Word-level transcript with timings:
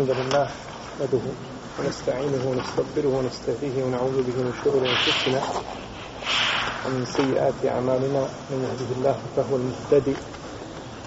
الحمد 0.00 0.16
لله 0.16 0.48
نحمده 1.00 1.24
ونستعينه 1.78 2.42
ونستغفره 2.50 3.08
ونستهديه 3.16 3.84
ونعوذ 3.84 4.16
به 4.22 4.36
من 4.42 4.52
شرور 4.64 4.82
أنفسنا 4.88 5.40
ومن 6.86 7.04
سيئات 7.04 7.54
أعمالنا. 7.66 8.22
من 8.50 8.58
يهده 8.64 8.90
الله 8.96 9.16
فهو 9.36 9.56
المهتدي 9.56 10.16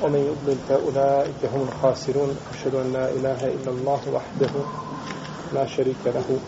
ومن 0.02 0.22
يضلل 0.30 0.58
فأولئك 0.70 1.42
هم 1.54 1.62
الخاسرون. 1.70 2.38
أشهد 2.54 2.76
أن 2.76 2.94
لا 2.94 3.10
إله 3.10 3.40
إلا 3.56 3.72
الله 3.72 4.02
وحده 4.14 4.54
لا 5.54 5.66
شريك 5.66 6.04
له 6.06 6.40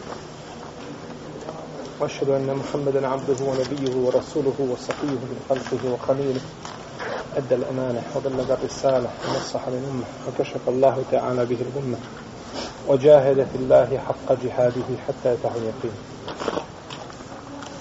وأشهد 2.00 2.30
أن 2.30 2.55
محمدا 2.62 3.07
عبده 3.07 3.39
ونبيه 3.41 3.96
ورسوله 4.05 4.57
وصفيه 4.59 5.18
من 5.32 5.39
خلقه 5.50 5.82
وخليله. 5.93 6.41
أدى 7.38 7.55
الأمانة 7.55 8.04
وبلغ 8.16 8.54
الرسالة 8.54 9.09
ونصح 9.27 9.68
للأمة 9.68 10.05
وكشف 10.27 10.64
الله 10.68 11.04
تعالى 11.12 11.46
به 11.46 11.57
الأمة 11.68 11.98
وجاهد 12.88 13.48
في 13.52 13.56
الله 13.56 13.98
حق 13.98 14.34
جهاده 14.44 14.89
حتى 15.07 15.34
يتاه 15.34 15.52
اليقين. 15.56 15.96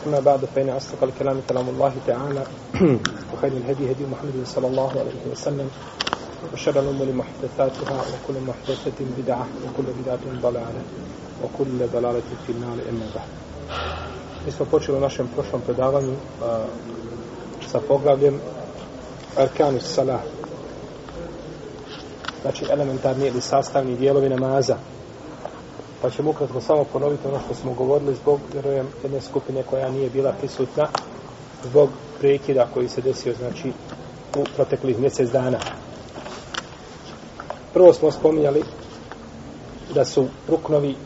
أما 0.06 0.20
بعد 0.20 0.44
فإن 0.54 0.68
أصدق 0.68 1.02
الكلام 1.02 1.40
كلام 1.48 1.68
الله 1.68 1.92
تعالى 2.06 2.42
وخير 3.34 3.52
الهدي 3.52 3.92
هدي 3.92 4.04
محمد 4.12 4.46
صلى 4.46 4.66
الله 4.66 4.90
عليه 4.90 5.32
وسلم 5.32 5.70
وشر 6.52 6.80
الأمور 6.80 7.06
محدثاتها 7.12 7.98
وكل 8.12 8.40
محدثة 8.48 8.98
بدعة 9.18 9.46
وكل 9.64 9.86
بدعة 10.02 10.40
ضلالة 10.42 10.82
وكل 11.44 11.86
ضلالة 11.92 12.28
في 12.46 12.52
النار 12.52 12.78
إما 12.90 13.06
بعد. 13.14 13.28
Mi 14.46 14.52
smo 14.52 14.64
počeli 14.64 14.98
u 14.98 15.00
našem 15.00 15.28
prošlom 15.34 15.60
predavanju 15.60 16.12
uh, 16.12 16.16
sa 17.72 17.80
poglavljem 17.88 18.40
arkanu 19.36 19.80
salah. 19.80 20.20
Znači 22.42 22.64
elementarni 22.70 23.26
ili 23.26 23.40
sastavni 23.40 23.96
dijelovi 23.96 24.28
namaza. 24.28 24.76
Pa 26.04 26.10
ćemo 26.10 26.30
ukratko 26.30 26.60
samo 26.60 26.84
ponoviti 26.84 27.28
ono 27.28 27.38
što 27.44 27.54
smo 27.54 27.74
govorili 27.74 28.14
zbog 28.14 28.40
vjerujem 28.52 28.88
jedne 29.02 29.20
skupine 29.20 29.62
koja 29.62 29.90
nije 29.90 30.10
bila 30.10 30.32
prisutna 30.32 30.84
zbog 31.64 31.88
prekida 32.20 32.66
koji 32.74 32.88
se 32.88 33.00
desio 33.00 33.34
znači 33.34 33.72
u 34.36 34.44
proteklih 34.56 34.98
mjesec 34.98 35.30
dana 35.30 35.58
prvo 37.72 37.92
smo 37.92 38.10
spominjali 38.10 38.62
da 39.94 40.04
su 40.04 40.26
ruknovi 40.48 40.96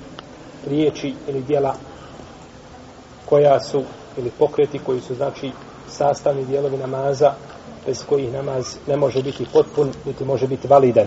riječi 0.67 1.15
ili 1.29 1.43
dijela 1.43 1.75
koja 3.25 3.61
su 3.61 3.83
ili 4.17 4.31
pokreti 4.39 4.79
koji 4.79 5.01
su 5.01 5.15
znači 5.15 5.51
sastavni 5.89 6.45
dijelovi 6.45 6.77
namaza 6.77 7.33
bez 7.87 8.05
kojih 8.09 8.33
namaz 8.33 8.77
ne 8.87 8.97
može 8.97 9.23
biti 9.23 9.47
potpun, 9.53 9.93
niti 10.05 10.25
može 10.25 10.47
biti 10.47 10.69
validan. 10.69 11.07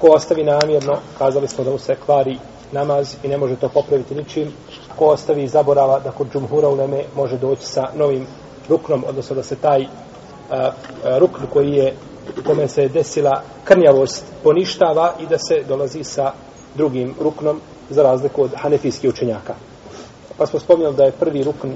Ko 0.00 0.06
ostavi 0.06 0.44
namjerno, 0.44 0.96
kazali 1.18 1.48
smo 1.48 1.64
da 1.64 1.70
mu 1.70 1.78
se 1.78 1.94
kvari 2.04 2.38
namaz 2.72 3.16
i 3.22 3.28
ne 3.28 3.38
može 3.38 3.56
to 3.56 3.68
popraviti 3.68 4.14
ničim. 4.14 4.52
Ko 4.96 5.04
ostavi 5.04 5.42
i 5.42 5.48
zaborava 5.48 5.98
da 5.98 6.10
kod 6.10 6.32
džumhura 6.32 6.68
u 6.68 6.76
neme 6.76 7.04
može 7.16 7.38
doći 7.38 7.66
sa 7.66 7.88
novim 7.94 8.26
ruknom, 8.68 9.04
odnosno 9.08 9.36
da 9.36 9.42
se 9.42 9.56
taj 9.56 9.82
a, 9.82 10.70
a, 11.04 11.18
rukn 11.18 11.44
koji 11.52 11.72
je 11.72 11.94
u 12.38 12.46
kome 12.46 12.68
se 12.68 12.88
desila 12.88 13.42
krnjavost 13.64 14.24
poništava 14.42 15.14
i 15.20 15.26
da 15.26 15.38
se 15.38 15.62
dolazi 15.68 16.04
sa 16.04 16.32
drugim 16.74 17.14
ruknom 17.20 17.60
za 17.90 18.02
razliku 18.02 18.42
od 18.42 18.50
hanefijskih 18.56 19.10
učenjaka. 19.10 19.54
Pa 20.38 20.46
smo 20.46 20.60
spomnjali 20.60 20.96
da 20.96 21.04
je 21.04 21.12
prvi 21.12 21.44
rukn 21.44 21.68
uh, 21.68 21.74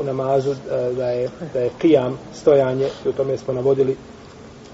u 0.00 0.04
namazu, 0.04 0.50
uh, 0.50 0.56
da 0.96 1.10
je, 1.10 1.28
da 1.52 1.60
je 1.60 1.70
kijam, 1.78 2.18
stojanje, 2.34 2.88
i 3.04 3.08
u 3.08 3.12
tome 3.12 3.38
smo 3.38 3.54
navodili 3.54 3.96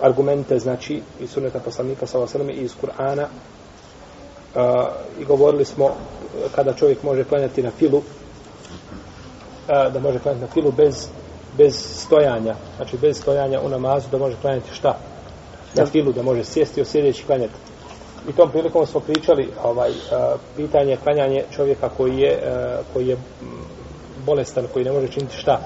argumente, 0.05 0.59
znači, 0.59 1.03
iz 1.21 1.31
suneta 1.31 1.61
poslanika, 1.61 2.07
sa 2.07 2.19
vasalami, 2.19 2.53
i 2.53 2.65
iz 2.65 2.75
Kur'ana. 2.83 3.25
Uh, 3.25 4.61
I 5.21 5.25
govorili 5.25 5.65
smo 5.65 5.91
kada 6.55 6.73
čovjek 6.73 7.03
može 7.03 7.25
klanjati 7.25 7.63
na 7.63 7.71
filu, 7.71 7.99
uh, 7.99 8.05
da 9.93 10.01
može 10.01 10.19
klanjati 10.19 10.45
na 10.45 10.51
filu 10.53 10.73
bez, 10.73 11.09
bez 11.59 11.75
stojanja, 11.77 12.55
znači 12.77 12.97
bez 12.97 13.19
stojanja 13.19 13.61
u 13.61 13.69
namazu, 13.69 14.09
da 14.11 14.19
može 14.19 14.37
klanjati 14.41 14.75
šta? 14.75 14.98
Na 15.75 15.87
filu, 15.87 16.13
da 16.13 16.23
može 16.23 16.45
sjesti 16.45 16.81
o 16.81 16.85
sjedeći 16.85 17.25
klanjati. 17.25 17.55
I 18.29 18.33
tom 18.33 18.51
prilikom 18.51 18.87
smo 18.87 19.01
pričali 19.01 19.51
ovaj 19.64 19.91
uh, 19.91 19.97
pitanje 20.57 20.97
klanjanje 20.97 21.45
čovjeka 21.51 21.89
koji 21.97 22.19
je 22.19 22.33
uh, 22.33 22.87
koji 22.93 23.07
je 23.09 23.17
bolestan, 24.27 24.67
koji 24.73 24.85
ne 24.85 24.93
može 24.93 25.09
činiti 25.09 25.37
šta? 25.37 25.61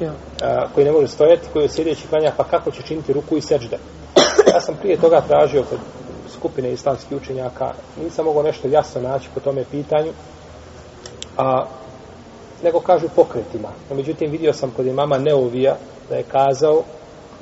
A, 0.00 0.66
koji 0.74 0.86
ne 0.86 0.92
može 0.92 1.08
stojati, 1.08 1.48
koji 1.52 1.62
je 1.62 1.68
sjedeći 1.68 2.06
klanja, 2.08 2.32
pa 2.36 2.44
kako 2.44 2.70
će 2.70 2.82
činiti 2.82 3.12
ruku 3.12 3.36
i 3.36 3.40
seđde? 3.40 3.78
Ja 4.54 4.60
sam 4.60 4.76
prije 4.80 4.96
toga 4.96 5.20
tražio 5.20 5.62
kod 5.70 5.78
skupine 6.32 6.72
islamskih 6.72 7.16
učenjaka, 7.16 7.72
nisam 8.02 8.24
mogao 8.24 8.42
nešto 8.42 8.68
jasno 8.68 9.00
naći 9.00 9.28
po 9.34 9.40
tome 9.40 9.64
pitanju, 9.70 10.12
a 11.36 11.64
nego 12.62 12.80
kažu 12.80 13.08
pokretima. 13.16 13.68
No, 13.90 13.96
međutim, 13.96 14.30
vidio 14.30 14.52
sam 14.52 14.70
kod 14.76 14.86
imama 14.86 15.18
Neovija 15.18 15.76
da 16.08 16.16
je 16.16 16.22
kazao 16.22 16.82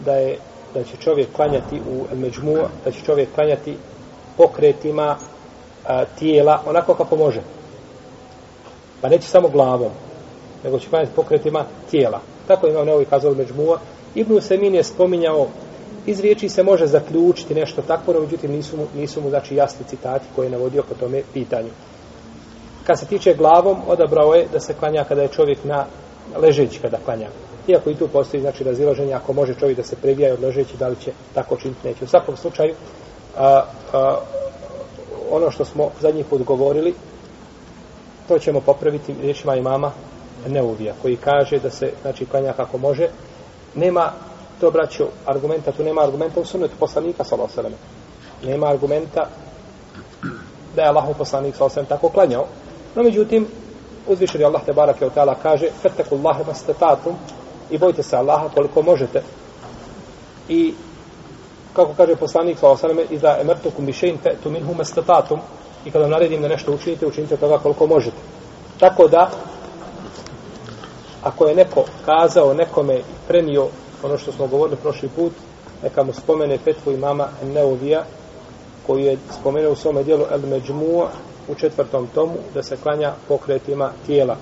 da 0.05 0.15
je 0.15 0.39
da 0.75 0.85
će 0.85 0.97
čovjek 0.97 1.33
klanjati 1.33 1.81
u 1.91 2.17
međmu, 2.17 2.57
da 2.85 2.91
će 2.91 3.01
čovjek 3.07 3.35
klanjati 3.35 3.77
pokretima 4.37 5.17
a, 5.87 6.05
tijela 6.05 6.63
onako 6.67 6.95
kako 6.95 7.17
može. 7.17 7.41
Pa 9.01 9.09
neće 9.09 9.29
samo 9.29 9.49
glavom, 9.49 9.91
nego 10.65 10.79
će 10.79 10.89
klanjati 10.89 11.15
pokretima 11.17 11.65
tijela. 11.91 12.21
Tako 12.51 12.67
imam 12.67 12.87
neovi 12.87 13.05
kazao 13.05 13.35
Međmua. 13.35 13.79
Ibn 14.15 14.41
Semin 14.41 14.75
je 14.75 14.85
spominjao 14.85 15.47
iz 16.07 16.21
riječi 16.21 16.49
se 16.49 16.63
može 16.63 16.87
zaključiti 16.87 17.55
nešto 17.55 17.83
tako, 17.83 18.13
no 18.13 18.21
međutim 18.21 18.53
nisu 18.53 18.77
mu, 18.77 18.87
nisu 18.95 19.21
mu 19.21 19.29
znači 19.29 19.57
jasni 19.57 19.87
citati 19.87 20.25
koje 20.37 20.47
je 20.47 20.51
navodio 20.51 20.83
po 20.89 20.95
tome 20.95 21.23
pitanju. 21.33 21.69
Kad 22.87 22.99
se 22.99 23.07
tiče 23.07 23.35
glavom, 23.35 23.77
odabrao 23.89 24.35
je 24.35 24.47
da 24.53 24.61
se 24.61 24.75
klanja 24.75 25.05
kada 25.05 25.23
je 25.23 25.29
čovjek 25.29 25.65
na 25.65 25.85
ležeći 26.37 26.81
kada 26.81 26.99
klanja. 27.05 27.29
Iako 27.69 27.91
i 27.91 27.95
tu 27.95 28.09
postoji 28.09 28.41
znači 28.41 28.65
razilaženje 28.65 29.13
ako 29.13 29.33
može 29.33 29.55
čovjek 29.55 29.77
da 29.77 29.85
se 29.85 29.97
previja 29.97 30.35
od 30.35 30.43
ležeći, 30.43 30.77
da 30.77 30.89
li 30.89 30.97
će 30.97 31.13
tako 31.35 31.57
činiti 31.57 31.89
neće. 31.89 32.05
U 32.05 32.09
svakom 32.09 32.37
slučaju, 32.37 32.75
a, 33.39 33.65
a, 33.93 34.17
ono 35.31 35.51
što 35.51 35.65
smo 35.65 35.91
zadnji 36.01 36.25
put 36.25 36.43
govorili, 36.43 36.95
to 38.29 38.39
ćemo 38.39 38.61
popraviti 38.61 39.15
riječima 39.23 39.57
imama 39.57 39.93
Neuvija, 40.49 40.95
koji 41.03 41.17
kaže 41.17 41.59
da 41.59 41.71
se 41.71 41.93
znači 42.03 42.27
klanja 42.27 42.53
kako 42.53 42.79
može. 42.79 43.09
Nema 43.75 44.13
to 44.61 44.71
braćo 44.71 45.09
argumenta, 45.27 45.73
tu 45.73 45.85
nema 45.85 46.03
argumenta 46.03 46.41
u 46.41 46.45
sunnetu 46.45 46.75
poslanika 46.79 47.25
sallallahu 47.25 47.61
alejhi 47.61 47.77
Nema 48.45 48.67
argumenta 48.67 49.29
da 50.77 50.83
je 50.83 50.89
Allahov 50.89 51.15
poslanik 51.15 51.55
sallallahu 51.55 51.79
alejhi 51.79 51.89
tako 51.89 52.09
klanjao. 52.09 52.47
No 52.95 53.03
međutim, 53.03 53.47
uzvišeni 54.09 54.45
Allah 54.45 54.63
te 54.67 54.73
barake 54.73 55.07
od 55.07 55.15
ta'ala 55.15 55.35
kaže 55.43 55.69
Fetekullahe 55.83 56.45
mastatatum 56.47 57.15
i 57.71 57.79
bojte 57.79 58.03
se 58.03 58.17
Allaha 58.17 58.49
koliko 58.55 58.83
možete. 58.83 59.23
I 60.49 60.75
kako 61.73 61.95
kaže 61.97 62.17
poslanik 62.17 62.59
sa 62.59 62.69
osaname 62.69 63.05
iza 63.11 63.37
emertukum 63.41 63.87
bišein 63.87 64.19
fe'tu 64.25 64.51
minhu 64.51 64.75
mastatatum 64.75 65.41
i 65.85 65.91
kada 65.91 66.07
naredim 66.07 66.43
da 66.43 66.49
nešto 66.49 66.73
učinite, 66.73 67.07
učinite 67.07 67.37
toga 67.37 67.59
koliko 67.59 67.87
možete. 67.87 68.17
Tako 68.81 69.09
da 69.09 69.31
ako 71.23 71.47
je 71.47 71.55
neko 71.55 71.85
kazao 72.05 72.55
nekome 72.55 73.01
prenio 73.29 73.67
ono 74.03 74.19
što 74.19 74.33
smo 74.33 74.47
govorili 74.47 74.77
prošli 74.77 75.09
put, 75.17 75.33
neka 75.83 76.03
mu 76.03 76.13
spomene 76.13 76.59
petvu 76.65 76.93
imama 76.93 77.29
Neovija 77.55 78.05
koji 78.87 79.05
je 79.05 79.19
spomenuo 79.41 79.73
u 79.73 79.77
svome 79.77 80.03
dijelu 80.03 80.25
El 80.31 80.41
Međmu'a 80.41 81.07
u 81.49 81.55
četvrtom 81.55 82.09
tomu 82.15 82.35
da 82.55 82.63
se 82.63 82.77
klanja 82.77 83.13
pokretima 83.29 83.93
tijela. 84.07 84.37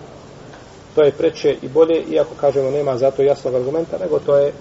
To 0.94 1.02
je 1.02 1.12
preče 1.12 1.56
i 1.62 1.68
bolje, 1.68 2.02
iako 2.10 2.30
kažemo 2.40 2.70
nema 2.70 2.98
zato 2.98 3.22
jasnog 3.22 3.54
argumenta, 3.54 3.98
nego 3.98 4.18
to 4.18 4.36
je 4.36 4.52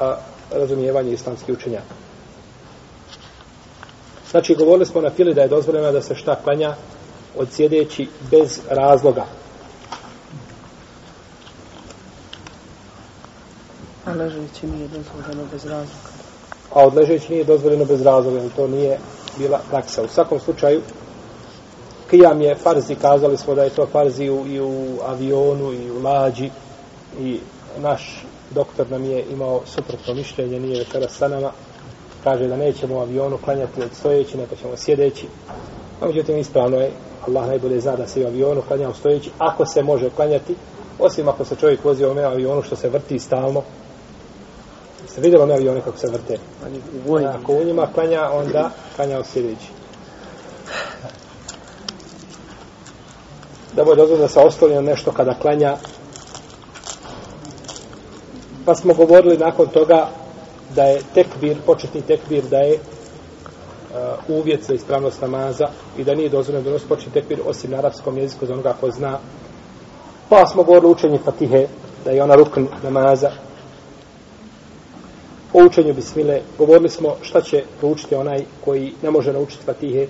a, 0.00 0.16
razumijevanje 0.50 1.12
islamskih 1.12 1.54
učenjaka. 1.54 1.94
Znači, 4.30 4.54
govorili 4.54 4.86
smo 4.86 5.00
na 5.00 5.10
fili 5.10 5.34
da 5.34 5.42
je 5.42 5.48
dozvoljeno 5.48 5.92
da 5.92 6.02
se 6.02 6.14
šta 6.14 6.36
klanja 6.44 6.74
od 7.38 7.48
sjedeći 7.52 8.08
bez 8.30 8.60
razloga. 8.70 9.24
A 14.12 14.24
ležeći 14.24 14.66
nije 14.66 14.88
dozvoljeno 14.88 15.44
bez 15.52 15.64
razloga. 15.64 16.22
A 16.74 16.86
od 16.86 16.94
ležeći 16.94 17.32
nije 17.32 17.44
dozvoljeno 17.44 17.84
bez 17.84 18.02
razloga, 18.02 18.40
to 18.56 18.68
nije 18.68 18.98
bila 19.38 19.60
praksa. 19.70 20.02
U 20.02 20.08
svakom 20.08 20.40
slučaju, 20.40 20.80
Kijam 22.12 22.42
je 22.42 22.54
farzi, 22.54 22.94
kazali 22.94 23.36
smo 23.36 23.54
da 23.54 23.62
je 23.62 23.70
to 23.70 23.86
farzi 23.86 24.30
u, 24.30 24.46
i 24.46 24.60
u 24.60 24.98
avionu 25.06 25.72
i 25.72 25.90
u 25.90 26.02
lađi 26.02 26.50
i 27.20 27.38
naš 27.78 28.24
doktor 28.50 28.90
nam 28.90 29.04
je 29.04 29.24
imao 29.32 29.60
suprotno 29.66 30.14
mišljenje, 30.14 30.60
nije 30.60 30.78
večera 30.78 31.08
sa 31.08 31.28
nama, 31.28 31.50
kaže 32.24 32.48
da 32.48 32.56
nećemo 32.56 32.94
u 32.94 33.00
avionu 33.00 33.38
klanjati 33.44 33.82
od 33.82 33.88
stojeći, 33.92 34.36
nego 34.36 34.56
ćemo 34.56 34.76
sjedeći. 34.76 35.26
A 36.00 36.06
međutim, 36.06 36.38
ispravno 36.38 36.76
je, 36.76 36.90
Allah 37.26 37.46
najbolje 37.46 37.80
zna 37.80 37.96
da 37.96 38.06
se 38.06 38.24
u 38.24 38.26
avionu 38.26 38.62
klanja 38.68 38.88
u 38.88 38.94
stojeći, 38.94 39.30
ako 39.38 39.66
se 39.66 39.82
može 39.82 40.10
klanjati, 40.10 40.54
osim 40.98 41.28
ako 41.28 41.44
se 41.44 41.56
čovjek 41.56 41.84
vozi 41.84 42.04
u 42.04 42.10
avionu 42.10 42.62
što 42.62 42.76
se 42.76 42.88
vrti 42.88 43.18
stalno, 43.18 43.62
Ste 45.08 45.20
vidjeli 45.20 45.42
one 45.42 45.54
avione 45.54 45.80
kako 45.80 45.98
se 45.98 46.06
vrte? 46.06 46.38
Oni 46.66 46.80
u. 47.06 47.28
Ako 47.28 47.52
u 47.52 47.64
njima 47.64 47.86
klanja, 47.94 48.30
onda 48.30 48.70
klanja 48.96 49.20
u 49.20 49.24
sljedeći. 49.24 49.68
Da 53.76 53.84
bude 53.84 53.96
dozvoljeno 53.96 54.26
da 54.26 54.28
se 54.28 54.40
ostali 54.40 54.74
na 54.74 54.80
nešto 54.80 55.12
kada 55.12 55.34
klanja. 55.34 55.76
Pa 58.64 58.74
smo 58.74 58.94
govorili 58.94 59.38
nakon 59.38 59.66
toga 59.66 60.08
da 60.74 60.82
je 60.82 61.02
tekbir, 61.14 61.56
početni 61.66 62.02
tekbir, 62.02 62.44
da 62.44 62.58
je 62.58 62.74
uh, 62.74 64.36
uvjet 64.38 64.64
za 64.64 64.74
ispravnost 64.74 65.20
namaza 65.20 65.68
i 65.98 66.04
da 66.04 66.14
nije 66.14 66.28
dozvoljeno 66.28 66.64
donositi 66.64 66.88
početni 66.88 67.12
tekbir 67.12 67.40
osim 67.46 67.70
na 67.70 67.78
arapskom 67.78 68.18
jeziku 68.18 68.46
za 68.46 68.52
onoga 68.52 68.74
ko 68.80 68.90
zna. 68.90 69.18
Pa 70.28 70.46
smo 70.46 70.62
govorili 70.62 70.92
učenje 70.92 71.18
Fatihe, 71.18 71.66
da 72.04 72.10
je 72.10 72.22
ona 72.22 72.34
rukn 72.34 72.66
namaza. 72.82 73.30
O 75.52 75.64
učenju 75.64 75.94
bismile 75.94 76.40
govorili 76.58 76.88
smo 76.88 77.16
šta 77.22 77.40
će 77.40 77.64
proučiti 77.78 78.14
onaj 78.14 78.44
koji 78.64 78.92
ne 79.02 79.10
može 79.10 79.32
naučiti 79.32 79.64
Fatihe 79.64 80.06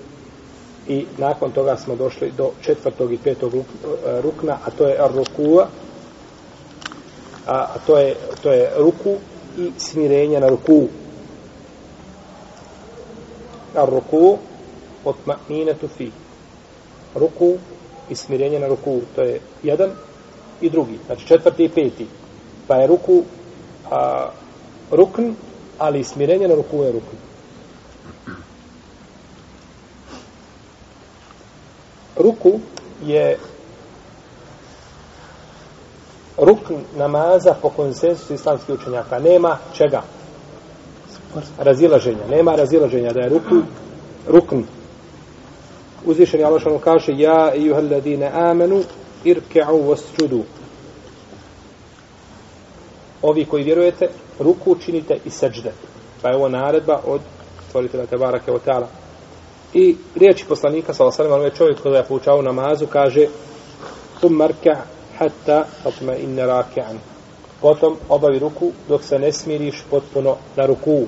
i 0.87 1.05
nakon 1.17 1.51
toga 1.51 1.77
smo 1.77 1.95
došli 1.95 2.31
do 2.37 2.51
četvrtog 2.61 3.13
i 3.13 3.17
petog 3.17 3.55
e, 3.55 3.61
rukna, 4.21 4.57
a 4.65 4.69
to 4.71 4.87
je 4.87 4.97
rukua, 5.15 5.67
a, 7.47 7.55
a 7.55 7.75
to 7.87 7.97
je, 7.97 8.15
to 8.43 8.51
je 8.51 8.71
ruku 8.77 9.15
i 9.57 9.71
smirenje 9.77 10.39
na 10.39 10.47
ruku. 10.47 10.87
A 13.75 13.85
ruku 13.85 14.37
otma 15.05 15.35
fi. 15.97 16.11
Ruku 17.15 17.53
i 18.09 18.15
smirenje 18.15 18.59
na 18.59 18.67
ruku. 18.67 19.01
To 19.15 19.21
je 19.21 19.39
jedan 19.63 19.91
i 20.61 20.69
drugi. 20.69 20.99
Znači 21.05 21.27
četvrti 21.27 21.63
i 21.63 21.69
peti. 21.69 22.07
Pa 22.67 22.75
je 22.75 22.87
ruku 22.87 23.23
a, 23.91 24.29
rukn, 24.91 25.33
ali 25.79 26.03
smirenje 26.03 26.47
na 26.47 26.55
ruku 26.55 26.83
je 26.83 26.91
rukn. 26.91 27.17
Ruku 32.17 32.59
je 33.05 33.37
rukn 36.37 36.75
namaza 36.97 37.53
po 37.61 37.69
konsensusu 37.69 38.33
islamskih 38.33 38.75
učenjaka. 38.75 39.19
Nema 39.19 39.57
čega? 39.73 40.03
Razilaženja. 41.57 42.27
Nema 42.29 42.55
razilaženja 42.55 43.13
da 43.13 43.19
je 43.19 43.29
ruku 43.29 43.61
rukn. 44.27 44.61
Uzvišen 46.05 46.39
je 46.39 46.45
Allah 46.45 46.61
kaže 46.83 47.11
Ja 47.17 47.53
i 47.55 47.65
juhalladine 47.65 48.31
amenu 48.33 48.83
irke'u 49.23 49.87
wasjudu. 49.87 50.43
Ovi 53.21 53.45
koji 53.45 53.63
vjerujete, 53.63 54.09
ruku 54.39 54.71
učinite 54.71 55.17
i 55.25 55.29
seđde. 55.29 55.71
Pa 56.21 56.29
je 56.29 56.35
ovo 56.35 56.49
naredba 56.49 56.99
od 57.05 57.21
stvoritelja 57.67 58.05
Tebarake 58.05 58.51
o 58.51 58.59
I 59.73 59.95
riječi 60.15 60.45
poslanika, 60.45 60.93
sa 60.93 61.05
osanem, 61.05 61.31
ovaj 61.31 61.49
čovjek 61.49 61.81
koji 61.81 61.93
je 61.93 62.03
poučao 62.03 62.41
namazu, 62.41 62.87
kaže 62.87 63.27
Tum 64.21 64.33
marka' 64.33 64.77
hatta 65.17 65.65
atma 65.85 66.15
inne 66.15 66.45
rake'an. 66.45 66.97
Potom 67.61 67.97
obavi 68.09 68.39
ruku 68.39 68.71
dok 68.87 69.03
se 69.03 69.19
ne 69.19 69.31
smiriš 69.31 69.83
potpuno 69.89 70.35
na 70.55 70.65
ruku. 70.65 71.05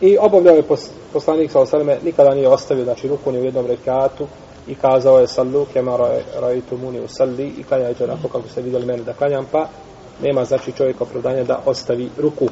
I 0.00 0.18
obavljao 0.18 0.56
je 0.56 0.68
poslanik 1.12 1.50
sa 1.50 1.60
osaleme, 1.60 1.98
nikada 2.04 2.34
nije 2.34 2.48
ostavio, 2.48 2.84
znači 2.84 3.08
ruku 3.08 3.32
ni 3.32 3.40
u 3.40 3.44
jednom 3.44 3.66
rekatu 3.66 4.26
i 4.66 4.74
kazao 4.74 5.20
je 5.20 5.26
sallu 5.26 5.66
kema 5.72 5.98
rajitu 6.40 6.76
muni 6.76 7.00
u 7.00 7.08
salli 7.08 7.46
i 7.58 7.64
klanjajte 7.64 8.04
onako 8.04 8.28
kako 8.28 8.48
ste 8.48 8.62
vidjeli 8.62 8.86
mene 8.86 9.02
da 9.02 9.12
klanjam, 9.12 9.46
pa 9.52 9.68
nema 10.22 10.44
znači 10.44 10.72
čovjek 10.72 11.00
opravdanja 11.00 11.44
da 11.44 11.62
ostavi 11.66 12.08
ruku. 12.18 12.48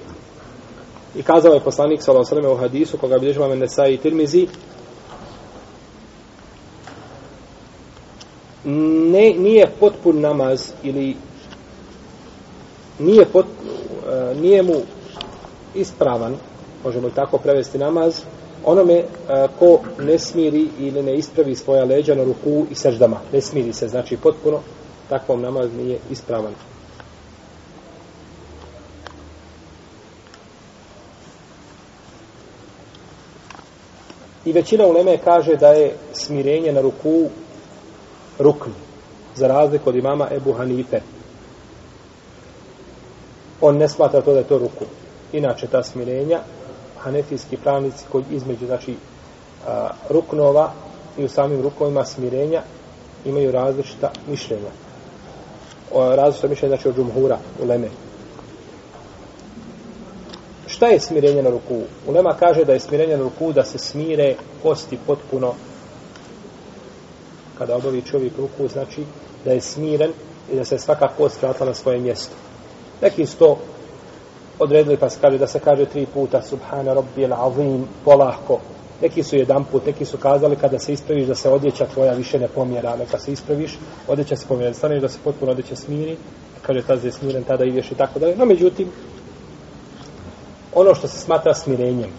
I 1.16 1.22
kazao 1.22 1.54
je 1.54 1.60
poslanik 1.60 2.02
sallallahu 2.02 2.26
sa 2.26 2.34
osaleme 2.34 2.54
u 2.54 2.56
hadisu 2.56 2.98
koga 2.98 3.18
bilježi 3.18 3.38
vam 3.38 3.58
Nesai 3.58 3.94
i 3.94 3.96
Tirmizi, 3.96 4.46
ne, 8.64 9.34
nije 9.38 9.72
potpun 9.80 10.20
namaz 10.20 10.72
ili 10.82 11.16
nije, 12.98 13.24
pot, 13.24 13.46
uh, 13.46 14.40
nije 14.40 14.62
mu 14.62 14.74
ispravan, 15.74 16.36
možemo 16.84 17.10
tako 17.10 17.38
prevesti 17.38 17.78
namaz, 17.78 18.22
onome 18.64 18.98
uh, 18.98 19.50
ko 19.58 19.78
ne 19.98 20.18
smiri 20.18 20.68
ili 20.78 21.02
ne 21.02 21.14
ispravi 21.14 21.54
svoja 21.54 21.84
leđa 21.84 22.14
na 22.14 22.24
ruku 22.24 22.66
i 22.70 22.74
seždama. 22.74 23.20
Ne 23.32 23.40
smiri 23.40 23.72
se, 23.72 23.88
znači 23.88 24.16
potpuno 24.16 24.60
takvom 25.08 25.42
namaz 25.42 25.70
nije 25.76 25.98
ispravan. 26.10 26.52
I 34.44 34.52
većina 34.52 34.86
uleme 34.86 35.18
kaže 35.18 35.56
da 35.56 35.68
je 35.68 35.94
smirenje 36.12 36.72
na 36.72 36.80
ruku 36.80 37.28
rukn, 38.38 38.70
za 39.34 39.48
razliku 39.48 39.88
od 39.88 39.96
imama 39.96 40.28
Ebu 40.30 40.52
Hanife. 40.52 41.00
On 43.60 43.76
ne 43.76 43.88
smatra 43.88 44.20
to 44.20 44.32
da 44.32 44.38
je 44.38 44.48
to 44.48 44.58
ruku. 44.58 44.84
Inače, 45.32 45.66
ta 45.66 45.82
smirenja, 45.82 46.40
hanefijski 46.98 47.56
pravnici 47.56 48.04
koji 48.12 48.24
između, 48.30 48.66
znači, 48.66 48.94
a, 49.66 49.88
ruknova 50.10 50.72
i 51.18 51.24
u 51.24 51.28
samim 51.28 51.62
rukovima 51.62 52.04
smirenja 52.04 52.62
imaju 53.24 53.52
različita 53.52 54.10
mišljenja. 54.28 54.70
O, 55.92 56.16
različita 56.16 56.48
mišljenja, 56.48 56.76
znači, 56.76 56.88
od 56.88 56.96
džumhura, 56.96 57.38
u 57.62 57.66
Šta 60.74 60.86
je 60.86 61.00
smirenje 61.00 61.42
na 61.42 61.50
ruku? 61.50 61.82
Ulema 62.06 62.34
kaže 62.40 62.64
da 62.64 62.72
je 62.72 62.80
smirenje 62.80 63.16
na 63.16 63.22
ruku 63.22 63.52
da 63.52 63.64
se 63.64 63.78
smire 63.78 64.34
kosti 64.62 64.98
potpuno 65.06 65.54
kada 67.58 67.76
obavi 67.76 68.02
čovjek 68.02 68.32
ruku, 68.38 68.68
znači 68.68 69.04
da 69.44 69.52
je 69.52 69.60
smiren 69.60 70.10
i 70.52 70.56
da 70.56 70.64
se 70.64 70.78
svaka 70.78 71.08
kost 71.08 71.42
vratila 71.42 71.68
na 71.68 71.74
svoje 71.74 71.98
mjesto. 71.98 72.34
Neki 73.02 73.26
su 73.26 73.36
to 73.38 73.58
odredili 74.58 74.96
pa 74.96 75.10
se 75.10 75.18
kaže 75.20 75.38
da 75.38 75.46
se 75.46 75.60
kaže 75.60 75.86
tri 75.86 76.06
puta 76.06 76.42
Subhana 76.42 76.94
Rabbi 76.94 77.26
al-Azim 77.26 77.84
polahko. 78.04 78.60
Neki 79.02 79.22
su 79.22 79.36
jedan 79.36 79.64
put, 79.64 79.86
neki 79.86 80.04
su 80.04 80.18
kazali 80.18 80.56
kada 80.56 80.78
se 80.78 80.92
ispraviš 80.92 81.26
da 81.26 81.34
se 81.34 81.48
odjeća 81.48 81.86
tvoja 81.86 82.12
više 82.12 82.38
ne 82.38 82.48
pomjera, 82.48 82.96
neka 82.96 83.18
se 83.18 83.32
ispraviš, 83.32 83.78
odjeća 84.08 84.36
se 84.36 84.46
pomjera, 84.48 84.74
staneš 84.74 85.00
da 85.00 85.08
se 85.08 85.18
potpuno 85.24 85.52
odjeća 85.52 85.76
smiri, 85.76 86.16
kaže 86.62 86.82
tada 86.86 87.06
je 87.06 87.12
smiren, 87.12 87.44
tada 87.44 87.64
ideš 87.64 87.90
i 87.90 87.94
tako 87.94 88.18
dalje. 88.18 88.36
No 88.36 88.44
međutim, 88.44 88.90
ono 90.74 90.94
što 90.94 91.08
se 91.08 91.18
smatra 91.18 91.54
smirenjem, 91.54 92.10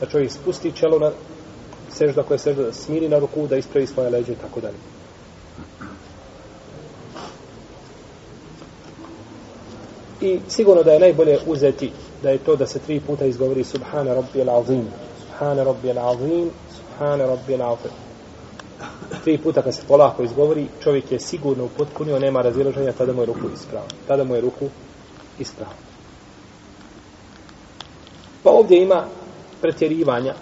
da 0.00 0.06
čovjek 0.06 0.32
spusti 0.32 0.72
čelo 0.72 0.98
na 0.98 1.10
sežda 1.90 2.22
koje 2.22 2.38
sežda 2.38 2.62
da 2.62 2.72
smiri 2.72 3.08
na 3.08 3.18
ruku, 3.18 3.46
da 3.46 3.56
ispravi 3.56 3.86
svoje 3.86 4.10
leđe 4.10 4.32
i 4.32 4.36
tako 4.36 4.60
dalje. 4.60 4.76
I 10.20 10.40
sigurno 10.48 10.82
da 10.82 10.92
je 10.92 11.00
najbolje 11.00 11.38
uzeti 11.46 11.92
da 12.22 12.30
je 12.30 12.38
to 12.38 12.56
da 12.56 12.66
se 12.66 12.78
tri 12.78 13.00
puta 13.00 13.24
izgovori 13.24 13.64
Subhana 13.64 14.14
Rabbi 14.14 14.42
al-Azim, 14.42 14.84
Subhana 15.20 15.64
Rabbi 15.64 15.88
al-Azim, 15.88 16.50
Subhana 16.76 17.26
Rabbi 17.26 17.56
al-Azim. 17.56 17.90
Tri 19.24 19.38
puta 19.38 19.62
kad 19.62 19.74
se 19.74 19.82
polako 19.88 20.22
izgovori, 20.22 20.66
čovjek 20.82 21.12
je 21.12 21.20
sigurno 21.20 21.64
upotpunio, 21.64 22.18
nema 22.18 22.42
razilaženja, 22.42 22.92
tada 22.92 23.12
mu 23.12 23.22
je 23.22 23.26
ruku 23.26 23.50
ispravo. 23.54 23.86
Tada 24.08 24.24
mu 24.24 24.34
je 24.34 24.40
ruku 24.40 24.68
ispravo. 25.38 25.89
Pa 28.42 28.50
ovdje 28.50 28.82
ima 28.82 29.04
pretjerivanja 29.60 30.34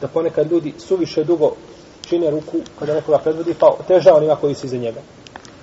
da 0.00 0.08
ponekad 0.08 0.52
ljudi 0.52 0.74
suviše 0.78 1.24
dugo 1.24 1.52
čine 2.08 2.30
ruku 2.30 2.58
kada 2.78 2.94
nekoga 2.94 3.18
predvodi, 3.18 3.54
pa 3.58 3.76
teža 3.88 4.14
onima 4.14 4.36
koji 4.36 4.54
su 4.54 4.66
iza 4.66 4.76
njega. 4.76 5.00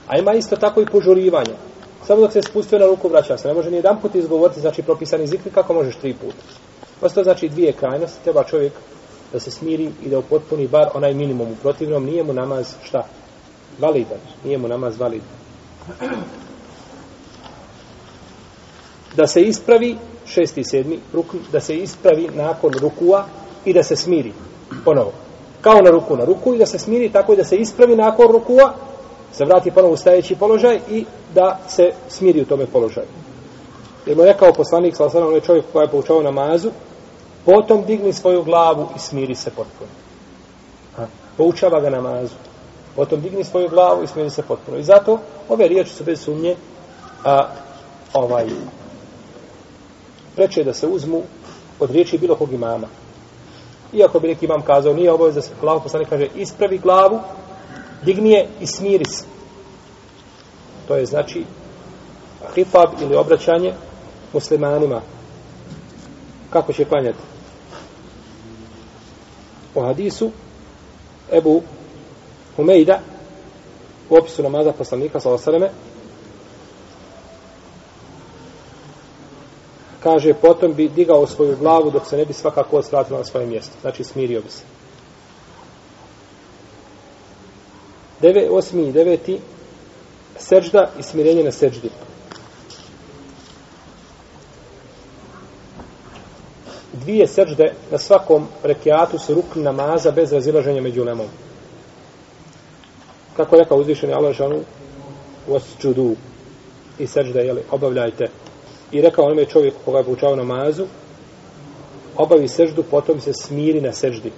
A 0.08 0.18
ima 0.18 0.34
isto 0.34 0.56
tako 0.56 0.82
i 0.82 0.86
požurivanje. 0.86 1.54
Samo 2.08 2.22
dok 2.22 2.32
se 2.32 2.42
spustio 2.42 2.80
na 2.80 2.86
ruku, 2.86 3.08
vraća 3.08 3.38
se. 3.38 3.48
Ne 3.48 3.54
može 3.54 3.72
ni 3.72 3.78
jedan 3.78 4.02
put 4.02 4.16
izgovoriti, 4.16 4.60
znači 4.60 4.82
propisani 4.82 5.28
zikri, 5.28 5.52
kako 5.52 5.74
možeš 5.74 5.96
tri 5.96 6.14
puta. 6.14 6.44
Posto 7.00 7.24
znači 7.24 7.50
dvije 7.50 7.74
krajnosti, 7.74 8.24
treba 8.24 8.44
čovjek 8.44 8.74
da 9.34 9.40
se 9.40 9.52
smiri 9.52 9.90
i 10.04 10.10
da 10.10 10.20
upotpuni 10.20 10.68
bar 10.68 10.90
onaj 10.94 11.14
minimum. 11.14 11.52
U 11.52 11.56
protivnom 11.62 12.06
nije 12.06 12.24
mu 12.24 12.34
namaz 12.34 12.74
šta? 12.84 13.06
Validan. 13.80 14.20
Nije 14.44 14.58
mu 14.58 14.68
namaz 14.68 15.00
validan. 15.00 15.28
Da 19.16 19.28
se 19.28 19.42
ispravi, 19.42 19.98
šesti 20.32 20.62
i 20.62 20.64
sedmi, 20.64 21.00
rukn, 21.14 21.38
da 21.52 21.60
se 21.60 21.78
ispravi 21.78 22.30
nakon 22.34 22.74
rukua, 22.74 23.26
i 23.66 23.74
da 23.74 23.84
se 23.84 23.96
smiri 23.96 24.34
ponovo. 24.86 25.12
Kao 25.62 25.82
na 25.82 25.90
ruku 25.90 26.18
na 26.18 26.26
ruku 26.26 26.54
i 26.54 26.58
da 26.58 26.66
se 26.66 26.80
smiri 26.80 27.10
tako 27.10 27.34
i 27.34 27.38
da 27.38 27.44
se 27.44 27.58
ispravi 27.58 27.96
nakon 27.96 28.32
rukua, 28.32 28.74
se 29.32 29.46
vrati 29.46 29.72
ponovo 29.72 29.94
u 29.94 29.98
stajeći 29.98 30.36
položaj 30.36 30.80
i 30.90 31.06
da 31.36 31.60
se 31.68 31.92
smiri 32.10 32.42
u 32.42 32.46
tome 32.46 32.66
položaju. 32.66 33.08
Jer 34.06 34.18
mu 34.18 34.24
je 34.24 34.34
rekao 34.34 34.54
poslanik, 34.54 34.96
sa 34.96 35.06
osanom, 35.06 35.28
onaj 35.28 35.42
čovjek 35.42 35.66
koji 35.74 35.84
je 35.84 35.92
poučao 35.92 36.22
namazu, 36.22 36.70
potom 37.46 37.84
digni 37.86 38.14
svoju 38.14 38.44
glavu 38.44 38.88
i 38.96 39.00
smiri 39.00 39.36
se 39.36 39.50
potpuno. 39.50 39.90
Ha. 40.96 41.08
Poučava 41.38 41.80
ga 41.80 41.90
namazu. 41.90 42.36
Potom 42.96 43.22
digni 43.22 43.44
svoju 43.44 43.70
glavu 43.70 44.04
i 44.04 44.08
smiri 44.08 44.30
se 44.30 44.42
potpuno. 44.42 44.78
I 44.78 44.84
zato 44.84 45.20
ove 45.50 45.68
riječi 45.68 45.94
su 45.94 46.04
bez 46.04 46.22
sumnje 46.22 46.56
a, 47.24 47.48
ovaj 48.14 48.46
preče 50.42 50.64
da 50.64 50.74
se 50.74 50.88
uzmu 50.88 51.22
od 51.80 51.92
riječi 51.92 52.18
bilo 52.18 52.36
kog 52.36 52.54
imama. 52.54 52.88
Iako 53.94 54.20
bi 54.20 54.28
neki 54.28 54.46
imam 54.46 54.62
kazao, 54.62 54.94
nije 54.94 55.12
obavez 55.12 55.36
da 55.36 55.42
se 55.42 55.54
glavu 55.62 55.82
poslanik 55.84 56.10
kaže, 56.10 56.28
ispravi 56.36 56.78
glavu, 56.78 57.20
digni 58.06 58.32
je 58.32 58.48
i 58.62 58.66
smiri 58.66 59.06
se. 59.06 59.24
To 60.88 60.96
je 60.96 61.06
znači 61.06 61.46
hifab 62.56 62.90
ili 63.02 63.16
obraćanje 63.16 63.74
muslimanima. 64.34 65.02
Kako 66.50 66.74
će 66.74 66.86
klanjati? 66.86 67.20
U 69.76 69.82
hadisu 69.82 70.32
Ebu 71.32 71.62
Humejda 72.56 73.00
u 74.10 74.16
opisu 74.16 74.44
namaza 74.44 74.72
poslanika 74.72 75.20
sa 75.20 75.32
osreme 75.32 75.70
kaže 80.04 80.34
potom 80.34 80.74
bi 80.74 80.90
digao 80.90 81.28
svoju 81.28 81.58
glavu 81.58 81.92
dok 81.92 82.08
se 82.08 82.18
ne 82.18 82.26
bi 82.26 82.34
svakako 82.34 82.78
osvratila 82.78 83.20
na 83.20 83.26
svoje 83.26 83.46
mjesto. 83.46 83.74
Znači 83.82 84.04
smirio 84.04 84.42
bi 84.42 84.50
se. 84.50 84.64
Deve, 88.22 88.50
osmi 88.50 88.88
i 88.88 88.92
deveti 88.92 89.40
sežda 90.38 90.90
i 91.00 91.04
smirenje 91.04 91.44
na 91.44 91.52
seždi. 91.52 91.90
Dvije 96.94 97.28
sežde 97.28 97.74
na 97.92 97.98
svakom 97.98 98.48
rekiatu 98.64 99.20
su 99.20 99.34
rukni 99.34 99.64
namaza 99.64 100.12
bez 100.12 100.34
razilaženja 100.34 100.82
među 100.82 101.04
lemom. 101.04 101.28
Kako 103.38 103.56
je 103.56 103.64
rekao 103.64 103.78
uzvišeni 103.78 104.14
Allah 104.14 104.36
žanu 104.36 104.60
osđudu 105.50 106.16
i 107.00 107.08
sežde, 107.08 107.40
jeli, 107.40 107.64
obavljajte 107.72 108.30
i 108.92 109.02
rekao 109.02 109.26
onome 109.26 109.46
čovjeku 109.46 109.78
koga 109.86 109.98
je 109.98 110.04
poučao 110.04 110.36
namazu, 110.36 110.86
obavi 112.18 112.48
seždu, 112.48 112.84
potom 112.84 113.22
se 113.22 113.34
smiri 113.34 113.82
na 113.82 113.94
seždi. 113.94 114.32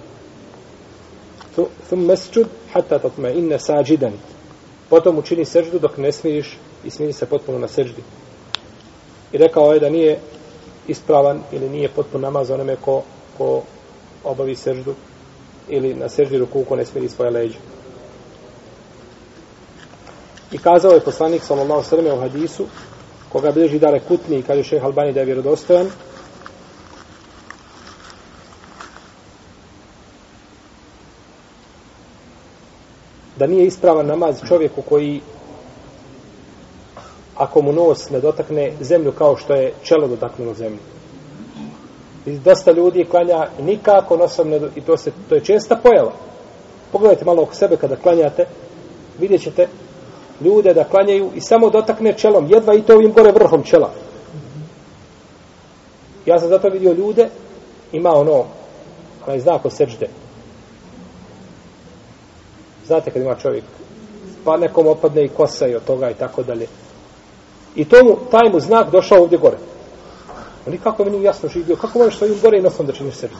Thum 1.88 2.04
mesčud 2.06 2.46
hatta 2.72 2.98
tatme 2.98 3.32
inne 3.34 3.58
sađidan. 3.58 4.12
Potom 4.90 5.18
učini 5.18 5.44
seždu 5.44 5.78
dok 5.78 5.98
ne 5.98 6.12
smiriš 6.12 6.58
i 6.84 6.90
smiri 6.90 7.12
se 7.12 7.26
potpuno 7.26 7.58
na 7.58 7.68
seždi. 7.68 8.02
I 9.32 9.38
rekao 9.38 9.72
je 9.72 9.80
da 9.80 9.90
nije 9.90 10.18
ispravan 10.88 11.42
ili 11.52 11.68
nije 11.68 11.88
potpuno 11.88 12.22
namaz 12.22 12.50
onome 12.50 12.76
ko, 12.76 13.02
ko 13.38 13.62
obavi 14.24 14.56
seždu 14.56 14.94
ili 15.68 15.94
na 15.94 16.08
seždi 16.08 16.38
ruku 16.38 16.64
ko 16.64 16.76
ne 16.76 16.84
smiri 16.84 17.08
svoje 17.08 17.30
leđe. 17.30 17.58
I 20.52 20.58
kazao 20.58 20.92
je 20.92 21.00
poslanik 21.00 21.42
sallallahu 21.42 21.82
sallam 21.82 22.18
u 22.18 22.20
hadisu 22.20 22.66
koga 23.34 23.50
bilježi 23.50 23.78
dare 23.78 24.00
kutni 24.00 24.38
i 24.38 24.42
kaže 24.42 24.62
šeha 24.62 24.86
Albani 24.86 25.12
da 25.12 25.20
je 25.20 25.26
vjerodostojan. 25.26 25.86
Da 33.36 33.46
nije 33.46 33.66
ispravan 33.66 34.06
namaz 34.06 34.40
čovjeku 34.48 34.82
koji 34.82 35.20
ako 37.36 37.62
mu 37.62 37.72
nos 37.72 38.10
ne 38.10 38.20
dotakne 38.20 38.72
zemlju 38.80 39.12
kao 39.12 39.36
što 39.36 39.54
je 39.54 39.72
čelo 39.82 40.08
dotaknulo 40.08 40.54
zemlju. 40.54 40.78
I 42.26 42.38
dosta 42.38 42.72
ljudi 42.72 43.04
klanja 43.10 43.46
nikako 43.60 44.16
nosom 44.16 44.48
ne 44.48 44.58
do... 44.58 44.68
i 44.76 44.80
to, 44.80 44.96
se, 44.96 45.12
to 45.28 45.34
je 45.34 45.44
česta 45.44 45.76
pojava. 45.82 46.12
Pogledajte 46.92 47.24
malo 47.24 47.42
oko 47.42 47.54
sebe 47.54 47.76
kada 47.76 47.96
klanjate, 47.96 48.46
vidjet 49.18 49.42
ćete 49.42 49.68
ljude 50.44 50.74
da 50.74 50.84
klanjaju 50.84 51.30
i 51.34 51.40
samo 51.40 51.70
dotakne 51.70 52.12
čelom, 52.12 52.46
jedva 52.50 52.74
i 52.74 52.82
to 52.82 52.94
ovim 52.94 53.12
gore 53.12 53.32
vrhom 53.32 53.62
čela. 53.62 53.90
Ja 56.26 56.38
sam 56.38 56.48
zato 56.48 56.68
vidio 56.68 56.92
ljude, 56.92 57.28
ima 57.92 58.10
ono, 58.10 58.44
onaj 59.26 59.40
znak 59.40 59.64
o 59.64 59.70
sežde. 59.70 60.08
Znate 62.86 63.10
kad 63.10 63.22
ima 63.22 63.34
čovjek, 63.34 63.64
pa 64.44 64.56
nekom 64.56 64.86
opadne 64.86 65.24
i 65.24 65.28
kosa 65.28 65.66
i 65.66 65.74
od 65.74 65.84
toga 65.84 66.10
i 66.10 66.14
tako 66.14 66.42
dalje. 66.42 66.66
I 67.76 67.84
tomu, 67.84 68.16
taj 68.30 68.50
mu 68.52 68.60
znak 68.60 68.90
došao 68.90 69.20
ovdje 69.20 69.38
gore. 69.38 69.56
Oni 70.66 70.78
kako 70.78 71.04
mi 71.04 71.10
nije 71.10 71.22
jasno 71.22 71.48
živio, 71.48 71.76
kako 71.76 71.98
možeš 71.98 72.18
svojim 72.18 72.36
gore 72.42 72.58
i 72.58 72.62
nosom 72.62 72.86
da 72.86 72.92
činiš 72.92 73.14
sežde? 73.14 73.36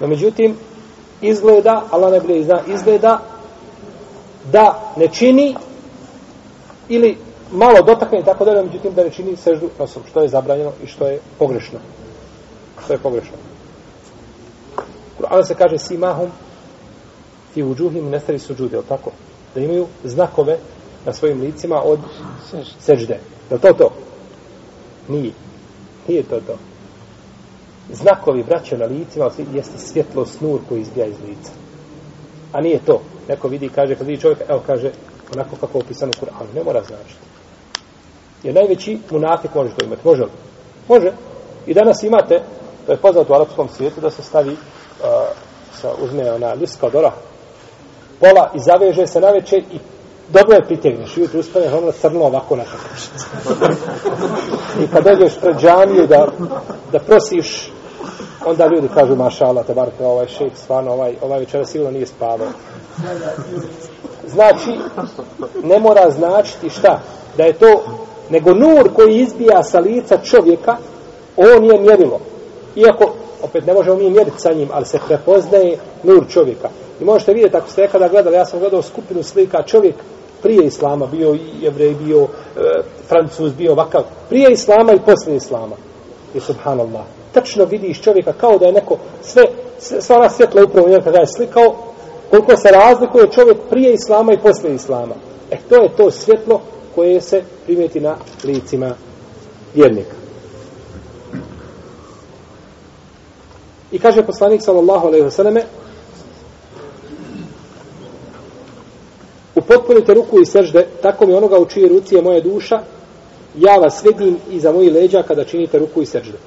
No 0.00 0.06
međutim, 0.06 0.56
izgleda, 1.20 1.82
Allah 1.90 2.12
ne 2.12 2.20
bude 2.20 2.42
zna, 2.42 2.60
izgleda 2.66 3.20
da 4.52 4.92
ne 4.96 5.08
čini 5.08 5.54
ili 6.88 7.18
malo 7.52 7.82
dotakne 7.82 8.20
i 8.20 8.24
tako 8.24 8.44
dalje, 8.44 8.62
međutim 8.62 8.94
da 8.94 9.04
ne 9.04 9.10
čini 9.10 9.36
seždu 9.36 9.70
nosom, 9.78 10.02
što 10.08 10.22
je 10.22 10.28
zabranjeno 10.28 10.72
i 10.84 10.86
što 10.86 11.06
je 11.06 11.20
pogrešno. 11.38 11.78
Što 12.84 12.92
je 12.92 12.98
pogrešno. 12.98 13.36
Kur'an 15.18 15.44
se 15.46 15.54
kaže 15.54 15.78
simahum 15.78 16.30
fi 17.54 17.62
uđuhim 17.62 18.10
nestari 18.10 18.38
suđude, 18.38 18.80
tako? 18.88 19.10
Da 19.54 19.60
imaju 19.60 19.86
znakove 20.04 20.58
na 21.06 21.12
svojim 21.12 21.40
licima 21.40 21.82
od 21.82 21.98
sežde. 22.80 23.20
Je 23.50 23.58
to 23.58 23.72
to? 23.72 23.90
Nije. 25.08 25.32
Nije 26.08 26.22
to 26.22 26.40
to. 26.40 26.58
Znakovi 27.92 28.42
braća 28.42 28.76
na 28.76 28.84
licima 28.84 29.30
jeste 29.54 29.78
svjetlo 29.78 30.26
snur 30.26 30.60
koji 30.68 30.80
izbija 30.80 31.06
iz 31.06 31.16
lica. 31.28 31.52
A 32.52 32.60
nije 32.60 32.78
to. 32.78 33.00
Neko 33.28 33.48
vidi, 33.48 33.68
kaže, 33.68 33.94
kad 33.94 34.06
vidi 34.06 34.20
čovjek, 34.20 34.38
evo 34.48 34.62
kaže, 34.66 34.90
onako 35.34 35.56
kako 35.60 35.78
je 35.78 35.84
opisano 35.84 36.12
u 36.16 36.24
Kur'anu. 36.24 36.54
Ne 36.54 36.64
mora 36.64 36.82
značiti. 36.82 37.20
Jer 38.42 38.54
najveći 38.54 38.98
munafik 39.10 39.54
može 39.54 39.74
to 39.74 39.84
imati. 39.84 40.00
Može 40.04 40.22
li? 40.22 40.30
Može. 40.88 41.12
I 41.66 41.74
danas 41.74 42.02
imate, 42.02 42.42
to 42.86 42.92
je 42.92 42.98
poznato 42.98 43.32
u 43.32 43.36
arapskom 43.36 43.68
svijetu, 43.68 44.00
da 44.00 44.10
se 44.10 44.22
stavi, 44.22 44.52
uh, 44.52 44.58
sa, 45.80 45.90
uzme 46.02 46.32
ona 46.32 46.52
liska 46.52 46.86
od 46.86 46.94
oraha, 46.94 47.16
pola 48.20 48.50
i 48.54 48.58
zaveže 48.58 49.06
se 49.06 49.20
na 49.20 49.30
večer 49.30 49.58
i 49.58 49.78
dobro 50.28 50.54
je 50.54 50.66
pritegneš. 50.66 51.16
I 51.16 51.20
ujutru 51.20 51.40
ustaneš 51.40 51.72
ono 51.72 51.92
crno 51.92 52.24
ovako 52.24 52.56
na 52.56 52.64
I 54.84 54.86
kad 54.92 55.04
dođeš 55.04 55.40
pred 55.40 55.56
džamiju 55.56 56.06
da, 56.06 56.28
da 56.92 56.98
prosiš 56.98 57.72
onda 58.46 58.66
ljudi 58.66 58.88
kažu 58.94 59.16
mašala, 59.16 59.62
te 59.62 59.74
bar 59.74 59.88
ovaj 60.00 60.26
šejk, 60.26 60.52
stvarno, 60.56 60.92
ovaj, 60.92 61.14
ovaj 61.22 61.38
večera 61.38 61.64
sigurno 61.64 61.92
nije 61.92 62.06
spavao. 62.06 62.48
Znači, 64.26 64.70
ne 65.62 65.78
mora 65.78 66.10
značiti 66.10 66.70
šta? 66.70 67.00
Da 67.36 67.44
je 67.44 67.52
to, 67.52 67.84
nego 68.30 68.54
nur 68.54 68.94
koji 68.94 69.16
izbija 69.16 69.62
sa 69.62 69.78
lica 69.78 70.18
čovjeka, 70.18 70.76
on 71.36 71.64
je 71.64 71.80
mjerilo. 71.80 72.20
Iako, 72.76 73.12
opet 73.42 73.66
ne 73.66 73.74
možemo 73.74 73.96
mi 73.96 74.10
mjeriti 74.10 74.40
sa 74.40 74.52
njim, 74.52 74.68
ali 74.72 74.86
se 74.86 74.98
prepoznaje 75.06 75.78
nur 76.02 76.24
čovjeka. 76.28 76.68
I 77.00 77.04
možete 77.04 77.32
vidjeti, 77.32 77.56
ako 77.56 77.70
ste 77.70 77.82
nekada 77.82 78.08
gledali, 78.08 78.36
ja 78.36 78.44
sam 78.44 78.60
gledao 78.60 78.82
skupinu 78.82 79.22
slika, 79.22 79.62
čovjek 79.62 79.94
prije 80.42 80.66
Islama, 80.66 81.06
bio 81.06 81.34
i 81.34 81.40
jevrej, 81.60 81.94
bio 81.94 82.22
e, 82.22 82.28
francuz, 83.08 83.52
bio 83.52 83.74
vakav, 83.74 84.02
prije 84.28 84.52
Islama 84.52 84.92
i 84.92 85.00
poslije 85.06 85.36
Islama. 85.36 85.76
I 86.34 86.40
subhanallah 86.40 87.15
tačno 87.36 87.64
vidiš 87.64 88.00
čovjeka 88.00 88.32
kao 88.32 88.58
da 88.58 88.66
je 88.66 88.72
neko 88.72 88.98
sve, 89.22 89.42
sve 89.78 90.00
sva 90.00 90.16
ona 90.16 90.30
svjetla 90.30 90.64
upravo 90.64 90.88
njega 90.88 91.04
kada 91.04 91.18
je 91.18 91.26
slikao, 91.36 91.76
koliko 92.30 92.56
se 92.56 92.68
razlikuje 92.68 93.32
čovjek 93.32 93.56
prije 93.70 93.92
islama 93.92 94.32
i 94.32 94.38
posle 94.38 94.74
islama. 94.74 95.14
E 95.50 95.56
to 95.68 95.82
je 95.82 95.96
to 95.96 96.10
svjetlo 96.10 96.60
koje 96.94 97.20
se 97.20 97.42
primijeti 97.64 98.00
na 98.00 98.16
licima 98.44 98.94
vjernika. 99.74 100.16
I 103.92 103.98
kaže 103.98 104.26
poslanik 104.26 104.62
sallallahu 104.62 105.06
alejhi 105.06 105.24
ve 105.24 105.30
selleme 105.30 105.62
Upotpunite 109.54 110.14
ruku 110.14 110.40
i 110.40 110.46
sežde, 110.46 110.86
tako 111.02 111.26
mi 111.26 111.34
onoga 111.34 111.58
u 111.58 111.66
čijoj 111.66 111.88
ruci 111.88 112.14
je 112.14 112.22
moja 112.22 112.40
duša, 112.40 112.80
ja 113.58 113.76
vas 113.76 114.00
svedim 114.00 114.36
iza 114.50 114.72
mojih 114.72 114.92
leđa 114.92 115.22
kada 115.22 115.44
činite 115.44 115.78
ruku 115.78 116.02
i 116.02 116.06
sežde 116.06 116.38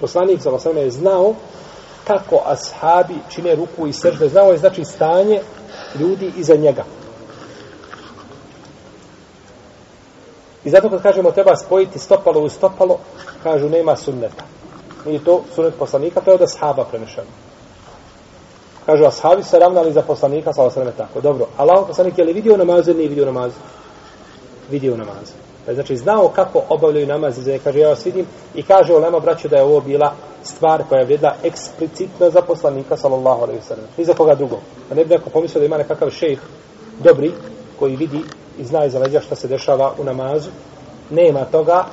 poslanik 0.00 0.40
za 0.40 0.70
je 0.76 0.90
znao 0.90 1.34
kako 2.06 2.42
ashabi 2.46 3.14
čine 3.28 3.54
ruku 3.54 3.86
i 3.86 3.92
sežde, 3.92 4.28
znao 4.28 4.52
je 4.52 4.58
znači 4.58 4.84
stanje 4.84 5.40
ljudi 5.98 6.32
iza 6.36 6.54
njega. 6.54 6.84
I 10.64 10.70
zato 10.70 10.90
kad 10.90 11.02
kažemo 11.02 11.30
treba 11.30 11.56
spojiti 11.56 11.98
stopalo 11.98 12.40
u 12.40 12.48
stopalo, 12.48 12.98
kažu 13.42 13.68
nema 13.68 13.96
sunneta. 13.96 14.44
Nije 15.06 15.24
to 15.24 15.42
sunnet 15.54 15.74
poslanika, 15.78 16.20
to 16.20 16.30
je 16.30 16.34
od 16.34 16.42
ashaba 16.42 16.84
prenešeno. 16.84 17.30
Kažu, 18.86 19.04
ashabi 19.04 19.42
se 19.42 19.58
ravnali 19.58 19.92
za 19.92 20.02
poslanika, 20.02 20.52
sa 20.52 20.62
osreme 20.62 20.92
tako. 20.96 21.20
Dobro, 21.20 21.46
Allah 21.56 21.84
poslanik 21.86 22.18
je 22.18 22.24
li 22.24 22.32
vidio 22.32 22.56
namaze 22.56 22.90
ili 22.90 22.98
nije 22.98 23.08
vidio 23.08 23.26
namaze? 23.26 23.54
Vidio 24.70 24.96
namaze. 24.96 25.45
Pa 25.66 25.74
znači 25.74 25.96
znao 25.96 26.28
kako 26.28 26.62
obavljaju 26.68 27.06
namaz 27.06 27.48
i 27.48 27.58
kaže 27.64 27.78
ja 27.78 27.88
vas 27.88 28.06
vidim 28.06 28.26
i 28.54 28.62
kaže 28.62 28.94
Olema 28.94 29.20
braću 29.20 29.48
da 29.48 29.56
je 29.56 29.62
ovo 29.62 29.80
bila 29.80 30.12
stvar 30.42 30.82
koja 30.88 30.98
je 30.98 31.04
vrijedila 31.04 31.34
eksplicitno 31.44 32.30
za 32.30 32.42
poslanika 32.42 32.96
sallallahu 32.96 33.42
alejhi 33.42 33.58
ve 33.58 33.66
sellem. 33.66 33.84
Ni 33.96 34.04
za 34.04 34.14
koga 34.14 34.34
drugog. 34.34 34.58
A 34.90 34.94
ne 34.94 35.04
bi 35.04 35.14
neko 35.14 35.30
pomislio 35.30 35.60
da 35.60 35.66
ima 35.66 35.78
nekakav 35.78 36.10
šejh 36.10 36.38
dobri 37.02 37.32
koji 37.78 37.96
vidi 37.96 38.20
i 38.58 38.64
zna 38.64 38.84
iza 38.84 38.98
leđa 38.98 39.20
šta 39.20 39.36
se 39.36 39.48
dešava 39.48 39.92
u 39.98 40.04
namazu. 40.04 40.50
Nema 41.10 41.44
toga. 41.44 41.84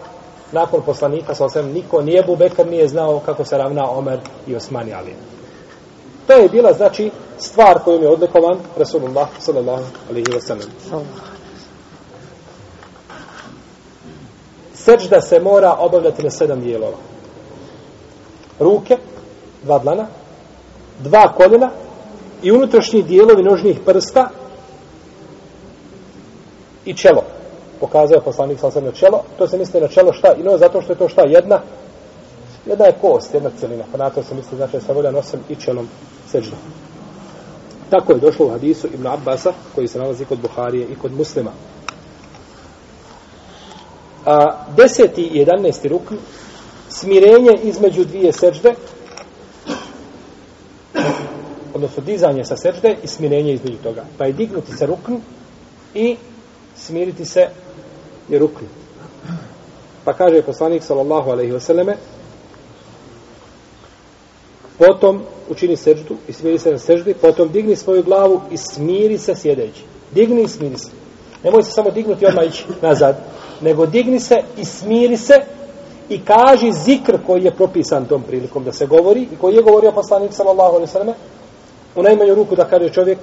Nakon 0.51 0.81
poslanika, 0.81 1.35
sallallahu 1.35 1.59
alaihi 1.59 1.81
niko 1.81 2.01
nije 2.01 2.23
Bubekar 2.23 2.67
nije 2.67 2.87
znao 2.87 3.19
kako 3.19 3.45
se 3.45 3.57
ravna 3.57 3.89
Omer 3.89 4.19
i 4.47 4.55
Osmani 4.55 4.93
Ali. 4.93 5.15
To 6.27 6.33
je 6.33 6.49
bila, 6.49 6.73
znači, 6.73 7.11
stvar 7.37 7.79
kojom 7.83 8.03
je 8.03 8.09
odlikovan 8.09 8.57
Rasulullah 8.77 9.27
sallallahu 9.39 9.83
alaihi 10.09 10.27
wa 10.27 10.39
sallam. 10.39 10.69
Seđda 14.85 15.21
se 15.21 15.39
mora 15.39 15.75
obavljati 15.79 16.23
na 16.23 16.29
sedam 16.29 16.61
dijelova. 16.61 16.97
Ruke, 18.59 18.97
dva 19.63 19.79
dlana, 19.79 20.07
dva 20.99 21.33
koljena 21.37 21.69
i 22.43 22.51
unutrašnji 22.51 23.03
dijelovi 23.03 23.43
nožnih 23.43 23.79
prsta 23.85 24.29
i 26.85 26.93
čelo. 26.93 27.23
Pokazao 27.79 28.15
je 28.15 28.21
poslanik 28.21 28.59
sa 28.59 28.81
na 28.81 28.91
čelo. 28.91 29.23
To 29.37 29.47
se 29.47 29.57
misli 29.57 29.81
na 29.81 29.87
čelo 29.87 30.13
šta? 30.13 30.33
I 30.39 30.43
no, 30.43 30.57
zato 30.57 30.81
što 30.81 30.93
je 30.93 30.97
to 30.97 31.09
šta? 31.09 31.21
Jedna 31.21 31.59
jedna 32.65 32.85
je 32.85 32.95
kost, 33.01 33.33
jedna 33.33 33.49
celina. 33.59 33.83
Pa 33.91 33.97
na 33.97 34.09
to 34.09 34.23
se 34.23 34.35
misli, 34.35 34.57
znači, 34.57 34.79
sa 34.85 34.93
volja 34.93 35.11
nosem 35.11 35.39
i 35.49 35.55
čelom 35.55 35.87
seđda. 36.27 36.55
Tako 37.89 38.13
je 38.13 38.19
došlo 38.19 38.45
u 38.45 38.49
hadisu 38.49 38.87
Ibn 38.87 39.07
Abbasa, 39.07 39.53
koji 39.75 39.87
se 39.87 39.99
nalazi 39.99 40.25
kod 40.25 40.39
Buharije 40.39 40.87
i 40.87 40.95
kod 40.95 41.13
muslima. 41.13 41.51
A, 44.25 44.65
deseti 44.77 45.21
i 45.21 45.37
jedanesti 45.37 45.87
rukn, 45.87 46.15
smirenje 46.89 47.51
između 47.63 48.05
dvije 48.05 48.31
sežde, 48.31 48.73
odnosno 51.73 52.03
dizanje 52.03 52.45
sa 52.45 52.57
sežde 52.57 52.97
i 53.03 53.07
smirenje 53.07 53.53
između 53.53 53.77
toga. 53.83 54.05
Pa 54.17 54.25
je 54.25 54.33
dignuti 54.33 54.77
se 54.77 54.85
rukn 54.85 55.13
i 55.93 56.15
smiriti 56.75 57.25
se 57.25 57.47
je 58.29 58.39
rukn. 58.39 58.65
Pa 60.05 60.13
kaže 60.13 60.41
poslanik 60.41 60.83
sallallahu 60.83 61.29
alaihi 61.29 61.51
wasallame 61.51 61.95
potom 64.77 65.21
učini 65.49 65.75
seždu 65.77 66.17
i 66.27 66.33
smiri 66.33 66.59
se 66.59 66.71
na 66.71 66.77
seždi, 66.77 67.13
potom 67.13 67.51
digni 67.51 67.75
svoju 67.75 68.03
glavu 68.03 68.41
i 68.51 68.57
smiri 68.57 69.17
se 69.17 69.35
sjedeći. 69.35 69.83
Digni 70.11 70.43
i 70.43 70.47
smiri 70.47 70.77
se. 70.77 70.89
Nemoj 71.43 71.63
se 71.63 71.71
samo 71.71 71.91
dignuti 71.91 72.25
odmah 72.25 72.47
ići 72.47 72.65
nazad, 72.81 73.15
nego 73.63 73.85
digni 73.85 74.19
se 74.19 74.35
i 74.57 74.65
smiri 74.65 75.17
se 75.17 75.33
i 76.09 76.19
kaži 76.19 76.71
zikr 76.71 77.17
koji 77.25 77.43
je 77.43 77.51
propisan 77.51 78.05
tom 78.05 78.23
prilikom 78.23 78.63
da 78.63 78.71
se 78.71 78.85
govori 78.85 79.21
i 79.21 79.35
koji 79.41 79.55
je 79.55 79.61
govorio 79.61 79.91
poslanik 79.91 80.33
sallallahu 80.33 80.75
alaihi 80.75 80.91
sallam 80.91 81.15
u 81.95 82.03
najmanju 82.03 82.35
ruku 82.35 82.55
da 82.55 82.65
kaže 82.65 82.89
čovjek 82.89 83.17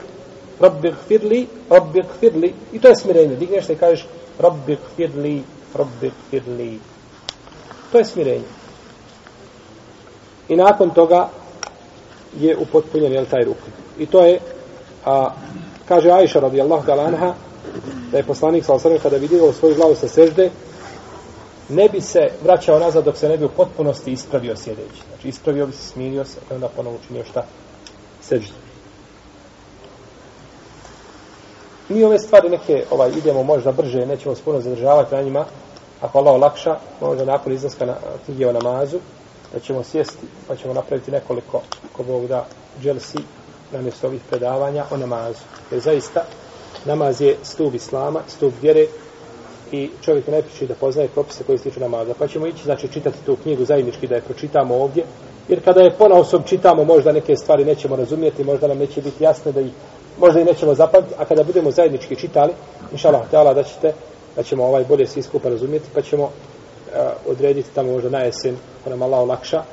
Rabbi 0.60 0.92
gfirli, 1.04 1.46
Rabbi 1.70 2.02
gfirli 2.14 2.54
i 2.72 2.78
to 2.78 2.88
je 2.88 2.96
smirenje. 2.96 3.36
Digneš 3.36 3.64
se 3.64 3.72
i 3.72 3.76
kažeš 3.76 4.06
Rabbi 4.38 4.76
gfirli, 4.76 5.42
Rabbi 5.74 6.10
gfirli. 6.26 6.80
To 7.92 7.98
je 7.98 8.04
smirenje. 8.04 8.44
I 10.48 10.56
nakon 10.56 10.90
toga 10.90 11.28
je 12.38 12.56
upotpunjen 12.56 13.12
jel, 13.12 13.24
taj 13.26 13.44
rukn. 13.44 13.70
I 13.98 14.06
to 14.06 14.24
je, 14.24 14.38
a, 15.04 15.30
kaže 15.88 16.10
Ajša 16.10 16.40
radijallahu 16.40 16.86
ta'ala 16.86 17.04
anha, 17.04 17.34
da 18.12 18.18
je 18.18 18.24
poslanik 18.24 18.64
sa 18.64 18.74
osrme 18.74 18.98
kada 18.98 19.16
vidio 19.16 19.52
svoju 19.52 19.74
glavu 19.74 19.94
sa 19.94 20.08
sežde, 20.08 20.50
ne 21.68 21.88
bi 21.88 22.00
se 22.00 22.20
vraćao 22.42 22.78
nazad 22.78 23.04
dok 23.04 23.16
se 23.16 23.28
ne 23.28 23.36
bi 23.36 23.44
u 23.44 23.48
potpunosti 23.56 24.12
ispravio 24.12 24.56
sjedeći. 24.56 25.02
Znači 25.08 25.28
ispravio 25.28 25.66
bi 25.66 25.72
se, 25.72 25.82
smirio 25.82 26.24
se, 26.24 26.38
i 26.50 26.54
onda 26.54 26.68
ponovo 26.68 26.96
učinio 27.04 27.24
šta? 27.24 27.44
Sežde. 28.22 28.52
Mi 31.88 32.04
ove 32.04 32.18
stvari 32.18 32.48
neke, 32.48 32.84
ovaj, 32.90 33.10
idemo 33.10 33.42
možda 33.42 33.72
brže, 33.72 34.06
nećemo 34.06 34.34
se 34.34 34.42
puno 34.42 34.60
zadržavati 34.60 35.14
na 35.14 35.22
njima, 35.22 35.44
ako 36.00 36.18
Allah 36.18 36.34
olakša, 36.34 36.76
možda 37.00 37.24
nakon 37.24 37.52
izlaska 37.52 37.86
na 37.86 37.94
knjige 38.24 38.46
o 38.46 38.52
namazu, 38.52 38.98
da 39.52 39.60
ćemo 39.60 39.82
sjesti, 39.82 40.26
pa 40.48 40.56
ćemo 40.56 40.74
napraviti 40.74 41.10
nekoliko, 41.10 41.60
ako 41.92 42.02
Bog 42.02 42.26
da, 42.26 42.46
dželsi, 42.82 43.18
namjesto 43.72 44.06
ovih 44.06 44.20
predavanja 44.30 44.84
o 44.90 44.96
namazu. 44.96 45.42
Jer 45.70 45.80
zaista, 45.80 46.24
namaz 46.84 47.20
je 47.20 47.36
stup 47.42 47.74
islama, 47.74 48.20
stup 48.28 48.54
vjere 48.62 48.86
i 49.72 49.90
čovjek 50.02 50.28
je 50.28 50.32
najpriči 50.32 50.66
da 50.66 50.74
poznaje 50.74 51.08
propise 51.08 51.44
koji 51.44 51.58
se 51.58 51.64
tiču 51.64 51.80
namaza. 51.80 52.14
Pa 52.18 52.28
ćemo 52.28 52.46
ići, 52.46 52.64
znači, 52.64 52.88
čitati 52.88 53.18
tu 53.26 53.36
knjigu 53.42 53.64
zajednički 53.64 54.06
da 54.06 54.14
je 54.14 54.20
pročitamo 54.20 54.74
ovdje, 54.74 55.04
jer 55.48 55.64
kada 55.64 55.80
je 55.80 55.94
pona 55.98 56.14
osob 56.14 56.42
čitamo, 56.46 56.84
možda 56.84 57.12
neke 57.12 57.36
stvari 57.36 57.64
nećemo 57.64 57.96
razumijeti, 57.96 58.44
možda 58.44 58.68
nam 58.68 58.78
neće 58.78 59.02
biti 59.02 59.24
jasne 59.24 59.52
da 59.52 59.60
ih 59.60 59.72
možda 60.20 60.40
i 60.40 60.44
nećemo 60.44 60.74
zapamtiti, 60.74 61.14
a 61.18 61.24
kada 61.24 61.44
budemo 61.44 61.70
zajednički 61.70 62.16
čitali, 62.16 62.52
inša 62.92 63.08
Allah, 63.32 63.54
da 63.54 63.62
ćete, 63.62 63.92
da 64.36 64.42
ćemo 64.42 64.64
ovaj 64.64 64.84
bolje 64.84 65.06
svi 65.06 65.22
skupa 65.22 65.48
razumijeti, 65.48 65.88
pa 65.94 66.02
ćemo 66.02 66.24
e, 66.24 66.30
odrediti 67.26 67.70
tamo 67.74 67.92
možda 67.92 68.10
na 68.10 68.18
jesen, 68.18 68.56
ako 68.80 68.90
nam 68.90 69.02
Allah 69.02 69.20
olakša, 69.20 69.58
e, 69.58 69.64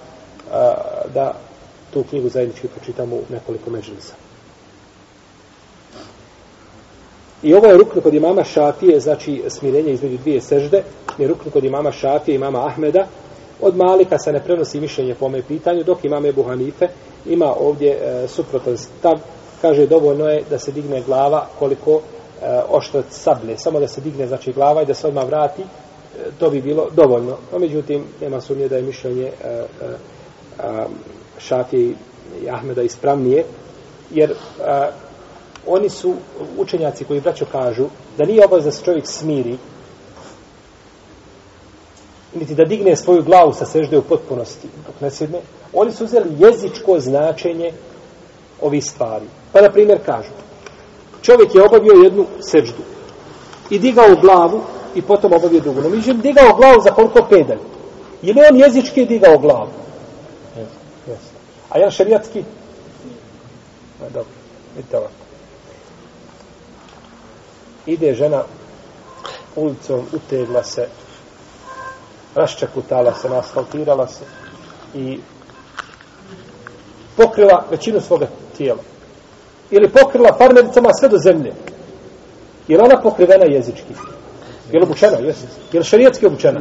da 1.13 1.33
tu 1.93 2.03
knjigu 2.09 2.29
zajednički 2.29 2.67
pročitamo 2.67 3.15
u 3.15 3.21
nekoliko 3.29 3.69
međlisa. 3.69 4.26
I 7.43 7.53
ovo 7.53 7.67
je 7.67 7.77
rukno 7.77 8.01
kod 8.01 8.13
imama 8.13 8.43
Šafije, 8.43 8.99
znači 8.99 9.43
smirenje 9.47 9.91
između 9.91 10.17
dvije 10.17 10.41
sežde, 10.41 10.83
je 11.17 11.27
rukno 11.27 11.51
kod 11.51 11.63
imama 11.63 11.91
Šafije 11.91 12.33
i 12.33 12.35
imama 12.35 12.65
Ahmeda. 12.65 13.07
Od 13.61 13.77
Malika 13.77 14.17
se 14.17 14.31
ne 14.31 14.43
prenosi 14.43 14.79
mišljenje 14.79 15.15
po 15.15 15.25
ome 15.25 15.41
pitanju, 15.41 15.83
dok 15.83 16.05
imam 16.05 16.25
Ebu 16.25 16.43
Hanife 16.43 16.87
ima 17.25 17.53
ovdje 17.59 17.91
e, 17.91 18.27
suprotan 18.27 18.77
stav, 18.77 19.19
kaže 19.61 19.85
dovoljno 19.85 20.29
je 20.29 20.43
da 20.49 20.59
se 20.59 20.71
digne 20.71 21.01
glava 21.01 21.47
koliko 21.59 21.91
e, 21.91 22.01
oštrac 22.69 23.05
sablje, 23.09 23.57
samo 23.57 23.79
da 23.79 23.87
se 23.87 24.01
digne 24.01 24.27
znači 24.27 24.53
glava 24.53 24.81
i 24.81 24.85
da 24.85 24.93
se 24.93 25.07
odmah 25.07 25.25
vrati, 25.25 25.61
e, 25.61 25.65
to 26.39 26.49
bi 26.49 26.61
bilo 26.61 26.87
dovoljno. 26.95 27.37
No, 27.53 27.59
međutim, 27.59 28.03
nema 28.21 28.41
sumnje 28.41 28.67
da 28.67 28.75
je 28.75 28.81
mišljenje 28.81 29.25
e, 29.25 29.47
e, 29.49 29.65
Šafije 31.39 31.93
i 32.43 32.49
Ahmeda 32.49 32.81
ispravnije, 32.81 33.43
jer 34.11 34.31
e, 34.31 34.35
oni 35.67 35.89
su 35.89 36.13
učenjaci 36.57 37.05
koji 37.05 37.21
braćo 37.21 37.45
kažu 37.51 37.85
da 38.17 38.25
nije 38.25 38.45
obavez 38.45 38.65
da 38.65 38.71
se 38.71 38.83
čovjek 38.83 39.07
smiri 39.07 39.57
niti 42.35 42.55
da 42.55 42.65
digne 42.65 42.95
svoju 42.95 43.23
glavu 43.23 43.53
sa 43.53 43.65
sežde 43.65 43.97
u 43.97 44.01
potpunosti 44.01 44.67
dok 44.87 45.01
ne 45.01 45.11
sjedne, 45.11 45.39
oni 45.73 45.91
su 45.91 46.03
uzeli 46.03 46.29
jezičko 46.39 46.99
značenje 46.99 47.71
ovih 48.61 48.85
stvari. 48.85 49.25
Pa, 49.53 49.61
na 49.61 49.71
primjer, 49.71 49.99
kažu 50.05 50.29
čovjek 51.21 51.55
je 51.55 51.63
obavio 51.63 52.03
jednu 52.03 52.25
seždu 52.39 52.83
i 53.69 53.79
digao 53.79 54.15
glavu 54.21 54.61
i 54.95 55.01
potom 55.01 55.33
obavio 55.33 55.59
drugu. 55.59 55.81
No, 55.81 55.89
mi 55.89 56.01
digao 56.01 56.53
glavu 56.53 56.81
za 56.81 56.91
koliko 56.91 57.27
pedalj? 57.29 57.59
Je 58.21 58.33
li 58.33 58.41
on 58.51 58.59
jezički 58.59 59.05
digao 59.05 59.37
glavu? 59.37 59.69
Yes, 60.57 60.71
yes. 61.09 61.23
A 61.69 61.79
ja 61.79 61.91
šerijatski? 61.91 62.43
A, 64.01 64.09
dobro, 64.09 64.31
vidite 64.75 64.97
ovako. 64.97 65.26
Ide 67.87 68.13
žena 68.13 68.43
ulicom, 69.55 70.05
utegla 70.13 70.63
se, 70.63 70.87
raščakutala 72.35 73.13
se, 73.15 73.29
nasfaltirala 73.29 74.07
se 74.07 74.25
i 74.95 75.19
pokrila 77.17 77.63
većinu 77.71 78.01
svoga 78.01 78.27
tijela. 78.57 78.79
Ili 79.71 79.89
pokrila 79.89 80.35
parmericama 80.39 80.89
sve 80.93 81.09
do 81.09 81.17
zemlje. 81.17 81.53
Je 82.67 82.77
li 82.77 82.83
ona 82.83 83.01
pokrivena 83.01 83.45
jezički? 83.45 83.93
Je 84.71 84.79
li 84.79 84.83
obučena? 84.83 85.17
Jes. 85.17 85.37
Je 85.73 85.79
li 85.79 85.85
šarijetski 85.85 86.25
obučena? 86.25 86.59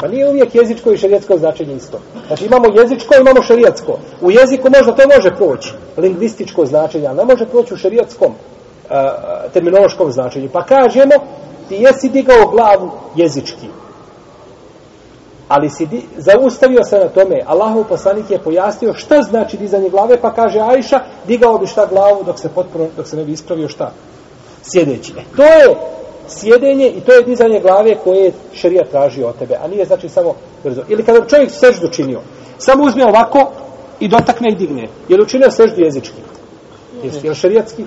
Pa 0.00 0.08
nije 0.08 0.28
uvijek 0.28 0.54
jezičko 0.54 0.92
i 0.92 0.98
šarijetsko 0.98 1.38
značenje 1.38 1.74
isto. 1.76 2.00
Znači 2.26 2.44
imamo 2.44 2.64
jezičko, 2.80 3.14
imamo 3.20 3.42
šarijetsko. 3.42 3.98
U 4.20 4.30
jeziku 4.30 4.68
možda 4.70 4.94
to 4.94 5.02
može 5.16 5.36
proći. 5.36 5.72
Lingvističko 5.96 6.66
značenje, 6.66 7.06
ali 7.06 7.16
ne 7.16 7.24
može 7.24 7.46
proći 7.46 7.74
u 7.74 7.76
šarijetskom 7.76 8.34
terminološkom 9.52 10.12
značenju. 10.12 10.48
Pa 10.52 10.64
kažemo, 10.64 11.14
ti 11.68 11.74
jesi 11.74 12.08
digao 12.08 12.46
glavu 12.46 12.90
jezički. 13.16 13.68
Ali 15.48 15.70
si 15.70 15.86
di, 15.86 16.02
zaustavio 16.16 16.84
se 16.84 16.98
na 16.98 17.08
tome. 17.08 17.42
Allahov 17.46 17.84
poslanik 17.84 18.30
je 18.30 18.38
pojasnio 18.38 18.94
šta 18.94 19.22
znači 19.22 19.56
dizanje 19.56 19.90
glave, 19.90 20.16
pa 20.20 20.32
kaže 20.34 20.60
Ajša, 20.60 21.00
digao 21.26 21.58
bi 21.58 21.66
šta 21.66 21.86
glavu 21.86 22.24
dok 22.24 22.38
se 22.38 22.48
potpuno, 22.48 22.86
dok 22.96 23.06
se 23.06 23.16
ne 23.16 23.24
bi 23.24 23.32
ispravio 23.32 23.68
šta? 23.68 23.92
Sjedeći. 24.62 25.12
E, 25.12 25.22
to 25.36 25.42
je 25.42 25.76
sjedenje 26.28 26.88
i 26.88 27.00
to 27.00 27.12
je 27.12 27.22
dizanje 27.22 27.60
glave 27.60 27.94
koje 28.04 28.24
je 28.24 28.32
šerija 28.52 28.84
tražio 28.90 29.28
od 29.28 29.38
tebe, 29.38 29.54
a 29.64 29.68
nije 29.68 29.84
znači 29.84 30.08
samo 30.08 30.34
brzo. 30.64 30.82
Ili 30.88 31.04
kada 31.04 31.26
čovjek 31.26 31.50
seždu 31.50 31.88
činio, 31.88 32.20
samo 32.58 32.84
uzme 32.84 33.04
ovako 33.06 33.50
i 34.00 34.08
dotakne 34.08 34.48
i 34.52 34.54
digne. 34.54 34.88
Je 35.08 35.16
li 35.16 35.22
učinio 35.22 35.50
seždu 35.50 35.84
jezički? 35.84 36.22
Jesi, 37.02 37.26
je 37.26 37.30
li 37.30 37.36
šerijatski? 37.36 37.84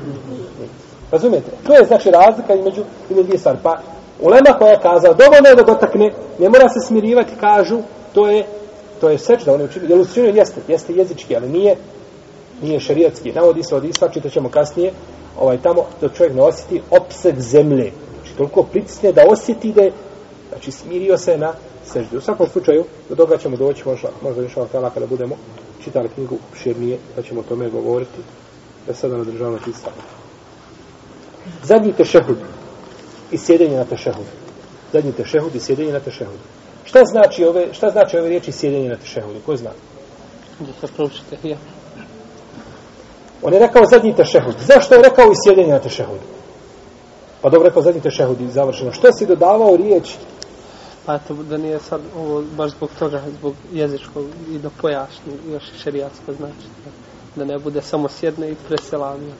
Razumijete? 1.16 1.52
To 1.68 1.74
je 1.74 1.86
znači 1.86 2.12
razlika 2.12 2.54
između 2.54 2.84
ime 3.10 3.24
dvije 3.24 3.40
stvari. 3.40 3.58
Pa 3.64 3.78
ulema 4.22 4.58
koja 4.60 4.72
je 4.72 4.80
kazao, 4.82 5.14
dovoljno 5.14 5.50
je 5.50 5.56
da 5.56 5.64
dotakne, 5.64 6.14
ne 6.40 6.50
mora 6.50 6.70
se 6.70 6.80
smirivati, 6.88 7.40
kažu, 7.40 7.80
to 8.14 8.28
je 8.28 8.46
to 9.02 9.10
je 9.10 9.18
seč 9.18 9.44
da 9.46 9.54
oni 9.54 9.64
učinili, 9.64 9.94
je 9.94 10.00
učinio 10.00 10.32
jeste, 10.36 10.62
jeste 10.68 10.94
jezički, 10.94 11.36
ali 11.36 11.50
nije 11.50 11.76
nije 12.62 12.80
šerijatski. 12.80 13.32
Navodi 13.32 13.64
se 13.64 13.76
od 13.76 13.86
Isva, 13.86 14.10
čitaćemo 14.10 14.50
kasnije, 14.50 14.94
ovaj 15.40 15.58
tamo 15.58 15.86
da 16.02 16.10
čovjek 16.10 16.36
ne 16.36 16.42
osjeti 16.42 16.82
opseg 16.92 17.40
zemlje 17.40 17.92
znači, 18.16 18.38
toliko 18.38 18.64
pritisne 18.64 19.12
da 19.12 19.26
osjeti 19.30 19.74
da 19.74 19.82
je, 19.82 19.92
znači 20.50 20.72
smirio 20.72 21.18
se 21.18 21.38
na 21.38 21.54
seždu. 21.86 22.18
U 22.18 22.22
svakom 22.22 22.48
slučaju, 22.48 22.86
do 23.10 23.16
toga 23.16 23.38
ćemo 23.38 23.58
doći, 23.58 23.84
možda, 23.86 24.10
možda 24.22 24.42
još 24.42 24.54
tala 24.72 24.90
kada 24.90 25.08
budemo 25.08 25.36
čitali 25.84 26.10
knjigu 26.10 26.38
širnije, 26.64 26.98
da 27.16 27.22
ćemo 27.22 27.40
o 27.40 27.44
tome 27.44 27.70
govoriti, 27.70 28.22
da 28.88 28.94
sada 28.94 29.18
na 29.18 29.24
državno 29.24 29.60
čistanje. 29.60 30.15
Zadnji 31.64 31.94
tešehud 31.94 32.38
i 33.32 33.38
sjedenje 33.38 33.78
na 33.78 33.86
tešehudu. 33.86 34.30
Zadnji 34.94 35.12
tešehud 35.12 35.56
i 35.56 35.60
sjedenje 35.60 35.94
na 35.94 36.00
tešehudu. 36.00 36.44
Šta 36.86 37.04
znači 37.06 37.46
ove, 37.46 37.74
šta 37.74 37.90
znači 37.90 38.18
ove 38.18 38.30
riječi 38.30 38.52
sjedenje 38.52 38.90
na 38.90 38.96
tešehudu? 38.96 39.40
Ko 39.46 39.58
zna? 39.58 39.70
Da 40.60 40.88
se 40.88 40.94
proučite, 40.94 41.38
ja. 41.44 41.58
On 43.42 43.54
je 43.54 43.60
rekao 43.60 43.86
zadnji 43.86 44.16
tešehud. 44.16 44.56
Zašto 44.68 44.96
je 44.96 45.02
rekao 45.02 45.32
i 45.32 45.42
sjedenje 45.48 45.74
na 45.74 45.80
tešehudu? 45.80 46.26
Pa 47.42 47.50
dobro 47.50 47.68
rekao 47.68 47.82
zadnji 47.82 48.02
tešehud 48.02 48.42
i 48.42 48.52
završeno. 48.52 48.92
Što 48.92 49.12
si 49.12 49.26
dodavao 49.26 49.78
riječ? 49.78 50.16
Pa 51.06 51.16
eto, 51.16 51.34
da 51.34 51.58
nije 51.58 51.80
sad 51.80 52.02
ovo 52.18 52.44
baš 52.58 52.72
zbog 52.72 52.90
toga, 53.00 53.22
zbog 53.40 53.54
jezičkog 53.74 54.26
i 54.52 54.58
da 54.58 54.70
pojasni 54.82 55.34
još 55.52 55.64
šerijatsko 55.84 56.34
znači. 56.34 56.68
Da 57.36 57.46
ne 57.46 57.60
bude 57.60 57.82
samo 57.82 58.10
sjedne 58.10 58.52
i 58.52 58.56
preselavio. 58.68 59.34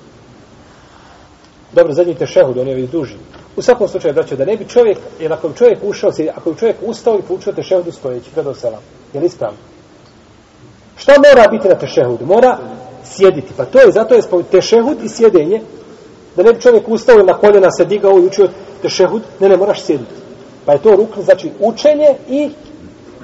Dobro, 1.76 1.94
zadnji 1.94 2.16
tešehud, 2.16 2.58
on 2.58 2.68
je 2.68 2.76
već 2.76 2.90
duži. 2.90 3.16
U 3.56 3.62
svakom 3.62 3.88
slučaju, 3.88 4.14
braćo, 4.14 4.36
da 4.36 4.46
ne 4.46 4.58
bi 4.58 4.66
čovjek, 4.68 4.98
jer 5.20 5.34
ako 5.34 5.50
bi 5.50 5.56
čovjek 5.56 5.80
ušao, 5.84 6.12
ako 6.36 6.52
bi 6.52 6.60
čovjek 6.60 6.76
ustao 6.86 7.20
i 7.20 7.22
poučio 7.22 7.54
tešehudu 7.54 7.92
stojeći, 7.92 8.30
predao 8.32 8.54
selam, 8.54 8.80
je 9.14 9.20
li 9.20 9.26
ispravno? 9.26 9.58
Šta 10.98 11.14
mora 11.18 11.48
biti 11.52 11.68
na 11.68 11.76
tešehudu? 11.76 12.26
Mora 12.26 12.58
sjediti. 13.04 13.54
Pa 13.58 13.66
to 13.66 13.80
je, 13.80 13.92
zato 13.92 14.16
je 14.16 14.22
tešehud 14.52 15.04
i 15.04 15.10
sjedenje, 15.10 15.62
da 16.36 16.44
ne 16.44 16.54
bi 16.54 16.62
čovjek 16.62 16.90
ustao 16.90 17.24
na 17.24 17.34
koljena 17.34 17.72
se 17.72 17.86
digao 17.86 18.20
i 18.20 18.26
učio 18.26 18.48
tešehud, 18.82 19.22
ne, 19.40 19.50
ne, 19.50 19.58
moraš 19.58 19.82
sjediti. 19.82 20.12
Pa 20.66 20.74
je 20.74 20.82
to 20.82 20.96
rukn, 20.96 21.22
znači 21.22 21.52
učenje 21.60 22.16
i 22.30 22.50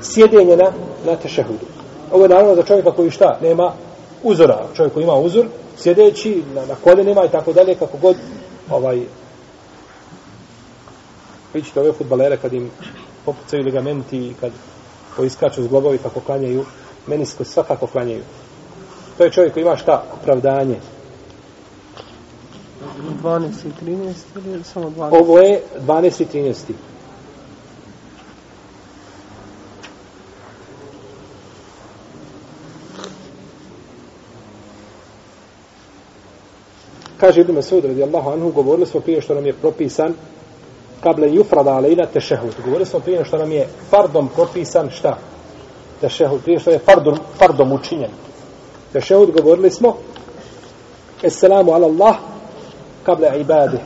sjedenje 0.02 0.58
na, 0.58 0.72
na 1.06 1.16
tešehudu. 1.16 1.66
Ovo 2.12 2.24
je 2.24 2.30
naravno 2.30 2.56
za 2.56 2.64
čovjeka 2.64 2.92
koji 2.92 3.12
šta? 3.12 3.38
Nema 3.42 3.74
uzora. 4.24 4.68
Čovjek 4.76 4.94
koji 4.94 5.04
ima 5.04 5.14
uzor, 5.14 5.46
sjedeći 5.78 6.44
na, 6.56 6.66
na 6.66 6.76
koljenima 6.84 7.26
i 7.26 7.32
tako 7.32 7.54
dalje, 7.54 7.76
kako 7.76 7.98
god 7.98 8.16
ovaj 8.70 9.02
vidite 11.54 11.80
ove 11.80 11.94
futbalere 11.94 12.38
kad 12.38 12.54
im 12.54 12.72
popucaju 13.26 13.64
ligamenti 13.64 14.18
i 14.18 14.34
kad 14.40 14.52
poiskaču 15.18 15.64
zglobovi 15.64 15.98
kako 15.98 16.20
klanjaju, 16.20 16.66
meni 17.08 17.26
se 17.26 17.46
svakako 17.46 17.88
klanjaju. 17.88 18.24
To 19.18 19.24
je 19.24 19.32
čovjek 19.32 19.54
koji 19.54 19.62
ima 19.62 19.78
šta? 19.78 20.04
Opravdanje. 20.22 20.80
12 23.24 23.50
i 23.66 23.86
13 23.86 24.14
ili 24.46 24.64
samo 24.64 24.90
12? 24.90 25.22
Ovo 25.22 25.40
je 25.40 25.62
12 25.88 26.22
i 26.22 26.26
13. 26.26 26.56
Kaže 37.22 37.42
Ibn 37.42 37.54
Masud 37.54 37.86
radijallahu 37.86 38.30
anhu, 38.30 38.52
govorili 38.52 38.86
smo 38.86 39.00
prije 39.00 39.22
što 39.22 39.34
nam 39.34 39.46
je 39.46 39.54
propisan 39.54 40.14
kable 41.04 41.34
jufrada 41.34 41.72
alejna 41.72 42.06
tešehud. 42.06 42.54
Govorili 42.66 42.86
smo 42.86 43.00
prije 43.00 43.26
što 43.26 43.38
nam 43.38 43.52
je 43.52 43.68
fardom 43.90 44.30
propisan 44.36 44.90
šta? 44.90 45.18
Tešehud. 46.02 46.42
Prije 46.42 46.60
što 46.60 46.72
je 46.72 46.80
fardom, 46.80 47.18
fardom 47.38 47.72
učinjen. 47.72 48.10
Tešehud 48.94 49.32
govorili 49.32 49.70
smo 49.70 49.98
Esselamu 51.24 51.72
ala 51.72 51.88
Allah 51.88 52.16
kable 53.04 53.40
ibade. 53.40 53.78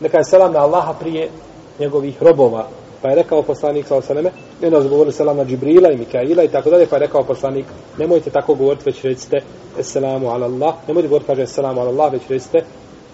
Neka 0.00 0.18
je 0.18 0.24
selam 0.24 0.52
na 0.52 0.58
Allaha 0.58 0.92
prije 0.92 1.30
njegovih 1.78 2.22
robova. 2.22 2.68
Pa 3.02 3.08
je 3.08 3.14
rekao 3.14 3.42
poslanik 3.42 3.86
sa 3.86 3.96
osaneme, 3.96 4.30
i 4.62 4.66
onda 4.66 4.88
govorili 4.88 5.12
selam 5.12 5.36
na 5.36 5.44
Džibrila 5.44 5.92
i 5.92 5.96
Mikaila 5.96 6.42
i 6.42 6.48
tako 6.48 6.70
dalje, 6.70 6.86
pa 6.86 6.96
je 6.96 7.00
rekao 7.00 7.24
poslanik, 7.24 7.66
nemojte 7.98 8.30
tako 8.30 8.54
govoriti, 8.54 8.84
već 8.86 9.04
recite 9.04 9.36
Esselamu 9.78 10.28
ala 10.28 10.46
Allah. 10.46 10.74
Nemojte 10.88 11.08
govoriti, 11.08 11.26
kaže 11.26 11.42
Esselamu 11.42 11.80
ala 11.80 11.90
Allah, 11.90 12.12
već 12.12 12.22
recite 12.28 12.58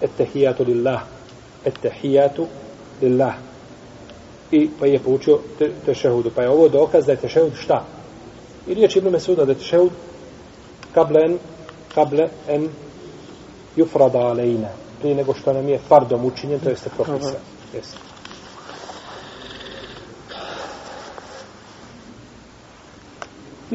Ettehijatu 0.01 0.63
lillah. 0.63 1.01
Ettehijatu 1.65 2.47
lillah. 3.01 3.33
I 4.51 4.69
pa 4.79 4.85
je 4.85 4.99
poučio 4.99 5.39
te, 5.59 5.71
tešehudu. 5.85 6.31
Pa 6.35 6.41
je 6.41 6.49
ovo 6.49 6.69
dokaz 6.69 7.05
da 7.05 7.11
je 7.11 7.17
tešehud 7.17 7.53
šta? 7.59 7.85
I 8.67 8.73
riječ 8.73 8.95
Ibn 8.95 9.09
Mesuda 9.09 9.45
da 9.45 9.51
je 9.51 9.57
tešehud 9.57 9.91
kable 10.93 11.21
en, 11.25 11.37
kable 11.95 12.27
en 12.47 12.69
jufrada 13.75 14.19
alejna. 14.19 14.69
Prije 14.99 15.15
nego 15.15 15.33
što 15.33 15.53
nam 15.53 15.69
je 15.69 15.79
fardom 15.87 16.25
učinjen, 16.25 16.59
to 16.59 16.69
jeste 16.69 16.89
propisan. 16.95 17.41
Jeste. 17.73 18.14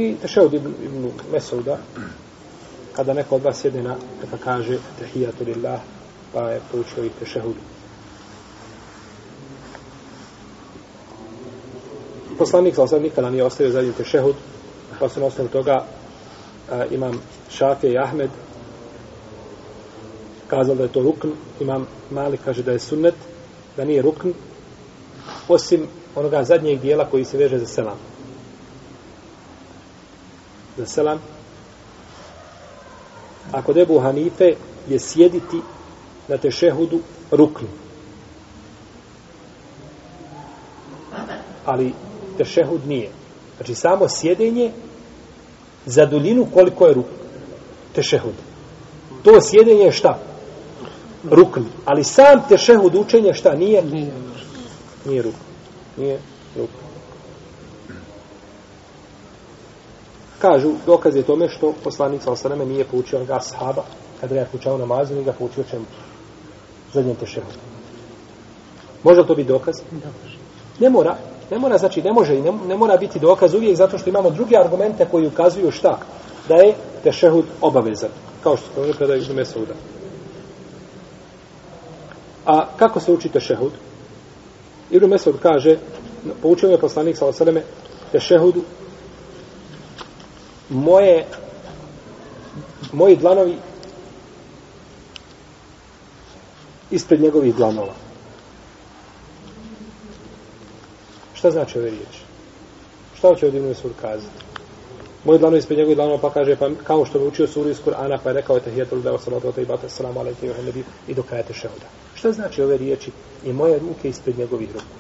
I 0.01 0.15
tešehud 0.23 0.55
Ibn, 0.55 0.75
Ibn 0.85 1.11
Mesuda, 1.33 1.79
kada 2.93 3.15
neko 3.15 3.37
od 3.37 3.43
vas 3.43 3.61
sjede 3.61 3.83
na, 3.83 3.97
neka 4.23 4.37
kaže 4.45 4.79
tehijatu 4.99 5.45
lillah, 5.45 5.81
pa 6.33 6.51
je 6.51 6.61
poučio 6.73 7.05
i 7.05 7.11
tešehud. 7.21 7.55
poslanik 12.41 12.75
sa 12.75 12.83
osam 12.83 13.03
nikada 13.03 13.31
nije 13.31 13.45
ostavio 13.45 13.73
zadnji 13.73 13.93
tešehud, 13.93 14.35
pa 14.99 15.09
su 15.09 15.21
na 15.21 15.27
osnovu 15.27 15.49
toga 15.49 15.85
a, 16.71 16.85
imam 16.91 17.21
Šafije 17.51 17.93
i 17.93 17.99
Ahmed 17.99 18.31
kazali 20.47 20.79
da 20.79 20.85
je 20.85 20.93
to 20.93 21.03
rukn, 21.03 21.29
imam 21.61 21.87
Mali 22.11 22.39
kaže 22.45 22.63
da 22.63 22.73
je 22.73 22.79
sunnet, 22.79 23.15
da 23.77 23.85
nije 23.85 24.03
rukn, 24.03 24.33
osim 25.49 25.87
onoga 26.15 26.45
zadnjeg 26.45 26.81
dijela 26.81 27.05
koji 27.11 27.25
se 27.25 27.39
veže 27.39 27.59
za 27.59 27.67
selam. 27.67 27.99
Za 30.77 30.87
selam. 30.87 31.19
Ako 33.53 33.73
debu 33.73 33.99
Hanife 33.99 34.55
je 34.89 34.99
sjediti 34.99 35.61
na 36.29 36.37
tešehudu 36.37 37.01
rukn. 37.31 37.65
Ali 41.65 41.93
tešehud 42.39 42.87
nije. 42.87 43.11
Znači 43.57 43.75
samo 43.75 44.09
sjedenje 44.09 44.73
za 45.87 46.07
duljinu 46.07 46.47
koliko 46.55 46.87
je 46.87 46.95
ruk. 46.95 47.07
Tešehud. 47.95 48.35
To 49.23 49.41
sjedenje 49.41 49.85
je 49.85 49.93
šta? 49.93 50.19
Rukn. 51.31 51.61
Ali 51.85 52.05
sam 52.05 52.43
tešehud 52.49 52.95
učenje 52.95 53.35
šta? 53.35 53.55
Nije? 53.55 53.83
Nije, 53.83 54.13
nije 55.05 55.23
ruk. 55.23 55.35
Nije 55.97 56.19
ruk. 56.57 56.71
Kažu, 60.41 60.73
dokaz 60.87 61.17
je 61.17 61.23
tome 61.23 61.49
što 61.49 61.73
poslanik 61.85 62.23
sa 62.23 62.33
osaname 62.33 62.65
nije 62.67 62.85
poučio 62.85 63.25
ga 63.25 63.41
sahaba, 63.41 63.83
kada 64.21 64.35
ga 64.35 64.41
je 64.41 64.47
poučao 64.53 64.79
namazu, 64.79 65.15
nije 65.15 65.25
ga 65.25 65.33
poučio 65.33 65.65
čemu? 65.71 65.85
Zadnjem 66.93 67.17
tešehudu. 67.17 67.59
Može 69.03 69.27
to 69.27 69.35
biti 69.35 69.49
dokaz? 69.49 69.75
Ne 70.79 70.91
mora. 70.91 71.17
Ne 71.51 71.59
mora, 71.59 71.79
znači, 71.79 72.03
ne 72.03 72.13
može 72.13 72.37
i 72.37 72.43
ne, 72.43 72.53
ne 72.69 72.77
mora 72.77 72.97
biti 72.97 73.19
dokaz 73.19 73.55
uvijek 73.55 73.77
zato 73.77 73.99
što 73.99 74.11
imamo 74.11 74.31
druge 74.31 74.57
argumente 74.57 75.07
koji 75.11 75.27
ukazuju 75.27 75.71
šta? 75.71 75.99
Da 76.49 76.55
je 76.55 76.75
tešehud 77.03 77.45
obavezan. 77.61 78.11
Kao 78.43 78.57
što 78.57 78.67
smo 78.75 78.85
rekli 78.85 79.07
da 79.07 79.15
je 79.15 79.21
izme 79.21 79.45
suda. 79.45 79.75
A 82.47 82.67
kako 82.77 83.01
se 83.01 83.13
uči 83.13 83.29
tešehud? 83.29 83.73
Ibn 84.91 85.07
Mesud 85.07 85.35
kaže, 85.43 85.77
poučio 86.43 86.71
je 86.71 86.79
poslanik 86.79 87.17
sa 87.17 87.27
osademe, 87.27 87.63
tešehudu 88.13 88.63
moje 90.71 91.27
moji 92.93 93.17
dlanovi 93.17 93.57
ispred 96.91 97.21
njegovih 97.21 97.55
dlanova. 97.55 97.95
Šta 101.35 101.51
znači 101.51 101.79
ove 101.79 101.91
riječi? 101.91 102.21
Šta 103.19 103.29
hoće 103.29 103.47
ovdje 103.47 103.59
Ibn 103.59 103.69
Mesud 103.69 103.93
kazati? 104.01 104.45
Moj 105.25 105.39
dlano 105.39 105.57
ispred 105.57 105.79
njegovih 105.79 105.97
dlanova 105.97 106.19
pa 106.19 106.33
kaže, 106.33 106.57
pa 106.57 106.71
kao 106.85 107.05
što 107.07 107.19
bi 107.19 107.27
učio 107.27 107.47
suru 107.47 107.71
iz 107.71 107.79
Kur'ana, 107.87 108.19
pa 108.25 108.31
je 108.31 108.35
rekao 108.35 108.57
je 108.57 108.63
tahijetul 108.63 109.03
deva 109.03 109.19
salatu 109.19 109.49
wa 109.49 109.53
taibata 109.53 109.89
salamu 109.89 110.21
alaikum 110.21 110.49
wa 110.49 110.65
nebi 110.65 110.85
i 111.09 111.15
do 111.15 111.23
kraja 111.23 111.43
tešehuda. 111.43 111.87
Šta 112.15 112.33
znači 112.33 112.63
ove 112.63 112.77
riječi? 112.77 113.11
I 113.45 113.53
moje 113.53 113.79
ruke 113.79 114.09
ispred 114.09 114.39
njegovih 114.39 114.69
ruku. 114.73 114.97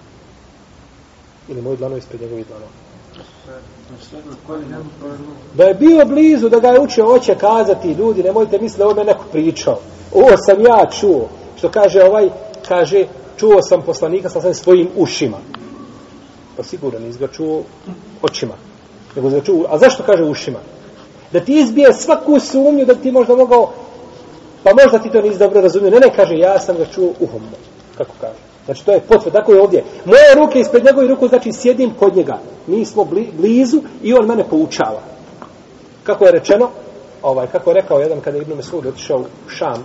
Ili 1.48 1.62
moj 1.62 1.76
dlano 1.76 1.96
ispred 1.96 2.20
njegovih 2.20 2.46
dlanova. 2.46 2.89
Da 5.54 5.64
je 5.64 5.74
bio 5.74 6.04
blizu, 6.04 6.48
da 6.48 6.58
ga 6.58 6.68
je 6.68 6.80
učio, 6.80 7.06
hoće 7.06 7.34
kazati, 7.34 7.92
ljudi, 7.92 8.22
nemojte 8.22 8.58
misliti, 8.58 8.82
ovo 8.82 8.94
me 8.94 9.04
neko 9.04 9.24
pričao. 9.32 9.78
Ovo 10.14 10.36
sam 10.36 10.60
ja 10.60 10.90
čuo. 11.00 11.28
Što 11.58 11.68
kaže 11.68 12.02
ovaj, 12.02 12.28
kaže, 12.68 13.04
čuo 13.36 13.62
sam 13.62 13.82
poslanika 13.82 14.28
sa 14.28 14.40
sam 14.40 14.54
svojim 14.54 14.88
ušima 14.96 15.36
pa 16.60 16.64
sigurno 16.64 16.98
nisi 16.98 17.18
ga 17.18 17.28
čuo 17.28 17.62
očima. 18.22 18.54
Nego 19.16 19.30
ga 19.30 19.40
čuo, 19.40 19.64
a 19.68 19.78
zašto 19.78 20.02
kaže 20.02 20.24
ušima? 20.24 20.58
Da 21.32 21.40
ti 21.40 21.60
izbije 21.60 21.92
svaku 21.92 22.40
sumnju 22.40 22.84
da 22.84 22.94
ti 22.94 23.12
možda 23.12 23.36
mogao, 23.36 23.72
pa 24.62 24.70
možda 24.82 24.98
ti 24.98 25.10
to 25.10 25.22
nisi 25.22 25.38
dobro 25.38 25.60
razumio. 25.60 25.90
Ne, 25.90 26.00
ne, 26.00 26.10
kaže, 26.16 26.38
ja 26.38 26.58
sam 26.58 26.76
ga 26.76 26.84
čuo 26.84 27.12
uhom. 27.20 27.42
Kako 27.98 28.12
kaže? 28.20 28.49
Znači 28.64 28.84
to 28.84 28.92
je 28.92 29.00
potvrda, 29.00 29.38
tako 29.38 29.52
je 29.52 29.62
ovdje. 29.62 29.84
Moje 30.04 30.34
ruke 30.34 30.60
ispred 30.60 30.84
njegove 30.84 31.06
ruku, 31.06 31.28
znači 31.28 31.52
sjedim 31.52 31.94
kod 31.98 32.16
njega. 32.16 32.38
Mi 32.66 32.84
smo 32.84 33.06
blizu 33.32 33.80
i 34.02 34.12
on 34.12 34.26
mene 34.26 34.44
poučava. 34.50 35.02
Kako 36.02 36.24
je 36.24 36.32
rečeno, 36.32 36.70
ovaj, 37.22 37.46
kako 37.46 37.70
je 37.70 37.74
rekao 37.74 37.98
jedan 37.98 38.20
kada 38.20 38.36
je 38.36 38.42
Ibn 38.42 38.56
Mesud 38.56 38.86
otišao 38.86 39.18
u 39.18 39.48
Šam, 39.48 39.84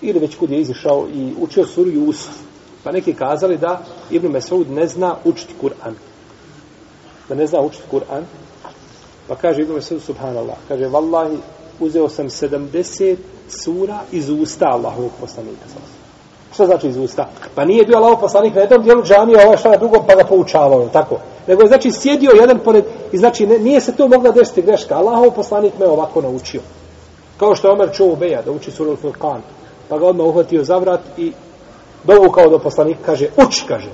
ili 0.00 0.18
već 0.18 0.36
kud 0.36 0.50
je 0.50 0.60
izišao 0.60 1.06
i 1.14 1.32
učio 1.40 1.66
suru 1.66 1.90
Jusuf. 1.90 2.34
Pa 2.84 2.92
neki 2.92 3.14
kazali 3.14 3.58
da 3.58 3.82
Ibn 4.10 4.28
Mesud 4.28 4.70
ne 4.70 4.86
zna 4.86 5.16
učiti 5.24 5.54
Kur'an. 5.62 5.94
Da 7.28 7.34
ne 7.34 7.46
zna 7.46 7.60
učiti 7.60 7.84
Kur'an. 7.90 8.22
Pa 9.28 9.36
kaže 9.36 9.62
Ibn 9.62 9.72
Mesud, 9.72 10.02
subhanallah, 10.02 10.56
kaže, 10.68 10.86
vallahi, 10.86 11.38
uzeo 11.80 12.08
sam 12.08 12.26
70 12.28 13.16
sura 13.48 14.00
iz 14.12 14.30
usta 14.30 14.66
Allahovog 14.66 15.10
poslanika. 15.20 15.64
Što 16.54 16.66
znači 16.66 16.88
iz 16.88 16.96
usta? 16.96 17.28
Pa 17.54 17.64
nije 17.64 17.84
bio 17.84 17.96
Allahov 17.96 18.20
poslanik 18.20 18.54
na 18.54 18.60
jednom 18.60 18.82
dijelu 18.82 19.02
džamija, 19.02 19.46
ovaj 19.46 19.56
šta 19.56 19.70
na 19.70 19.76
drugom, 19.76 20.02
pa 20.06 20.14
ga 20.14 20.24
poučavao, 20.24 20.88
tako? 20.88 21.18
Nego 21.46 21.62
je, 21.62 21.68
znači, 21.68 21.92
sjedio 21.92 22.30
jedan 22.40 22.58
pored, 22.58 22.84
i 23.12 23.18
znači, 23.18 23.46
ne, 23.46 23.58
nije 23.58 23.80
se 23.80 23.96
to 23.96 24.08
mogla 24.08 24.30
desiti 24.30 24.62
greška. 24.62 24.96
Allahov 24.96 25.30
poslanik 25.30 25.78
me 25.78 25.86
ovako 25.86 26.22
naučio. 26.22 26.60
Kao 27.36 27.54
što 27.54 27.68
je 27.68 27.72
Omer 27.72 27.88
čuo 27.92 28.16
Beja, 28.16 28.42
da 28.42 28.50
uči 28.50 28.70
suru 28.70 28.96
Furqan. 28.96 29.40
Pa 29.88 29.98
ga 29.98 30.06
odmah 30.06 30.26
uhvatio 30.26 30.64
za 30.64 30.78
vrat 30.78 31.00
i 31.16 31.32
dovukao 32.04 32.48
do 32.48 32.58
poslanika, 32.58 33.00
kaže, 33.06 33.28
uči, 33.46 33.64
kaže. 33.68 33.90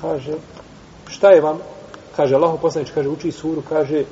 Kaže, 0.00 0.32
šta 1.08 1.30
je 1.30 1.40
vam? 1.40 1.58
Kaže, 2.16 2.34
Allahov 2.34 2.58
poslanik, 2.58 2.94
kaže, 2.94 3.08
uči 3.08 3.32
suru, 3.32 3.62
kaže, 3.68 4.04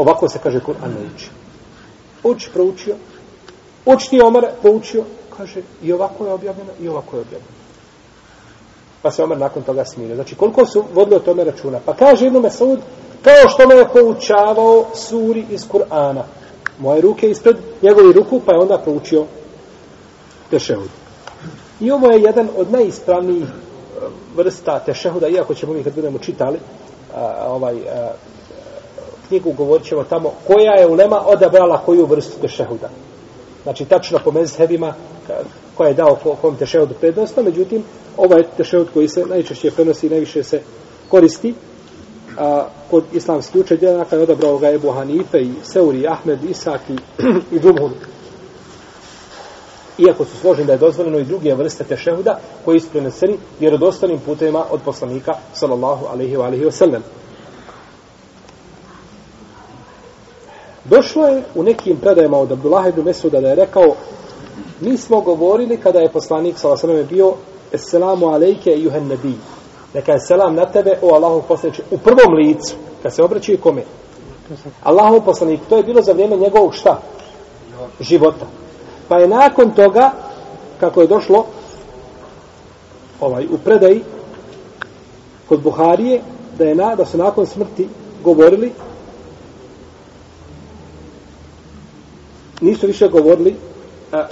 Ovako 0.00 0.28
se 0.28 0.38
kaže 0.42 0.60
Kur'an 0.60 0.88
ne 0.88 1.00
uči. 1.14 1.28
Uči, 2.22 2.50
proučio. 2.52 2.94
Učni 3.94 4.20
Omer 4.20 4.46
poučio, 4.62 5.04
Kaže, 5.40 5.62
i 5.82 5.92
ovako 5.92 6.26
je 6.26 6.32
objavljeno, 6.32 6.70
i 6.80 6.88
ovako 6.88 7.16
je 7.16 7.20
objavljeno. 7.20 7.52
Pa 9.02 9.10
se 9.10 9.22
Omer 9.22 9.38
nakon 9.38 9.62
toga 9.62 9.84
smirio. 9.84 10.14
Znači, 10.14 10.34
koliko 10.34 10.66
su 10.66 10.84
vodili 10.94 11.16
o 11.16 11.24
tome 11.24 11.44
računa? 11.44 11.80
Pa 11.84 11.94
kaže 11.94 12.26
Ibn 12.26 12.38
Mesud, 12.38 12.78
kao 13.22 13.48
što 13.48 13.68
me 13.68 13.74
je 13.74 13.88
poučavao 13.92 14.84
suri 14.94 15.46
iz 15.50 15.68
Kur'ana. 15.68 16.22
Moje 16.78 17.00
ruke 17.00 17.30
ispred 17.30 17.56
njegovi 17.82 18.12
ruku, 18.12 18.40
pa 18.46 18.52
je 18.52 18.58
onda 18.58 18.78
proučio 18.78 19.24
tešehud. 20.50 20.88
I 21.80 21.90
ovo 21.90 22.12
je 22.12 22.22
jedan 22.22 22.48
od 22.56 22.72
najispravnijih 22.72 23.44
e, 23.44 23.50
vrsta 24.36 24.78
tešehuda, 24.78 25.28
iako 25.28 25.54
ćemo 25.54 25.72
mi 25.72 25.84
kad 25.84 25.94
budemo 25.94 26.18
čitali, 26.18 26.58
a, 27.14 27.46
ovaj, 27.48 27.74
a, 27.74 28.12
knjigu 29.28 29.52
govorit 29.52 29.86
ćemo 29.86 30.04
tamo 30.04 30.32
koja 30.46 30.72
je 30.72 30.86
ulema 30.86 31.26
odabrala 31.26 31.82
koju 31.86 32.06
vrstu 32.06 32.40
tešehuda. 32.40 32.88
Znači, 33.62 33.84
tačno 33.84 34.18
po 34.24 34.30
mezhebima 34.30 34.94
koja 35.74 35.88
je 35.88 35.94
dao 35.94 36.18
kom 36.40 36.56
tešeodu 36.56 36.94
prednost, 36.94 37.36
no 37.36 37.42
međutim, 37.42 37.82
ovaj 38.16 38.42
tešehud 38.56 38.88
koji 38.94 39.08
se 39.08 39.26
najčešće 39.26 39.70
prenosi 39.70 40.06
i 40.06 40.10
najviše 40.10 40.42
se 40.42 40.60
koristi 41.08 41.54
a, 42.38 42.66
kod 42.90 43.04
islamskih 43.12 43.60
učenjaka 43.60 44.16
je 44.16 44.22
odabrao 44.22 44.58
ga 44.58 44.70
Ebu 44.70 44.90
Hanife 44.90 45.38
i 45.38 45.52
Seuri, 45.62 46.06
Ahmed, 46.08 46.44
Isak 46.44 46.80
i, 46.88 46.96
i 47.56 47.60
Džumhur. 47.60 47.90
Iako 49.98 50.24
su 50.24 50.36
složeni 50.36 50.66
da 50.66 50.72
je 50.72 50.78
dozvoljeno 50.78 51.18
i 51.18 51.24
druge 51.24 51.54
vrste 51.54 51.84
tešehuda 51.84 52.40
koji 52.64 52.80
su 52.80 52.88
preneseni 52.90 53.38
vjerodostanim 53.60 54.18
putevima 54.18 54.64
od 54.70 54.80
poslanika 54.84 55.32
sallallahu 55.52 56.06
alaihi 56.06 56.36
wa 56.36 56.44
alaihi 56.44 56.64
wa 56.64 56.70
sallam. 56.70 57.02
Došlo 60.84 61.26
je 61.26 61.42
u 61.54 61.62
nekim 61.62 61.96
predajama 61.96 62.38
od 62.38 62.52
Abdullah 62.52 62.88
ibn 62.88 63.02
Mesuda 63.04 63.40
da 63.40 63.48
je 63.48 63.54
rekao 63.54 63.94
mi 64.80 64.96
smo 64.96 65.20
govorili 65.20 65.76
kada 65.76 65.98
je 65.98 66.12
poslanik 66.12 66.58
s.a.v. 66.58 67.04
bio 67.04 67.34
Esselamu 67.72 68.26
alejke 68.26 68.70
i 68.70 68.82
juhen 68.82 69.06
nebi. 69.06 69.34
Neka 69.94 70.12
je 70.12 70.20
selam 70.20 70.54
na 70.54 70.66
tebe, 70.66 70.98
o 71.02 71.14
Allahov 71.14 71.42
poslaniče, 71.48 71.82
u 71.90 71.98
prvom 71.98 72.34
licu, 72.34 72.74
kad 73.02 73.14
se 73.14 73.22
obraćaju 73.22 73.58
kome? 73.58 73.82
Allahov 74.82 75.20
poslanik, 75.24 75.60
to 75.68 75.76
je 75.76 75.82
bilo 75.82 76.02
za 76.02 76.12
vrijeme 76.12 76.36
njegovog 76.36 76.74
šta? 76.74 77.00
Života. 78.00 78.46
Pa 79.08 79.18
je 79.18 79.28
nakon 79.28 79.70
toga, 79.70 80.10
kako 80.80 81.00
je 81.00 81.06
došlo, 81.06 81.46
ovaj, 83.20 83.46
u 83.46 83.58
predaji, 83.58 84.02
kod 85.48 85.62
Buharije, 85.62 86.20
da 86.58 86.64
je 86.64 86.74
na, 86.74 86.94
da 86.94 87.06
su 87.06 87.18
nakon 87.18 87.46
smrti 87.46 87.88
govorili 88.24 88.72
nisu 92.60 92.86
više 92.86 93.08
govorili 93.08 93.56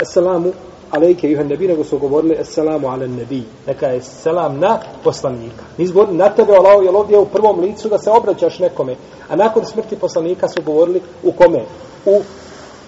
selamu 0.02 0.52
alejke 0.90 1.30
juhan 1.30 1.46
nebi, 1.46 1.68
nego 1.68 1.84
su 1.84 1.98
govorili 1.98 2.36
assalamu 2.40 2.88
ale 2.88 3.08
nebi. 3.08 3.42
Neka 3.66 3.86
je 3.86 4.02
selam 4.02 4.58
na 4.58 4.78
poslanika. 5.04 5.64
Nisu 5.78 5.92
govorili 5.92 6.18
na 6.18 6.28
tebe, 6.28 6.52
Allaho, 6.52 6.82
jer 6.82 6.96
ovdje 6.96 7.14
je 7.14 7.20
u 7.20 7.26
prvom 7.26 7.60
licu 7.60 7.88
da 7.88 7.98
se 7.98 8.10
obraćaš 8.10 8.58
nekome. 8.58 8.96
A 9.28 9.36
nakon 9.36 9.64
smrti 9.64 9.96
poslanika 9.96 10.48
su 10.48 10.62
govorili 10.62 11.00
u 11.22 11.32
kome? 11.32 11.64
U 12.06 12.22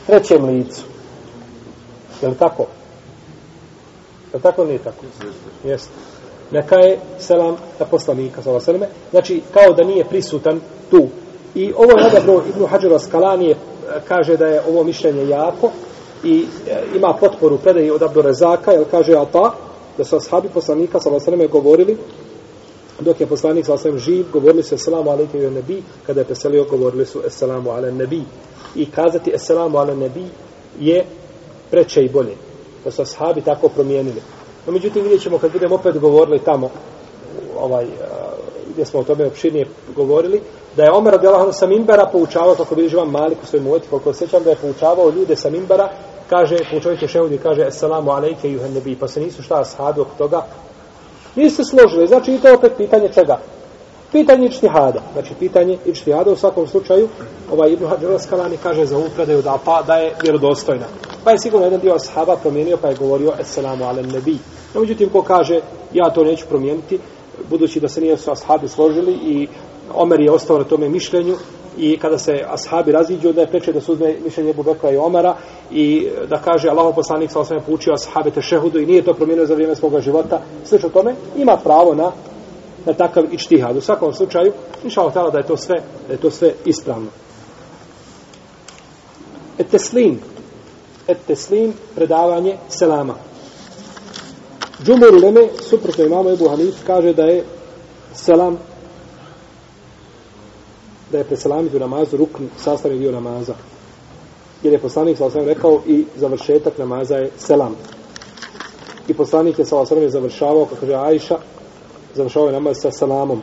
trećem 0.07 0.45
licu. 0.45 0.83
Je 2.23 2.29
li 2.29 2.35
tako? 2.35 2.63
Je 4.33 4.37
li 4.37 4.43
tako 4.43 4.63
ili 4.63 4.69
nije 4.69 4.83
tako? 4.83 5.05
Jeste. 5.65 5.91
Neka 6.51 6.77
je 6.77 6.99
selam 7.19 7.57
na 7.79 7.87
poslanika, 7.87 8.43
znači 9.11 9.43
kao 9.55 9.73
da 9.73 9.85
nije 9.85 10.05
prisutan 10.05 10.61
tu. 10.91 11.09
I 11.55 11.73
ovo 11.73 11.99
je 11.99 12.07
odabro 12.07 12.43
Ibnu 12.49 12.67
Hađara 12.67 12.99
Skalani 12.99 13.55
kaže 14.09 14.37
da 14.37 14.47
je 14.47 14.63
ovo 14.69 14.85
mišljenje 14.85 15.29
jako 15.29 15.71
i 16.25 16.47
e, 16.69 16.83
ima 16.97 17.15
potporu 17.21 17.59
predaje 17.59 17.93
od 17.93 18.03
Abdurezaka, 18.03 18.73
jer 18.73 18.85
kaže 18.91 19.17
Ata, 19.17 19.55
da 19.99 20.05
su 20.05 20.17
ashabi 20.17 20.49
poslanika 20.49 21.01
sa 21.01 21.11
vasreme 21.11 21.47
govorili, 21.47 21.97
dok 23.01 23.21
je 23.21 23.27
poslanik 23.27 23.67
sa 23.67 23.73
vasreme 23.73 23.99
živ, 23.99 24.27
govorili 24.33 24.63
su 24.63 24.75
Esselamu 24.75 25.11
alaikum 25.11 25.41
i 25.41 25.51
nebi, 25.51 25.83
kada 26.07 26.21
je 26.21 26.25
preselio, 26.25 26.65
govorili 26.65 27.07
su 27.07 27.23
Esselamu 27.27 27.71
ala 27.71 27.91
nebi. 27.91 28.23
I 28.77 28.91
kazati 28.91 29.33
Esselamu 29.35 29.79
ala 29.79 29.95
nebi 29.95 30.25
je 30.81 31.05
preče 31.71 32.05
i 32.05 32.09
bolje. 32.09 32.37
Da 32.85 32.91
su 32.91 33.03
ashabi 33.03 33.41
tako 33.41 33.69
promijenili. 33.69 34.23
No, 34.67 34.73
međutim, 34.73 35.03
vidjet 35.03 35.23
ćemo 35.23 35.39
kad 35.39 35.53
budemo 35.53 35.75
opet 35.75 35.99
govorili 35.99 36.39
tamo, 36.39 36.71
ovaj, 37.59 37.87
gdje 38.73 38.85
smo 38.85 39.01
o 39.01 39.05
tome 39.05 39.27
opširnije 39.27 39.67
govorili, 39.97 40.41
da 40.77 40.83
je 40.83 40.93
Omer 40.93 41.13
radijalahu 41.13 41.53
sa 41.53 41.67
Mimbara 41.67 42.07
poučavao, 42.13 42.55
kako 42.55 42.75
bi 42.75 42.89
živan 42.89 43.09
Malik 43.09 43.39
u 43.43 43.47
svojim 43.47 43.67
uvjeti, 43.67 43.89
koliko 43.89 44.13
sećam 44.13 44.43
da 44.43 44.51
je 44.51 44.57
poučavao 44.57 45.11
ljude 45.11 45.37
sa 45.37 45.51
Mimbara, 45.51 45.89
kaže, 46.31 46.57
poučavajte 46.71 47.09
šehudi, 47.09 47.39
kaže, 47.39 47.65
Assalamu 47.65 48.11
alejke 48.11 48.51
juhan 48.51 48.73
nebi, 48.73 48.97
pa 48.97 49.09
se 49.09 49.21
nisu 49.21 49.43
šta 49.43 49.61
ashabi 49.61 50.01
oko 50.01 50.11
toga, 50.19 50.47
nisu 51.37 51.57
se 51.57 51.65
složili, 51.65 52.07
znači 52.07 52.35
i 52.35 52.39
to 52.39 52.55
opet 52.55 52.73
pitanje 52.77 53.09
čega? 53.09 53.39
Pitanje 54.13 54.47
ičtihada, 54.47 55.03
znači 55.13 55.35
pitanje 55.39 55.79
ičtihada 55.87 56.31
u 56.31 56.37
svakom 56.37 56.67
slučaju, 56.67 57.09
ovaj 57.53 57.73
Ibn 57.73 57.87
Hađar 57.87 58.21
Skalani 58.21 58.57
kaže 58.63 58.85
za 58.85 58.97
ovu 58.97 59.07
predaju 59.15 59.43
da, 59.43 59.59
pa, 59.65 59.83
da 59.87 59.95
je 59.95 60.15
vjerodostojna. 60.23 60.87
Pa 61.25 61.31
je 61.31 61.39
sigurno 61.39 61.67
jedan 61.67 61.81
dio 61.81 61.95
ashaba 61.95 62.37
promijenio, 62.37 62.77
pa 62.77 62.89
je 62.89 62.95
govorio 62.95 63.33
Assalamu 63.41 63.85
ala 63.85 64.03
nebi. 64.03 64.39
No, 64.75 64.81
međutim, 64.81 65.09
ko 65.09 65.23
kaže, 65.23 65.61
ja 65.93 66.11
to 66.11 66.25
neću 66.25 66.47
promijeniti, 66.49 66.99
budući 67.51 67.81
da 67.81 67.89
se 67.89 68.01
nije 68.01 68.17
su 68.17 68.31
ashabi 68.31 68.69
složili 68.69 69.13
i 69.13 69.49
Omer 69.95 70.21
je 70.21 70.31
ostao 70.31 70.59
na 70.59 70.65
tome 70.65 70.89
mišljenju 70.89 71.37
i 71.79 71.99
kada 71.99 72.19
se 72.19 72.45
ashabi 72.49 72.93
raziđu, 72.93 73.29
onda 73.29 73.41
je 73.41 73.47
preče 73.47 73.73
da 73.73 73.81
se 73.81 73.93
uzme 73.93 74.17
mišljenje 74.25 74.51
Ebu 74.51 74.63
Bekra 74.63 74.91
i 74.91 74.97
Omara 74.97 75.37
i 75.71 76.09
e, 76.23 76.27
da 76.27 76.39
kaže 76.39 76.69
Allahov 76.69 76.95
poslanik 76.95 77.31
sa 77.31 77.41
osvijem 77.41 77.63
poučio 77.67 77.93
ashabe 77.93 78.31
te 78.31 78.43
šehudu 78.43 78.79
i 78.79 78.87
nije 78.87 79.03
to 79.03 79.15
promijenio 79.15 79.47
za 79.47 79.55
vrijeme 79.55 79.77
svoga 79.77 80.01
života. 80.01 80.41
Sve 80.65 80.79
što 80.79 80.89
tome 80.89 81.15
ima 81.37 81.57
pravo 81.57 81.95
na, 81.95 82.13
na 82.87 82.93
takav 82.93 83.25
ičtihad. 83.35 83.77
U 83.77 83.81
svakom 83.81 84.13
slučaju, 84.13 84.53
inša 84.85 85.01
Allah 85.01 85.33
da 85.33 85.39
je 85.39 85.47
to 85.47 85.57
sve, 85.57 85.83
da 86.09 86.13
je 86.13 86.21
to 86.21 86.31
sve 86.31 86.53
ispravno. 86.65 87.09
Et 89.59 89.71
teslim. 89.71 90.21
Et 91.09 91.19
teslim, 91.27 91.73
predavanje 91.95 92.57
selama. 92.69 93.15
Džumur 94.85 95.15
Uleme, 95.15 95.49
suprotno 95.69 96.05
imamo 96.05 96.31
Ebu 96.31 96.49
Hanif, 96.49 96.75
kaže 96.87 97.13
da 97.13 97.23
je 97.23 97.45
selam 98.15 98.59
da 101.13 101.19
je 101.19 101.25
preselamiti 101.25 101.77
u 101.77 101.81
namazu 101.81 102.17
rukn 102.17 102.45
sastavni 102.59 102.99
dio 102.99 103.13
namaza. 103.13 103.55
Jer 104.63 104.73
je 104.73 104.79
poslanik 104.79 105.19
sa 105.19 105.25
osvijem 105.27 105.49
rekao 105.49 105.81
i 105.87 106.05
završetak 106.17 106.79
namaza 106.79 107.15
je 107.15 107.31
selam. 107.39 107.77
I 109.09 109.15
poslanik 109.15 109.59
je 109.59 109.65
sa 109.65 109.77
osvijem 109.77 110.11
završavao, 110.11 110.65
kako 110.65 110.81
kaže 110.81 110.95
Ajša, 110.95 111.39
završavao 112.15 112.49
je 112.49 112.53
namaz 112.53 112.77
sa 112.81 112.91
selamom. 112.91 113.43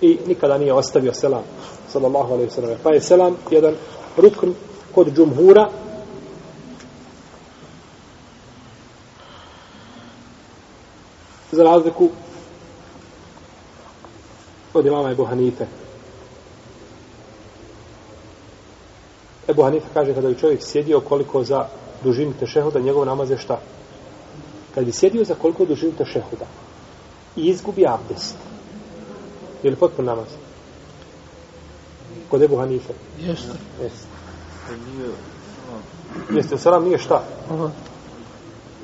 I 0.00 0.18
nikada 0.26 0.58
nije 0.58 0.72
ostavio 0.72 1.12
selam. 1.14 1.42
Sallallahu 1.88 2.32
alaihi 2.32 2.50
sallam. 2.50 2.78
Pa 2.82 2.92
je 2.92 3.00
selam 3.00 3.36
jedan 3.50 3.74
rukn 4.16 4.50
kod 4.94 5.14
džumhura, 5.16 5.68
za 11.54 11.62
razliku 11.62 12.08
od 14.74 14.86
imama 14.86 15.10
Ebu 15.10 15.24
Hanife. 15.24 15.66
Ebu 19.48 19.62
Hanife 19.62 19.86
kaže 19.94 20.14
kada 20.14 20.28
bi 20.28 20.38
čovjek 20.38 20.62
sjedio 20.62 21.00
koliko 21.00 21.44
za 21.44 21.66
dužinu 22.04 22.32
tešehuda, 22.40 22.80
njegov 22.80 23.06
namaz 23.06 23.30
je 23.30 23.38
šta? 23.38 23.60
kad 24.74 24.84
bi 24.84 24.92
sjedio 24.92 25.24
za 25.24 25.34
koliko 25.34 25.64
dužinu 25.64 25.92
to 25.98 26.04
šehuda 26.04 26.46
i 27.36 27.46
izgubi 27.46 27.86
abdest, 27.86 28.34
je 29.62 29.70
li 29.70 29.76
potpun 29.76 30.04
namaz? 30.04 30.26
Kod 32.30 32.42
Ebu 32.42 32.56
Hanife? 32.56 32.92
Jeste. 33.20 33.52
Jeste. 33.82 34.06
Jeste, 36.30 36.58
selam 36.58 36.84
nije 36.84 36.98
šta? 36.98 37.22
Aha. 37.50 37.70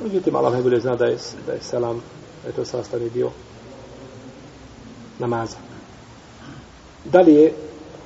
Međutim, 0.02 0.36
Allah 0.36 0.52
najbolje 0.52 0.80
zna 0.80 0.96
da 0.96 1.04
je, 1.04 1.18
da 1.46 1.52
je 1.52 1.60
selam, 1.62 1.96
da 1.96 2.19
je 2.46 2.52
to 2.52 2.64
sastavni 2.64 3.10
dio 3.10 3.30
namaza. 5.18 5.56
Da 7.04 7.20
li 7.20 7.34
je 7.34 7.54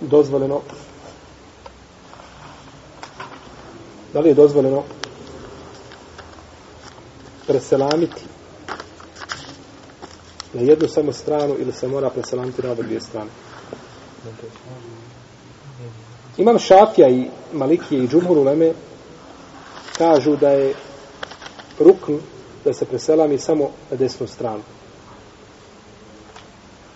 dozvoljeno 0.01 0.61
da 4.13 4.21
li 4.21 4.29
je 4.29 4.35
dozvoljeno 4.35 4.83
preselamiti 7.47 8.23
na 10.53 10.61
jednu 10.61 10.89
samo 10.89 11.13
stranu 11.13 11.57
ili 11.59 11.73
se 11.73 11.89
mora 11.89 12.11
preselamiti 12.11 12.63
na 12.63 12.73
obje 12.73 12.85
dvije 12.85 13.01
strane? 13.01 13.31
Imam 16.37 16.59
Šafija 16.59 17.09
i 17.09 17.27
Malikije 17.53 18.05
i 18.05 18.09
Džumhur 18.09 18.39
Uleme 18.39 18.73
kažu 19.99 20.37
da 20.37 20.49
je 20.49 20.75
rukn 21.79 22.15
da 22.65 22.73
se 22.73 22.85
preselami 22.85 23.39
samo 23.39 23.71
na 23.91 23.97
desnu 23.97 24.27
stranu. 24.27 24.63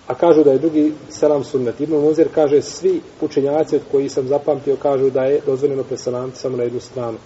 A 0.07 0.15
kažu 0.15 0.45
da 0.45 0.53
je 0.53 0.59
drugi 0.59 0.93
selam 1.11 1.45
sunnet. 1.45 1.81
Ibn 1.81 1.95
Munzir 1.95 2.29
kaže 2.35 2.63
svi 2.63 3.01
učenjaci 3.21 3.77
od 3.77 3.83
koji 3.91 4.09
sam 4.09 4.29
zapamtio 4.29 4.77
kažu 4.77 5.11
da 5.11 5.25
je 5.25 5.41
dozvoljeno 5.47 5.83
preselamiti 5.83 6.39
samo 6.39 6.57
na 6.57 6.63
jednu 6.63 6.81
stranu. 6.81 7.19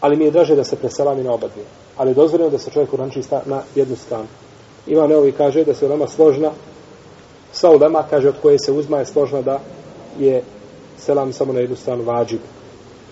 Ali 0.00 0.16
mi 0.16 0.24
je 0.24 0.30
draže 0.30 0.56
da 0.56 0.64
se 0.64 0.76
preselami 0.76 1.22
na 1.22 1.32
oba 1.32 1.48
dvije. 1.48 1.66
Ali 1.96 2.10
je 2.10 2.14
dozvoljeno 2.14 2.50
da 2.50 2.58
se 2.58 2.70
čovjek 2.70 2.92
uranči 2.92 3.22
sta 3.22 3.42
na 3.46 3.62
jednu 3.74 3.96
stranu. 3.96 4.26
Ima 4.86 5.06
neovi 5.06 5.32
kaže 5.32 5.64
da 5.64 5.74
se 5.74 5.86
ulema 5.86 6.06
složna 6.06 6.50
sva 7.54 7.70
ulema 7.70 8.02
kaže 8.10 8.28
od 8.28 8.34
koje 8.42 8.58
se 8.58 8.72
uzma 8.72 8.98
je 8.98 9.06
složna 9.06 9.42
da 9.42 9.60
je 10.18 10.42
selam 10.98 11.32
samo 11.32 11.52
na 11.52 11.60
jednu 11.60 11.76
stranu 11.76 12.02
vađib. 12.02 12.40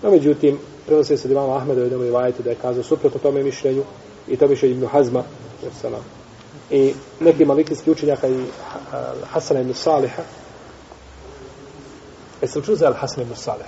No 0.03 0.11
međutim, 0.11 0.59
prenosi 0.85 1.17
se 1.17 1.27
od 1.27 1.31
imama 1.31 1.57
Ahmeda 1.57 1.81
u 1.81 1.83
jednom 1.83 2.01
rivajetu 2.01 2.43
da 2.43 2.49
je 2.49 2.55
kazao 2.55 2.83
suprotno 2.83 3.19
tome 3.19 3.43
mišljenju 3.43 3.83
i 4.27 4.37
to 4.37 4.47
mišljenje 4.47 4.75
Ibn 4.75 4.87
Hazma 4.87 5.23
salam. 5.81 6.03
I 6.69 6.93
neki 7.19 7.45
malikijski 7.45 7.91
učenjaka 7.91 8.27
i 8.27 8.45
Hasana 9.31 9.61
ibn 9.61 9.73
Saliha 9.73 10.23
Jesi 12.43 12.59
li 12.59 12.65
čuo 12.65 12.75
za 12.75 12.87
Al-Hasan 12.87 13.21
ibn 13.21 13.35
Salih? 13.35 13.65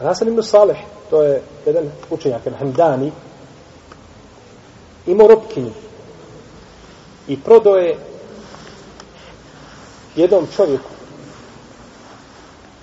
Al-Hasan 0.00 0.28
ibn 0.28 0.42
Salih, 0.42 0.76
to 1.10 1.22
je 1.22 1.42
jedan 1.66 1.90
učenjak, 2.10 2.46
Al-Hamdani, 2.46 3.10
imao 5.06 5.28
robkinju 5.28 5.70
i 7.28 7.36
prodao 7.40 7.76
je 7.76 7.98
jednom 10.16 10.46
čovjeku. 10.56 10.90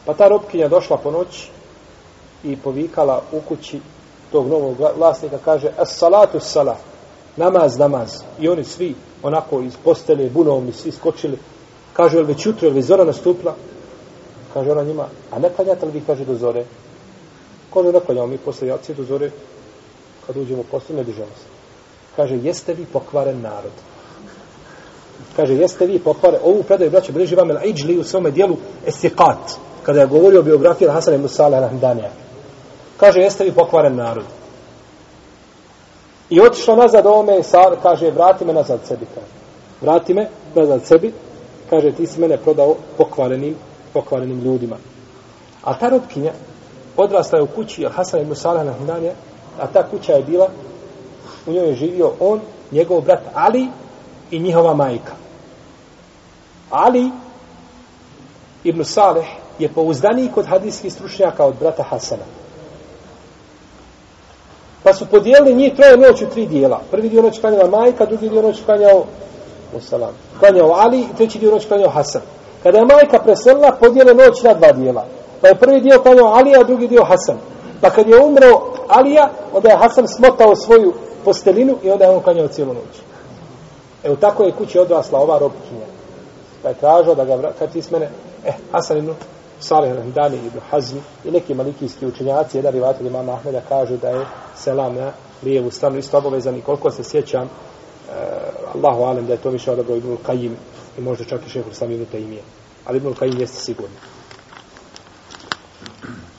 Pa 0.06 0.13
ta 0.13 0.28
robkinja 0.28 0.68
došla 0.68 0.98
po 0.98 1.12
noći 1.12 1.50
i 2.45 2.58
povikala 2.58 3.21
u 3.31 3.41
kući 3.41 3.79
tog 4.31 4.47
novog 4.47 4.75
vlasnika, 4.97 5.38
kaže, 5.45 5.69
as 5.77 5.97
salatu 5.97 6.39
salat, 6.39 6.77
namaz, 7.38 7.77
namaz. 7.77 8.21
I 8.39 8.49
oni 8.49 8.63
svi, 8.63 8.95
onako 9.23 9.62
iz 9.62 9.73
postelje, 9.84 10.29
bunovni, 10.29 10.71
svi 10.73 10.91
skočili. 10.91 11.38
Kaže, 11.93 12.17
jel 12.17 12.25
već 12.25 12.45
jutro, 12.45 12.67
jel 12.67 12.75
već 12.75 12.86
zora 12.86 13.03
nastupla? 13.03 13.55
Kaže 14.53 14.71
ona 14.71 14.84
njima, 14.84 15.08
a 15.31 15.39
ne 15.39 15.49
klanjate 15.49 15.86
li 15.86 15.91
vi, 15.91 16.01
kaže, 16.08 16.25
do 16.25 16.36
zore? 16.36 16.65
Kaže, 17.73 17.91
ne 17.91 17.99
klanjamo 17.99 18.27
mi 18.27 18.38
posle 18.38 18.67
jacije 18.67 18.95
do 18.95 19.03
zore, 19.03 19.31
kad 20.27 20.38
uđemo 20.38 20.62
u 20.62 20.65
postelje, 20.71 20.97
ne 20.97 21.03
dižemo 21.03 21.36
se. 21.36 21.47
Kaže, 22.15 22.36
jeste 22.36 22.73
vi 22.73 22.86
pokvaren 22.86 23.41
narod? 23.41 23.71
Kaže, 25.36 25.53
jeste 25.53 25.86
vi 25.86 25.99
pokvaren, 25.99 26.39
ovu 26.43 26.63
predaju, 26.63 26.91
braćo, 26.91 27.12
bliži 27.12 27.36
vam 27.36 27.49
il 27.51 27.99
u 27.99 28.03
svome 28.03 28.31
dijelu 28.31 28.58
Estiqat, 28.88 29.58
kada 29.84 30.01
je 30.01 30.08
govorio 30.08 30.39
o 30.39 30.43
biografiji 30.43 30.88
Hasan 30.88 31.13
ibn 31.13 31.27
Salih 31.27 31.60
al-Hamdanija. 31.60 32.24
Kaže, 32.97 33.19
jeste 33.19 33.43
vi 33.43 33.51
pokvaren 33.51 33.95
narod? 33.95 34.25
I 36.29 36.41
otišla 36.41 36.75
nazad 36.75 37.05
ovome, 37.05 37.43
Sar, 37.43 37.75
kaže, 37.84 38.12
vrati 38.12 38.45
me 38.45 38.53
nazad 38.53 38.79
sebi, 38.88 39.05
kaže. 39.15 39.36
Vrati 39.81 40.13
me 40.13 40.29
nazad 40.55 40.86
sebi, 40.86 41.13
kaže, 41.69 41.91
ti 41.91 42.08
si 42.08 42.19
mene 42.19 42.38
prodao 42.38 42.75
pokvarenim, 42.97 43.55
pokvarenim 43.93 44.39
ljudima. 44.39 44.75
A 45.63 45.77
ta 45.79 45.89
robkinja 45.89 46.31
odrasla 46.97 47.38
je 47.39 47.43
u 47.43 47.47
kući, 47.47 47.81
jer 47.81 47.91
Hasan 47.91 48.21
ibn 48.21 48.36
Salah 48.36 48.65
na 48.65 48.73
Hunanija, 48.73 49.13
a 49.60 49.67
ta 49.67 49.89
kuća 49.89 50.13
je 50.13 50.23
bila, 50.23 50.49
u 51.45 51.51
njoj 51.51 51.67
je 51.67 51.75
živio 51.75 52.12
on, 52.19 52.39
njegov 52.71 53.01
brat 53.01 53.21
Ali 53.34 53.67
i 54.31 54.39
njihova 54.39 54.73
majka. 54.73 55.13
Ali 56.69 57.12
ibn 58.63 58.86
Salih 58.86 59.25
je 59.60 59.73
pouzdaniji 59.73 60.31
kod 60.36 60.45
hadijskih 60.45 60.93
stručnjaka 60.93 61.45
od 61.45 61.55
brata 61.60 61.84
Hasana. 61.84 62.23
Pa 64.86 64.93
su 64.93 65.06
podijelili 65.06 65.56
njih 65.56 65.76
troje 65.76 65.98
noć 65.98 66.21
u 66.21 66.30
tri 66.30 66.45
dijela. 66.45 66.82
Prvi 66.91 67.10
dio 67.10 67.21
noć 67.21 67.39
klanjala 67.39 67.69
majka, 67.69 68.06
drugi 68.06 68.30
dio 68.30 68.41
noć 68.41 68.62
klanjao 68.65 69.04
Musalam. 69.74 70.13
Klanjao 70.39 70.71
Ali 70.71 71.00
i 71.00 71.15
treći 71.17 71.39
dio 71.39 71.52
noć 71.52 71.67
klanjao 71.67 71.89
Hasan. 71.89 72.21
Kada 72.63 72.78
je 72.78 72.86
majka 72.86 73.19
preselila, 73.19 73.71
podijele 73.80 74.13
noć 74.13 74.43
na 74.43 74.54
dva 74.54 74.71
dijela. 74.71 75.06
Pa 75.41 75.48
je 75.48 75.56
prvi 75.56 75.82
dio 75.82 76.00
klanjao 76.00 76.28
Ali, 76.28 76.56
a 76.56 76.63
drugi 76.63 76.88
dio 76.88 77.04
Hasan. 77.04 77.38
Pa 77.82 77.89
kad 77.89 78.08
je 78.08 78.24
umro 78.24 78.62
Alija, 78.88 79.30
onda 79.54 79.69
je 79.69 79.78
Hasan 79.78 80.08
smotao 80.08 80.56
svoju 80.56 80.93
postelinu 81.24 81.76
i 81.84 81.91
onda 81.91 82.06
je 82.06 82.12
on 82.12 82.21
klanjao 82.21 82.48
cijelu 82.48 82.74
noć. 82.74 82.95
E 84.04 84.12
u 84.12 84.15
tako 84.15 84.43
je 84.43 84.52
kući 84.52 84.80
odrasla 84.80 85.19
ova 85.19 85.39
robkinja. 85.39 85.86
Pa 86.63 86.69
je 86.69 86.76
tražio 86.76 87.15
da 87.15 87.26
ga 87.26 87.52
kad 87.60 87.71
ti 87.71 87.82
s 87.82 87.91
mene, 87.91 88.10
eh, 88.45 88.54
Hasan 88.71 88.98
ibn 88.98 89.13
Salih 89.60 89.94
Rahmdani 89.94 90.38
ibn 90.38 90.60
Hazmi 90.70 91.02
i 91.26 91.32
neki 91.32 91.54
malikijski 91.54 92.06
učenjaci, 92.06 92.58
jedan 92.58 92.74
rivatelj 92.74 93.08
imama 93.08 93.34
Ahmeda 93.34 93.62
kaže 93.70 93.98
da 93.98 94.10
je 94.10 94.26
selam 94.56 94.96
na 94.96 95.12
lijevu 95.44 95.72
stranu 95.72 95.98
isto 95.98 96.18
obavezan 96.18 96.56
i 96.56 96.62
koliko 96.62 96.91
se 96.91 97.04
sjećam 97.04 97.44
uh, 97.44 98.76
Allahu 98.76 99.04
alem 99.04 99.26
da 99.26 99.34
je 99.34 99.41
to 99.41 99.50
više 99.50 99.72
odabro 99.72 99.96
Ibn 99.96 100.18
Qajim 100.28 100.52
i 100.98 101.02
možda 101.02 101.26
čak 101.26 101.41
i 101.48 101.50
šehr 101.50 101.74
sam 101.74 101.91
Ibn 101.91 102.06
Taimije. 102.06 102.41
Ali 102.86 102.98
Ibn 102.98 103.13
Qajim 103.13 103.39
jeste 103.39 103.58
sigurno. 103.58 103.96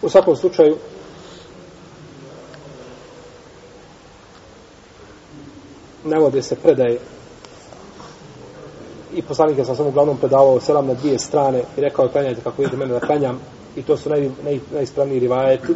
U 0.02 0.08
svakom 0.08 0.36
slučaju 0.36 0.76
navode 6.04 6.42
se 6.42 6.56
predaje 6.56 6.98
i 9.14 9.22
poslanike 9.22 9.64
sam 9.64 9.76
sam 9.76 9.86
uglavnom 9.86 10.16
predavao 10.16 10.60
selam 10.60 10.86
na 10.86 10.94
dvije 10.94 11.18
strane 11.18 11.62
i 11.76 11.80
rekao 11.80 12.04
je 12.04 12.12
klanjajte 12.12 12.40
kako 12.40 12.62
vidite 12.62 12.76
mene 12.76 12.92
da 12.92 13.00
klanjam. 13.00 13.40
I 13.76 13.82
to 13.82 13.96
su 13.96 14.10
naj, 14.10 14.30
naj, 14.44 14.60
najispravniji 14.74 15.20
rivajeti. 15.20 15.74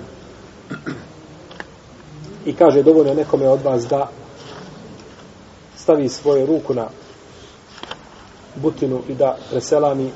I 2.45 2.53
kaže 2.53 2.83
dovoljno 2.83 3.15
nekome 3.15 3.49
od 3.49 3.63
vas 3.63 3.87
da 3.87 4.09
stavi 5.77 6.09
svoju 6.09 6.47
ruku 6.47 6.75
na 6.75 6.87
butinu 8.55 9.01
i 9.09 9.15
da 9.15 9.37
preselami 9.51 10.11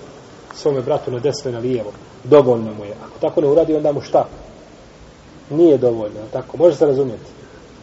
svome 0.54 0.80
bratu 0.80 1.10
na 1.10 1.18
desno 1.18 1.50
i 1.50 1.54
na 1.54 1.58
lijevo. 1.58 1.92
Dovoljno 2.24 2.74
mu 2.74 2.84
je. 2.84 2.94
Ako 3.06 3.18
tako 3.20 3.40
ne 3.40 3.48
uradi 3.48 3.74
onda 3.74 3.92
mu 3.92 4.00
šta? 4.00 4.26
Nije 5.50 5.78
dovoljno 5.78 6.20
tako? 6.32 6.56
Može 6.56 6.76
se 6.76 6.86
razumjeti? 6.86 7.30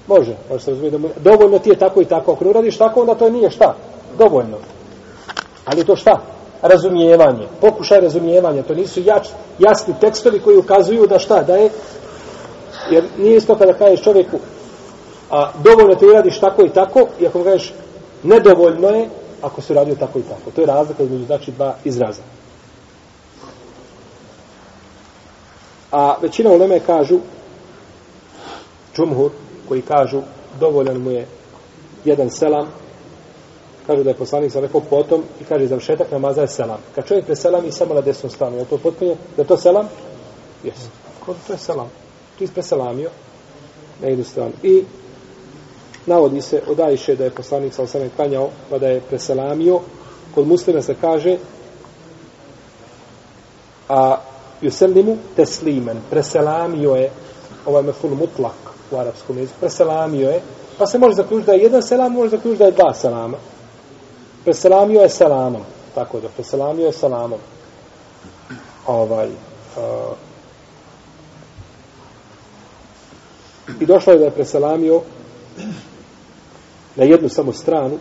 Može 0.08 0.36
može 0.50 0.64
se 0.64 0.72
razumjeti. 0.72 1.20
Dovoljno 1.20 1.60
ti 1.60 1.70
je 1.70 1.80
tako 1.80 2.02
i 2.02 2.06
tako. 2.06 2.32
Ako 2.32 2.44
ne 2.44 2.50
uradiš 2.50 2.78
tako 2.78 3.02
onda 3.02 3.16
to 3.16 3.30
nije 3.30 3.52
šta? 3.52 3.76
Dovoljno. 4.18 4.58
Ali 5.66 5.86
to 5.86 5.96
šta? 5.96 6.22
Razumijevanje. 6.62 7.48
Pokušaj 7.62 8.02
razumijevanja. 8.02 8.64
To 8.64 8.74
nisu 8.74 9.02
jač, 9.02 9.28
jasni 9.60 9.94
tekstovi 10.02 10.40
koji 10.40 10.58
ukazuju 10.58 11.08
da 11.08 11.20
šta? 11.20 11.44
Da 11.44 11.56
je, 11.56 11.70
jer 12.92 13.04
nije 13.18 13.38
isto 13.38 13.56
kada 13.56 13.74
kažeš 13.74 14.04
čovjeku 14.04 14.38
a 15.32 15.52
dovoljno 15.64 15.96
ti 15.96 16.06
uradiš 16.06 16.40
tako 16.40 16.66
i 16.66 16.70
tako 16.70 17.08
i 17.20 17.28
ako 17.28 17.38
mu 17.38 17.44
kažeš 17.44 17.74
nedovoljno 18.24 18.88
je 18.88 19.10
ako 19.42 19.62
se 19.62 19.74
uradio 19.74 19.96
tako 19.96 20.20
i 20.20 20.24
tako. 20.24 20.52
To 20.56 20.62
je 20.62 20.68
razlika 20.68 21.04
između 21.04 21.26
znači 21.26 21.52
dva 21.52 21.76
izraza. 21.84 22.22
A 25.92 26.16
većina 26.22 26.50
uleme 26.50 26.80
kažu 26.80 27.20
džumhur 28.96 29.32
koji 29.68 29.82
kažu 29.82 30.22
dovoljan 30.60 30.98
mu 30.98 31.12
je 31.12 31.28
jedan 32.06 32.30
selam 32.30 32.68
kaže 33.92 34.04
da 34.04 34.10
je 34.10 34.16
poslanik 34.16 34.52
sam 34.52 34.62
rekao 34.62 34.82
potom 34.82 35.24
i 35.42 35.44
kaže 35.44 35.68
završetak 35.68 36.12
namaza 36.12 36.42
je 36.42 36.48
selam. 36.48 36.78
Kad 36.96 37.06
čovjek 37.08 37.26
preselam 37.26 37.66
i 37.66 37.72
samo 37.72 37.94
na 37.94 38.02
desnu 38.02 38.30
stranu, 38.30 38.58
je 38.58 38.66
to 38.66 38.78
potpunje? 38.78 39.16
Da 39.36 39.42
je 39.42 39.48
to 39.48 39.58
selam? 39.58 39.88
Jes. 40.64 40.76
Kod 41.26 41.36
to 41.48 41.54
je 41.54 41.60
selam. 41.60 41.90
Ti 42.38 42.48
si 42.48 42.54
preselamio 42.54 43.10
na 44.02 44.08
jednu 44.08 44.24
stranu. 44.24 44.52
I 44.64 44.84
navodi 46.06 46.42
se 46.42 46.62
od 46.68 46.80
Ajše 46.80 47.16
da 47.16 47.24
je 47.24 47.30
poslanik 47.30 47.74
sa 47.74 47.88
sam 47.88 48.10
klanjao 48.16 48.50
pa 48.70 48.78
da 48.78 48.88
je 48.88 49.02
preselamio. 49.02 49.80
Kod 50.36 50.48
muslima 50.48 50.82
se 50.82 50.96
kaže 51.02 51.38
a 53.90 54.18
Juselimu 54.62 55.18
teslimen. 55.36 55.98
Preselamio 56.10 56.96
je 56.96 57.12
ovaj 57.66 57.84
meful 57.84 58.16
mutlak. 58.16 58.72
u 58.92 58.98
arapskom 58.98 59.38
jeziku. 59.38 59.60
Preselamio 59.60 60.30
je. 60.30 60.42
Pa 60.78 60.88
se 60.88 61.00
može 61.00 61.16
zaključiti 61.16 61.46
da 61.46 61.54
je 61.54 61.64
jedan 61.64 61.84
selam, 61.84 62.14
može 62.14 62.30
zaključiti 62.30 62.60
da 62.60 62.66
je 62.66 62.72
dva 62.72 62.94
selama. 62.94 63.38
Preselamio 64.44 65.02
je 65.02 65.10
selamom. 65.10 65.62
Tako 65.96 66.20
da, 66.20 66.28
preselamio 66.30 66.86
je 66.86 66.94
selamom. 66.94 67.40
Ovaj, 68.88 69.28
uh, 69.28 70.18
I 73.80 73.86
došlo 73.86 74.14
je 74.14 74.20
da 74.20 74.26
je 74.26 74.32
preselamio 74.32 75.02
na 76.96 77.04
jednu 77.04 77.30
samo 77.30 77.54
stranu, 77.54 77.98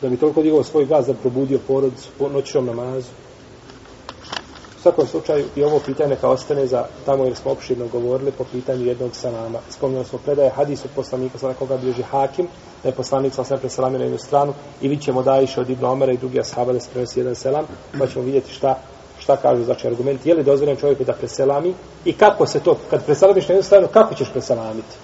da 0.00 0.08
bi 0.08 0.16
toliko 0.16 0.42
digao 0.42 0.64
svoj 0.64 0.86
glas 0.86 1.06
da 1.06 1.14
probudio 1.14 1.58
porodicu 1.66 2.08
po 2.18 2.28
noćnom 2.28 2.66
namazu. 2.66 3.08
Svakom 4.84 5.06
slučaju 5.06 5.44
i 5.56 5.64
ovo 5.64 5.78
pitanje 5.86 6.08
neka 6.08 6.28
ostane 6.28 6.66
za 6.66 6.84
tamo 7.06 7.24
jer 7.24 7.36
smo 7.36 7.50
opširno 7.50 7.86
govorili 7.88 8.32
po 8.32 8.44
pitanju 8.44 8.84
jednog 8.84 9.16
salama. 9.16 9.58
Spomnjali 9.70 10.04
smo 10.04 10.18
predaje 10.18 10.50
hadis 10.50 10.84
od 10.84 10.90
poslanika 10.96 11.38
sa 11.38 11.54
koga 11.58 11.76
bliži 11.76 12.02
hakim, 12.02 12.48
da 12.82 12.88
je 12.88 12.94
poslanik 12.94 13.34
sa 13.34 13.44
sve 13.44 13.56
preselamio 13.56 13.98
na 13.98 14.04
jednu 14.04 14.18
stranu 14.18 14.52
i 14.80 14.88
vidit 14.88 15.04
ćemo 15.04 15.22
da 15.22 15.40
iše 15.40 15.60
od 15.60 15.70
Ibn 15.70 15.84
Omera 15.84 16.12
i 16.12 16.16
drugi 16.16 16.40
ashaba 16.40 16.72
da 16.72 16.80
se 16.80 16.90
prenosi 16.92 17.20
jedan 17.20 17.34
selam, 17.34 17.64
pa 17.98 18.06
ćemo 18.06 18.24
vidjeti 18.24 18.52
šta 18.52 18.78
šta 19.18 19.36
kažu 19.36 19.64
znači 19.64 19.86
argument 19.86 20.26
je 20.26 20.34
li 20.34 20.44
dozvoljen 20.44 20.76
čovjeku 20.76 21.04
da 21.04 21.12
preselami 21.12 21.74
i 22.04 22.12
kako 22.12 22.46
se 22.46 22.60
to 22.60 22.76
kad 22.90 23.04
preselamiš 23.04 23.48
na 23.48 23.54
jednu 23.54 23.62
stranu 23.62 23.88
kako 23.92 24.14
ćeš 24.14 24.32
preselamiti? 24.32 24.96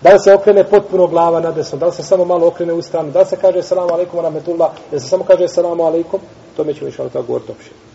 Da 0.00 0.12
li 0.12 0.18
se 0.18 0.34
okrene 0.34 0.64
potpuno 0.64 1.06
glava 1.06 1.40
na 1.40 1.50
desno? 1.50 1.78
Da 1.78 1.86
li 1.86 1.92
se 1.92 2.02
samo 2.02 2.24
malo 2.24 2.46
okrene 2.46 2.72
u 2.72 2.82
stranu? 2.82 3.10
Da 3.10 3.20
li 3.20 3.26
se 3.26 3.36
kaže 3.36 3.62
selamu 3.62 3.92
alaikum 3.92 4.20
rahmetullah 4.20 4.70
da 4.90 5.00
se 5.00 5.08
samo 5.08 5.24
kaže 5.24 5.48
selamu 5.48 5.82
alaikum 5.82 6.20
to 6.56 6.64
mi 6.64 6.74
ćemo 6.74 6.88
išao 6.88 7.08
tako 7.08 7.26
govoriti 7.26 7.52
opšte 7.52 7.93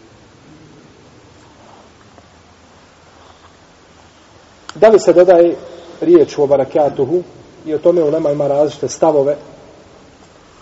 da 4.76 4.88
li 4.88 4.99
se 4.99 5.13
dodaje 5.13 5.55
riječ 6.01 6.38
u 6.38 6.43
obarakatuhu 6.43 7.24
i 7.65 7.74
o 7.74 7.78
tome 7.78 8.03
u 8.03 8.11
nama 8.11 8.32
ima 8.32 8.47
različite 8.47 8.88
stavove 8.88 9.36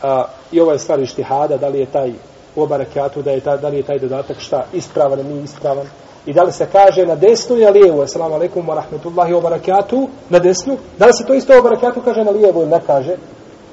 a, 0.01 0.25
i 0.51 0.59
ovo 0.59 0.71
je 0.71 0.79
stvar 0.79 0.99
ištihada 0.99 1.57
da 1.57 1.67
li 1.67 1.79
je 1.79 1.85
taj 1.85 2.13
u 2.57 2.61
obarakatuhu, 2.61 3.21
da, 3.21 3.31
je 3.31 3.39
ta, 3.39 3.57
da 3.57 3.67
li 3.67 3.77
je 3.77 3.83
taj 3.83 3.99
dodatak 3.99 4.39
šta 4.39 4.65
ispravan 4.73 5.19
ili 5.19 5.29
nije 5.29 5.43
ispravan. 5.43 5.87
I 6.25 6.33
da 6.33 6.43
li 6.43 6.51
se 6.51 6.67
kaže 6.71 7.05
na 7.05 7.15
desnu 7.15 7.55
ili 7.55 7.65
na 7.65 7.69
lijevu, 7.69 8.01
assalamu 8.01 8.35
alaikum 8.35 8.67
wa 8.67 8.75
rahmetullahi 8.75 9.33
wa 9.33 9.41
barakatuhu, 9.41 10.09
na 10.29 10.39
desnu, 10.39 10.77
da 10.97 11.05
li 11.05 11.13
se 11.13 11.25
to 11.25 11.33
isto 11.33 11.59
u 11.59 11.63
barakatu 11.63 12.01
kaže 12.01 12.23
na 12.23 12.31
lijevu 12.31 12.61
ili 12.61 12.69
ne 12.69 12.81
kaže. 12.87 13.15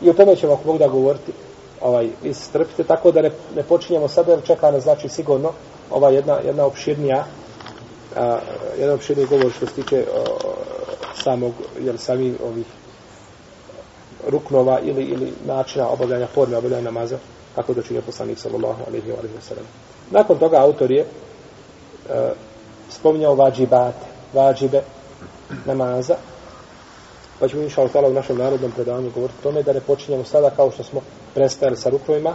I 0.02 0.10
o 0.10 0.12
tome 0.12 0.36
ćemo 0.36 0.52
ako 0.52 0.64
Bog 0.64 0.78
da 0.78 0.88
govoriti. 0.88 1.32
Ovaj, 1.80 2.08
vi 2.22 2.34
se 2.34 2.44
strpite, 2.44 2.84
tako 2.84 3.12
da 3.12 3.22
ne, 3.22 3.30
ne 3.56 3.62
počinjemo 3.62 4.08
sada, 4.08 4.32
jer 4.32 4.42
čeka 4.42 4.70
nas 4.70 4.82
znači 4.82 5.08
sigurno 5.08 5.52
ova 5.90 6.10
jedna, 6.10 6.38
jedna 6.44 6.64
opširnija 6.64 7.24
a, 8.16 8.38
jedan 8.78 8.94
opširniji 8.94 9.26
govor 9.26 9.52
što 9.56 9.66
se 9.66 9.72
tiče 9.72 10.04
a, 10.04 10.24
samog, 11.22 11.52
jer 11.80 11.98
sami 11.98 12.34
ovih 12.44 12.66
ruknova 14.28 14.80
ili, 14.80 15.04
ili 15.04 15.32
načina 15.46 15.88
obavljanja 15.88 16.26
forme 16.26 16.56
obavljanja 16.56 16.82
namaza 16.82 17.18
kako 17.54 17.74
da 17.74 17.82
činio 17.82 18.02
poslanik 18.02 18.38
sallallahu 18.38 18.82
alaihi 18.88 19.08
wa 19.08 19.18
alaihi 19.18 19.36
wa 19.36 19.48
sallam. 19.48 19.64
Nakon 20.10 20.38
toga 20.38 20.56
autor 20.58 20.90
je 20.90 21.06
a, 22.10 22.32
spominjao 22.90 23.34
vađibate, 23.34 24.06
vađibe 24.32 24.82
namaza, 25.64 26.16
pa 27.40 27.48
ćemo 27.48 27.62
inša 27.62 27.80
Allah 27.80 28.10
u 28.10 28.14
našem 28.14 28.38
narodnom 28.38 28.70
predavanju 28.70 29.10
govoriti 29.14 29.42
tome 29.42 29.62
da 29.62 29.72
ne 29.72 29.80
počinjemo 29.80 30.24
sada 30.24 30.50
kao 30.50 30.70
što 30.70 30.82
smo 30.82 31.00
prestajali 31.34 31.76
sa 31.76 31.90
rukovima, 31.90 32.34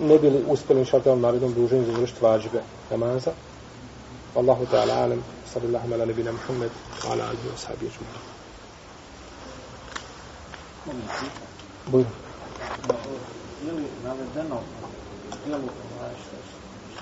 ne 0.00 0.18
bili 0.18 0.44
uspjeli 0.48 0.80
inša 0.80 0.96
Allah 0.96 1.18
u 1.18 1.20
narodnom 1.20 1.54
druženju 1.54 1.84
završiti 1.84 2.24
vađibe 2.24 2.60
namaza. 2.90 3.30
Allahu 4.36 4.66
ta'ala 4.68 4.94
alam, 5.04 5.20
sallallahu 5.48 5.94
ala 5.94 6.04
nebina 6.06 6.32
Muhammed, 6.32 6.70
ala 7.10 7.24
alihi 7.32 7.48
wa 7.48 7.56
sahabi 7.56 7.88
Bujno 11.86 12.10
je 13.66 13.72
li 13.72 13.86
navedeno 14.04 14.56
u 14.56 15.46
dijelu 15.46 15.68
ovaj, 15.96 16.14
šta, 16.22 16.36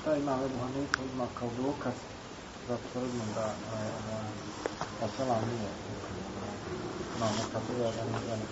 šta 0.01 0.17
ima 0.17 0.33
Ebu 0.45 0.59
Hanifa 0.63 1.03
ima 1.15 1.27
kao 1.39 1.51
dokaz 1.63 1.95
za 2.69 2.77
tvrdnju 2.93 3.25
da 3.35 3.47
da 5.01 5.09
selam 5.17 5.43
nije 5.51 5.71
ima 7.17 7.27
neka 7.27 7.59
druga 7.69 7.91
da 8.29 8.37
ne 8.37 8.47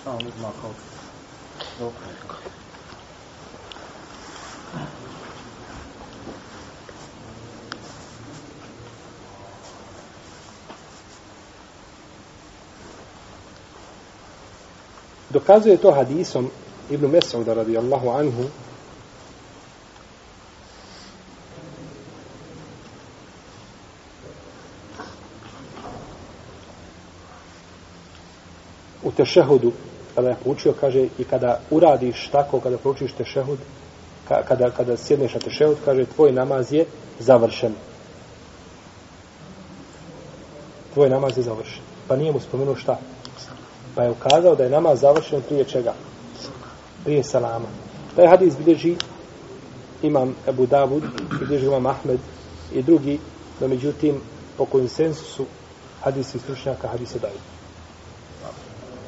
šta 0.00 0.10
on 0.10 0.26
uzma 0.26 0.50
kao 0.60 0.70
dokaz 1.78 2.14
dokazuje 15.30 15.76
to 15.76 15.92
hadisom 15.92 16.50
Ibn 16.90 17.06
Mesauda 17.06 17.54
radijallahu 17.54 18.08
anhu. 18.08 18.44
U 29.02 29.10
tešehudu 29.12 29.72
kada 30.14 30.28
je 30.28 30.36
poučio, 30.44 30.74
kaže 30.80 31.08
i 31.18 31.24
kada 31.24 31.60
uradiš 31.70 32.28
tako, 32.32 32.60
kada 32.60 32.78
proučiš 32.78 33.12
tešehud 33.12 33.58
kada, 34.44 34.70
kada 34.70 34.96
sjedneš 34.96 35.34
na 35.34 35.40
tešehud 35.40 35.76
kaže 35.84 36.04
tvoj 36.04 36.32
namaz 36.32 36.72
je 36.72 36.86
završen. 37.18 37.74
Tvoj 40.94 41.10
namaz 41.10 41.36
je 41.36 41.42
završen. 41.42 41.82
Pa 42.08 42.16
nije 42.16 42.32
mu 42.32 42.40
spomenuo 42.40 42.76
šta? 42.76 42.98
Pa 43.94 44.02
je 44.02 44.10
ukazao 44.10 44.54
da 44.54 44.64
je 44.64 44.70
namaz 44.70 45.00
završen 45.00 45.42
prije 45.48 45.64
čega 45.64 45.94
prije 47.04 47.22
salama. 47.22 47.68
Taj 48.16 48.26
hadis 48.26 48.54
bilježi 48.58 48.96
imam 50.02 50.34
Abu 50.48 50.66
Davud, 50.66 51.02
bilježi 51.40 51.66
imam 51.66 51.86
Ahmed 51.86 52.20
i 52.72 52.82
drugi, 52.82 53.18
no 53.60 53.68
međutim, 53.68 54.20
po 54.56 54.64
konsensusu 54.64 55.44
hadisi 56.02 56.38
stručnjaka 56.38 56.88
hadise 56.88 57.18
daju. 57.18 57.38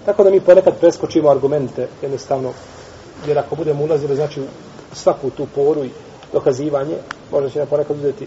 Tako 0.04 0.24
da 0.24 0.30
mi 0.30 0.40
ponekad 0.40 0.80
preskočimo 0.80 1.30
argumente, 1.30 1.88
jednostavno, 2.02 2.52
jer 3.26 3.38
ako 3.38 3.56
budemo 3.56 3.84
ulazili, 3.84 4.16
znači, 4.16 4.40
svaku 4.92 5.30
tu 5.30 5.46
poru 5.54 5.84
i 5.84 5.90
dokazivanje, 6.32 6.96
možda 7.30 7.50
će 7.50 7.58
nam 7.58 7.68
ponekad 7.68 7.96
uzeti 7.96 8.26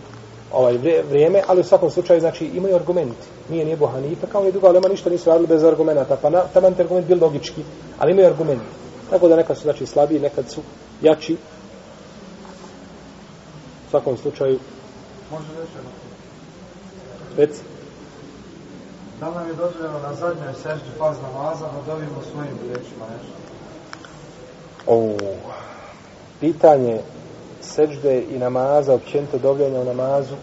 ovaj 0.52 0.78
vrijeme, 1.10 1.41
ali 1.48 1.62
u 1.62 1.64
svakom 1.64 1.89
slučaju, 1.89 2.20
znači, 2.20 2.46
imaju 2.46 2.76
argumenti. 2.76 3.28
Nije 3.50 3.66
nije 3.66 3.78
Bohanife, 3.78 4.28
kao 4.32 4.43
ni 4.43 4.52
druga, 4.52 4.68
ali 4.68 4.89
ništa 4.89 5.10
nisu 5.10 5.30
radili 5.30 5.48
bez 5.48 5.64
argumenta, 5.64 6.18
pa 6.22 6.30
na, 6.30 6.41
taman 6.54 6.74
argument 6.80 7.08
bil 7.08 7.18
logički, 7.22 7.64
ali 8.00 8.12
imaju 8.12 8.28
argumenti. 8.28 8.66
Tako 9.10 9.28
da 9.28 9.36
nekad 9.36 9.58
su 9.58 9.64
znači 9.64 9.86
slabiji, 9.86 10.20
nekad 10.20 10.50
su 10.50 10.62
jači. 11.02 11.34
U 13.88 13.89
svakom 13.89 14.18
slučaju. 14.18 14.60
Može 15.32 15.48
reći. 15.60 15.72
Reci. 17.38 17.62
Da 19.20 19.32
nam 19.32 19.48
je 19.48 19.54
dozvoljeno 19.54 20.00
na 20.00 20.14
zadnjoj 20.14 20.54
seždi 20.54 20.89
paz 21.00 21.16
namaza, 21.22 21.66
da 21.66 21.93
dobimo 21.93 22.22
svojim 22.32 22.58
riječima 22.64 23.06
nešto? 23.14 23.36
O, 24.88 25.18
pitanje 26.39 27.02
sežde 27.66 28.24
i 28.32 28.38
namaza, 28.38 28.93
općenito 28.93 29.38
dobljanja 29.38 29.80
u 29.80 29.86
namazu, 29.86 30.36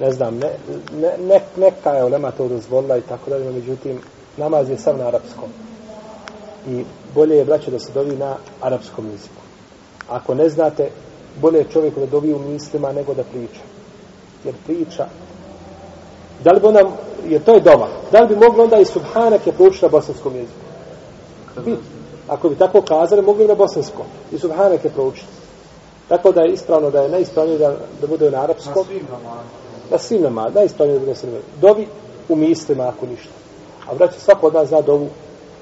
ne 0.00 0.12
znam, 0.12 0.38
ne, 0.38 0.50
ne, 0.92 1.16
ne, 1.18 1.40
neka 1.56 1.90
je 1.90 2.04
ulema 2.04 2.30
to 2.30 2.48
dozvolila 2.48 2.98
i 2.98 3.00
tako 3.00 3.30
dalje, 3.30 3.50
međutim, 3.50 4.00
namaz 4.36 4.70
je 4.70 4.78
sam 4.78 4.98
na 4.98 5.06
arapskom 5.06 5.48
i 6.68 6.84
bolje 7.14 7.36
je 7.36 7.44
braće 7.44 7.70
da 7.70 7.78
se 7.78 7.92
dovi 7.92 8.16
na 8.16 8.36
arapskom 8.60 9.10
jeziku. 9.10 9.42
Ako 10.08 10.34
ne 10.34 10.48
znate, 10.48 10.90
bolje 11.40 11.58
je 11.58 11.70
čovjek 11.72 11.98
da 11.98 12.06
dovi 12.06 12.34
u 12.34 12.38
mislima 12.38 12.92
nego 12.92 13.14
da 13.14 13.22
priča. 13.24 13.60
Jer 14.44 14.54
priča, 14.66 15.06
da 16.44 16.52
li 16.52 16.60
bi 16.60 16.66
onda, 16.66 16.80
jer 17.26 17.42
to 17.42 17.54
je 17.54 17.60
doma, 17.60 17.88
da 18.12 18.20
li 18.20 18.28
bi 18.28 18.36
moglo 18.36 18.64
onda 18.64 18.78
i 18.78 18.84
subhanak 18.84 19.46
je 19.46 19.52
proučiti 19.52 19.84
na 19.84 19.90
bosanskom 19.90 20.36
jeziku? 20.36 20.58
Bi, 21.64 21.76
ako 22.28 22.48
bi 22.48 22.54
tako 22.54 22.82
kazali, 22.82 23.22
mogli 23.22 23.48
na 23.48 23.54
bosanskom. 23.54 24.06
I 24.32 24.38
subhanak 24.38 24.80
proučiti. 24.94 25.26
Tako 26.08 26.32
da 26.32 26.40
je 26.40 26.52
ispravno, 26.52 26.90
da 26.90 27.02
je 27.02 27.08
najispravnije 27.08 27.58
da, 27.58 27.76
da 28.00 28.06
bude 28.06 28.30
na 28.30 28.42
arapskom. 28.42 28.74
Na 28.76 28.84
svim 28.84 29.02
namazima. 29.10 29.42
Na 29.90 29.98
svim 29.98 30.22
namazima, 30.22 30.54
najispravnije 30.54 30.98
da 30.98 31.06
bude 31.06 31.18
na 31.22 31.38
Dovi 31.60 31.86
u 32.28 32.36
mislima, 32.36 32.88
ako 32.88 33.06
ništa. 33.06 33.32
A 33.90 33.94
braće, 33.94 34.20
svako 34.20 34.46
od 34.46 34.54
nas 34.54 34.68
zna 34.68 34.80
dovu 34.80 35.08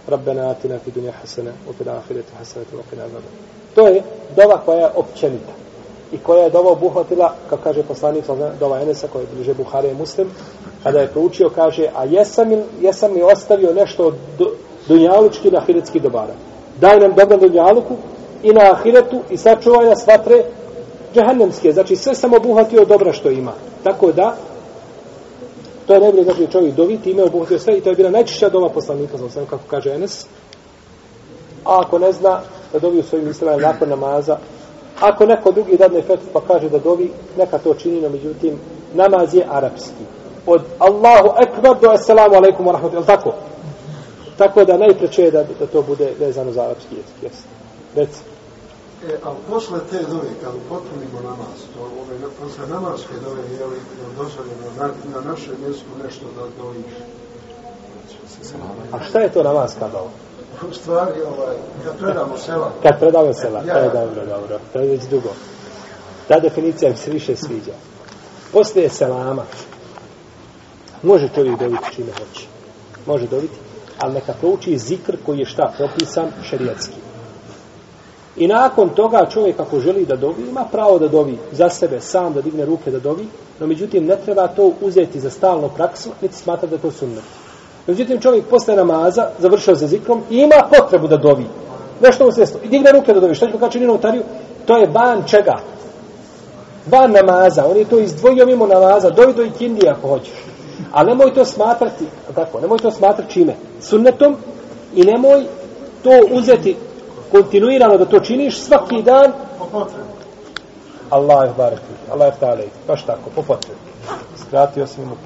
Rabbena 0.08 0.50
atina 0.50 0.78
fi 0.78 0.90
dunja 0.90 1.12
hasana, 1.12 1.50
u 1.68 1.72
fi 1.72 1.88
ahireti 1.88 2.32
hasana, 2.38 2.64
u 2.72 2.82
fi 2.90 2.96
nazada. 2.96 3.26
To 3.74 3.86
je 3.88 4.02
dova 4.36 4.60
koja 4.64 4.78
je 4.78 4.90
općenita 4.96 5.52
i 6.12 6.18
koja 6.18 6.44
je 6.44 6.50
dova 6.50 6.70
obuhvatila, 6.70 7.34
kao 7.48 7.58
kaže 7.62 7.82
poslanik, 7.82 8.24
dova 8.60 8.80
Enesa, 8.80 9.08
koja 9.08 9.22
je 9.22 9.28
bliže 9.34 9.54
Buhare 9.54 9.90
i 9.90 9.94
Muslim, 9.94 10.30
kada 10.82 11.00
je 11.00 11.06
proučio, 11.06 11.50
kaže, 11.54 11.86
a 11.96 12.04
jesam, 12.04 12.50
jesam 12.80 13.14
mi 13.14 13.22
ostavio 13.22 13.74
nešto 13.74 14.06
od 14.06 14.14
dunjalučki 14.88 15.50
na 15.50 15.58
ahiretski 15.58 16.00
dobara. 16.00 16.34
Daj 16.80 17.00
nam 17.00 17.14
dobro 17.16 17.36
dunjaluku 17.36 17.94
i 18.42 18.52
na 18.52 18.60
ahiretu 18.72 19.20
i 19.30 19.36
sačuvaj 19.36 19.86
nas 19.86 20.06
vatre 20.06 20.44
džahannemske. 21.14 21.72
Znači, 21.72 21.96
sve 21.96 22.14
sam 22.14 22.34
obuhvatio 22.34 22.84
dobra 22.84 23.12
što 23.12 23.30
ima. 23.30 23.52
Tako 23.84 24.12
da, 24.12 24.36
To 25.90 25.94
je 25.94 26.00
najbolje 26.00 26.24
znači 26.24 26.46
čovjek 26.52 26.74
dovi, 26.74 26.98
time 26.98 27.22
obuhvatio 27.22 27.58
sve 27.58 27.78
i 27.78 27.80
to 27.80 27.90
je 27.90 27.96
bila 27.96 28.10
najčešća 28.10 28.48
dova 28.48 28.68
poslanika, 28.68 29.16
za 29.16 29.30
sam 29.30 29.46
kako 29.46 29.62
kaže 29.70 29.90
Enes. 29.90 30.26
A 31.64 31.80
ako 31.80 31.98
ne 31.98 32.12
zna, 32.12 32.40
da 32.72 32.78
dovi 32.78 32.98
u 32.98 33.02
svojim 33.02 33.26
mislima 33.26 33.56
nakon 33.56 33.88
namaza. 33.88 34.38
Ako 35.00 35.26
neko 35.26 35.52
drugi 35.52 35.76
dadne 35.76 36.02
fetvu 36.02 36.28
pa 36.32 36.40
kaže 36.40 36.68
da 36.68 36.78
dovi, 36.78 37.10
neka 37.38 37.58
to 37.58 37.74
čini, 37.74 38.00
no 38.00 38.08
međutim, 38.08 38.58
namaz 38.94 39.34
je 39.34 39.46
arapski. 39.50 40.04
Od 40.46 40.62
Allahu 40.78 41.34
ekber 41.42 41.74
do 41.82 41.90
assalamu 41.90 42.34
alaikum 42.34 42.66
wa 42.66 42.72
rahmatullahi, 42.72 43.06
tako? 43.06 43.32
Tako 44.40 44.64
da 44.64 44.76
najpreće 44.76 45.22
je 45.22 45.30
da, 45.30 45.44
da 45.58 45.66
to 45.66 45.82
bude 45.82 46.12
vezano 46.20 46.52
za 46.52 46.62
arapski 46.62 46.94
jezik. 46.94 47.16
Jesi. 47.22 47.44
Reci. 47.96 48.20
E, 49.08 49.14
a 49.24 49.30
posle 49.50 49.78
te 49.90 49.98
dove, 50.02 50.30
kad 50.42 50.52
upotpunimo 50.54 51.20
namaz, 51.30 51.58
to 51.74 51.80
ove, 51.82 52.16
posle 52.40 52.66
namaske 52.68 53.14
dove, 53.24 53.42
je 53.58 53.66
li 53.66 53.76
dozvoljeno 54.16 54.66
na, 54.78 54.86
na 55.14 55.30
našem 55.30 55.54
mjestu 55.64 55.86
nešto 56.04 56.24
da 56.36 56.62
doviš? 56.62 56.92
A 58.92 59.04
šta 59.08 59.18
je 59.20 59.32
to 59.32 59.42
namaska 59.42 59.88
dova? 59.88 60.10
U 60.70 60.74
stvari, 60.74 61.20
ovaj, 61.22 61.56
kad 61.84 61.98
predamo 61.98 62.38
sela, 62.38 62.72
Kad 62.82 62.98
predamo 63.00 63.32
sela, 63.32 63.62
Ja. 63.66 63.74
to 63.74 63.80
je 63.80 63.90
dobro, 63.90 64.26
dobro. 64.26 64.58
To 64.72 64.78
je 64.80 64.88
već 64.88 65.02
dugo. 65.02 65.30
Ta 66.28 66.40
definicija 66.40 66.90
mi 66.90 66.96
se 66.96 67.10
više 67.10 67.36
sviđa. 67.36 67.72
Poslije 68.52 68.88
selama, 68.88 69.44
može 71.02 71.28
čovjek 71.34 71.58
dobiti 71.58 71.94
čime 71.94 72.12
hoće. 72.12 72.46
Može 73.06 73.26
dobiti, 73.26 73.69
ali 74.00 74.14
neka 74.14 74.32
prouči 74.40 74.78
zikr 74.78 75.16
koji 75.26 75.38
je 75.38 75.44
šta 75.44 75.72
propisan 75.76 76.26
šerijatski. 76.42 76.96
I 78.36 78.48
nakon 78.48 78.88
toga 78.88 79.26
čovjek 79.32 79.60
ako 79.60 79.80
želi 79.80 80.06
da 80.06 80.16
dovi, 80.16 80.48
ima 80.48 80.64
pravo 80.72 80.98
da 80.98 81.08
dovi 81.08 81.38
za 81.52 81.68
sebe, 81.68 82.00
sam 82.00 82.32
da 82.32 82.40
digne 82.40 82.64
ruke 82.64 82.90
da 82.90 82.98
dovi, 82.98 83.26
no 83.60 83.66
međutim 83.66 84.06
ne 84.06 84.16
treba 84.24 84.48
to 84.48 84.72
uzeti 84.80 85.20
za 85.20 85.30
stalnu 85.30 85.70
praksu, 85.76 86.10
niti 86.22 86.36
smatra 86.36 86.68
da 86.68 86.74
je 86.74 86.82
to 86.82 86.90
sunnet. 86.90 87.24
Međutim, 87.86 88.20
čovjek 88.20 88.44
posle 88.44 88.76
namaza, 88.76 89.28
završio 89.38 89.76
se 89.76 89.86
zikrom, 89.86 90.22
i 90.30 90.36
ima 90.36 90.68
potrebu 90.78 91.08
da 91.08 91.16
dovi. 91.16 91.46
Nešto 92.02 92.24
mu 92.24 92.32
se 92.32 92.40
desilo. 92.40 92.60
I 92.64 92.68
digne 92.68 92.92
ruke 92.92 93.12
da 93.12 93.20
dovi. 93.20 93.34
Što 93.34 93.46
ćemo 93.46 93.58
kada 93.58 93.72
čini 93.72 93.86
notariju? 93.86 94.22
To 94.66 94.76
je 94.76 94.86
ban 94.86 95.22
čega? 95.26 95.56
Ban 96.86 97.12
namaza. 97.12 97.66
On 97.66 97.76
je 97.76 97.84
to 97.84 97.98
izdvojio 97.98 98.46
mimo 98.46 98.66
namaza. 98.66 99.10
Dovi 99.10 99.34
do 99.34 99.42
ikindije 99.42 99.90
ako 99.90 100.08
hoćeš. 100.08 100.34
Ali 100.92 101.08
nemoj 101.08 101.34
to 101.34 101.44
smatrati, 101.44 102.04
tako, 102.34 102.60
nemoj 102.60 102.78
to 102.78 102.90
smatrati 102.90 103.32
čime? 103.32 103.54
Sunnetom 103.80 104.36
i 104.94 105.04
nemoj 105.04 105.44
to 106.02 106.10
uzeti 106.30 106.76
kontinuirano 107.30 107.98
da 107.98 108.04
to 108.04 108.20
činiš 108.20 108.58
svaki 108.58 109.02
dan. 109.02 109.32
po 109.58 109.64
potrebu. 109.64 110.10
Allah 111.10 111.48
je 111.48 111.54
barak. 111.56 111.80
Allah 112.12 112.26
je 112.26 112.40
ta'ala. 112.40 112.62
Baš 112.88 113.02
tako, 113.02 113.30
po 113.34 113.42
potrebi. 113.42 113.80
Skratio 114.46 114.86
sam 114.86 115.04
mu. 115.04 115.16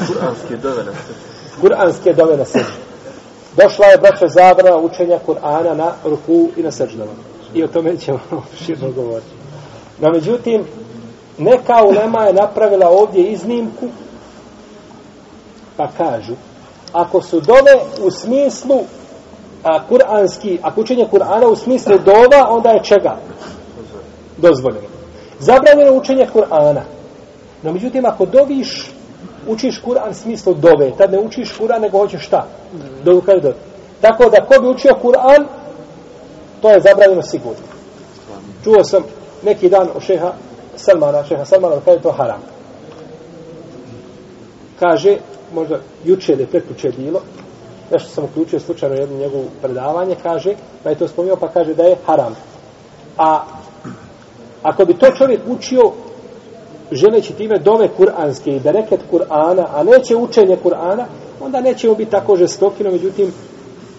Kur'anske 0.00 0.56
dove 0.62 0.84
na 0.84 0.92
sve. 0.92 1.14
Kur'anske 1.62 2.14
dove 2.14 2.36
na 2.36 2.44
seždu. 2.44 2.72
Došla 3.56 3.86
je, 3.86 3.98
braća, 3.98 4.28
zabrana 4.28 4.76
učenja 4.76 5.18
Kur'ana 5.26 5.74
na 5.74 5.92
ruku 6.04 6.48
i 6.56 6.62
na 6.62 6.70
seždama. 6.70 7.12
I 7.54 7.64
o 7.64 7.68
tome 7.68 7.96
ćemo 7.96 8.20
širno 8.64 8.90
govoriti. 8.90 9.30
No, 10.00 10.10
međutim, 10.10 10.64
neka 11.38 11.84
ulema 11.84 12.24
je 12.24 12.32
napravila 12.32 12.88
ovdje 12.88 13.22
iznimku, 13.22 13.86
pa 15.76 15.88
kažu, 15.98 16.34
ako 16.92 17.22
su 17.22 17.40
dove 17.40 18.06
u 18.06 18.10
smislu 18.10 18.80
a, 19.62 19.86
kuranski, 19.88 20.58
ako 20.62 20.80
učenje 20.80 21.06
Kur'ana 21.12 21.46
u 21.46 21.56
smislu 21.56 21.98
dova, 21.98 22.48
onda 22.48 22.70
je 22.70 22.84
čega? 22.84 23.16
Dozvoljeno. 24.36 24.88
Zabranjeno 25.38 25.92
učenje 25.96 26.26
Kur'ana. 26.34 26.80
No, 27.62 27.72
međutim, 27.72 28.06
ako 28.06 28.26
doviš, 28.26 28.90
učiš 29.48 29.82
Kur'an 29.82 30.10
u 30.10 30.14
smislu 30.14 30.54
dove, 30.54 30.90
tad 30.98 31.12
ne 31.12 31.18
učiš 31.18 31.56
Kur'an, 31.58 31.80
nego 31.80 31.98
hoćeš 31.98 32.26
šta? 32.26 32.46
Dovu 33.04 33.20
kaj 33.20 33.40
dove. 33.40 33.54
Tako 34.00 34.30
da, 34.30 34.44
ko 34.44 34.62
bi 34.62 34.68
učio 34.68 34.92
Kur'an, 35.02 35.46
to 36.62 36.70
je 36.70 36.80
zabranjeno 36.80 37.22
sigurno. 37.22 37.64
Čuo 38.64 38.84
sam 38.84 39.02
neki 39.42 39.68
dan 39.68 39.88
o 39.96 40.00
šeha 40.00 40.32
Salmana, 40.76 41.24
šeha 41.24 41.44
Salmana, 41.44 41.76
kada 41.76 41.92
je 41.92 42.02
to 42.02 42.12
haram. 42.12 42.40
Kaže, 44.78 45.16
možda 45.54 45.78
juče 46.04 46.32
ili 46.32 46.46
prekuće 46.46 46.90
bilo, 46.96 47.20
nešto 47.92 48.08
sam 48.08 48.24
uključio 48.24 48.60
slučajno 48.60 48.94
jedno 48.94 49.18
njegovo 49.18 49.44
predavanje, 49.62 50.16
kaže, 50.22 50.54
pa 50.82 50.90
je 50.90 50.98
to 50.98 51.08
spomnio, 51.08 51.36
pa 51.36 51.48
kaže 51.48 51.74
da 51.74 51.82
je 51.82 51.96
haram. 52.06 52.36
A 53.18 53.44
ako 54.62 54.84
bi 54.84 54.98
to 54.98 55.06
čovjek 55.18 55.40
učio 55.48 55.92
želeći 56.92 57.32
time 57.32 57.58
dove 57.58 57.88
kuranske 57.88 58.50
i 58.50 58.60
bereket 58.60 59.00
Kur'ana, 59.12 59.64
a 59.74 59.84
neće 59.84 60.16
učenje 60.16 60.56
Kur'ana, 60.64 61.04
onda 61.40 61.60
neće 61.60 61.88
mu 61.88 61.94
biti 61.94 62.10
tako 62.10 62.36
žestoki, 62.36 62.84
no 62.84 62.90
međutim, 62.90 63.32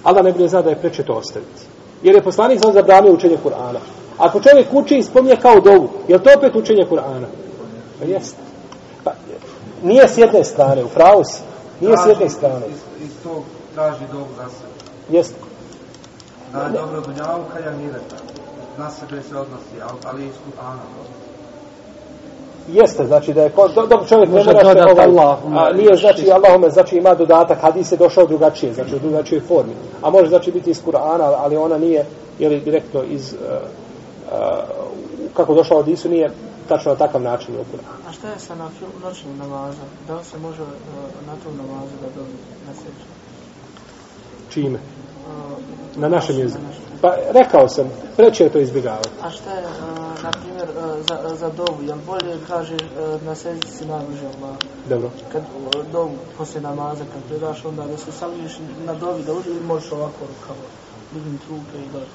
Allah 0.04 0.24
ne 0.24 0.32
bude 0.32 0.48
zna 0.48 0.62
da 0.62 0.70
je 0.70 0.76
preče 0.76 1.04
to 1.04 1.14
ostaviti. 1.14 1.75
Jer 2.04 2.16
je 2.16 2.24
poslanik 2.24 2.60
sam 2.62 2.74
zabranio 2.74 3.14
učenje 3.14 3.38
Kur'ana. 3.44 3.80
Ako 4.18 4.40
čovjek 4.40 4.68
uči 4.74 4.98
i 4.98 5.04
spominje 5.04 5.36
kao 5.36 5.60
dovu, 5.60 5.90
je 6.08 6.18
li 6.18 6.24
to 6.24 6.30
opet 6.38 6.56
učenje 6.56 6.86
Kur'ana? 6.92 7.26
Pa 8.00 8.06
jeste. 8.06 8.38
Pa, 9.04 9.12
nije 9.84 10.08
s 10.08 10.18
jedne 10.18 10.44
strane, 10.44 10.84
u 10.84 10.88
pravu 10.88 11.24
si. 11.24 11.42
Nije 11.82 11.98
s 11.98 12.08
jedne 12.08 12.30
strane. 12.30 12.66
Iz, 12.70 13.06
iz 13.06 13.12
tog 13.24 13.44
traži 13.74 14.06
dobu 14.12 14.30
za 14.38 14.44
sebe. 14.50 15.18
Jeste. 15.18 15.36
Da 16.54 16.62
je 16.62 16.70
dobro 16.70 17.02
dunjavu 17.02 17.44
kad 17.54 17.66
ja 17.66 17.72
mireta. 17.72 18.16
Na 18.78 18.90
sebe 18.90 19.22
se 19.22 19.38
odnosi, 19.38 19.76
ali, 19.82 20.00
ali 20.06 20.26
iz 20.26 20.34
Kur'ana. 20.34 20.80
Jeste, 22.68 23.06
znači 23.06 23.34
da 23.34 23.44
je 23.44 23.50
ko, 23.50 23.68
do, 23.68 23.86
dobro 23.88 24.06
čovjek 24.08 24.30
ne 24.30 24.36
Može 24.36 24.54
mora 24.54 24.60
se 24.60 24.66
dodat 24.66 24.92
ovaj, 24.92 25.06
Allahumma. 25.06 25.62
a, 25.62 25.74
nije 25.74 25.96
znači 25.96 26.32
Allahume, 26.32 26.70
znači 26.70 26.98
ima 26.98 27.14
dodatak, 27.14 27.62
hadis 27.62 27.92
je 27.92 27.98
došao 27.98 28.26
drugačije, 28.26 28.74
znači 28.74 28.96
u 28.96 29.00
drugačijoj 29.00 29.42
formi. 29.42 29.74
A 30.02 30.10
može 30.10 30.30
znači 30.30 30.52
biti 30.52 30.70
iz 30.70 30.84
Kur'ana, 30.86 31.34
ali 31.38 31.58
ona 31.58 31.78
nije, 31.78 32.06
je 32.40 32.50
li 32.50 32.60
direktno 32.60 33.04
iz, 33.04 33.34
uh, 33.34 33.40
uh, 33.40 34.40
kako 35.34 35.54
došla 35.54 35.78
od 35.78 35.88
Isu, 35.88 36.10
nije 36.10 36.32
tačno 36.68 36.92
na 36.92 36.98
takav 36.98 37.22
način 37.22 37.56
u 37.56 37.58
Kur'anu. 37.58 38.10
A 38.10 38.12
šta 38.12 38.28
je 38.28 38.40
sa 38.40 38.56
na 38.56 38.70
noćnim 39.04 39.38
namazom? 39.38 39.86
Da 40.08 40.16
li 40.16 40.24
se 40.24 40.38
može 40.38 40.62
uh, 40.62 40.68
na 41.28 41.34
tom 41.44 41.58
namazu 41.58 41.92
da 42.02 42.08
dobi 42.16 42.38
na 42.68 42.74
seću? 42.74 43.08
Čime? 44.50 44.80
Na 45.96 46.10
našem 46.10 46.40
jeziku. 46.40 46.64
Pa 47.02 47.16
rekao 47.32 47.70
sam, 47.70 47.92
preće 48.18 48.44
je 48.44 48.50
to 48.50 48.60
izbjegavati. 48.60 49.10
A 49.24 49.30
šta 49.30 49.52
je, 49.52 49.64
uh, 49.66 50.24
na 50.24 50.32
primjer, 50.32 50.70
uh, 50.70 51.06
za, 51.08 51.36
za 51.36 51.50
dovu? 51.50 51.84
Jel 51.88 51.98
bolje 52.06 52.38
kaže 52.48 52.76
uh, 52.76 53.24
na 53.24 53.36
seću 53.36 53.68
si 53.68 53.86
najbliže 53.86 54.26
Allah? 54.26 54.56
Dobro. 54.90 55.10
Kad 55.32 55.42
uh, 55.42 55.92
dovu 55.92 56.12
poslije 56.38 56.62
namaza, 56.62 57.04
kad 57.14 57.24
predaš, 57.30 57.66
onda 57.66 57.86
da 57.86 57.98
se 57.98 58.12
sališ 58.12 58.52
na 58.86 58.94
dovi, 58.94 59.24
da 59.24 59.34
uđe 59.34 59.50
ili 59.50 59.64
možeš 59.68 59.92
ovako 59.92 60.20
rukavo, 60.22 60.66
dignuti 61.14 61.46
ruke 61.50 61.78
i 61.86 61.94
dođe. 61.94 62.06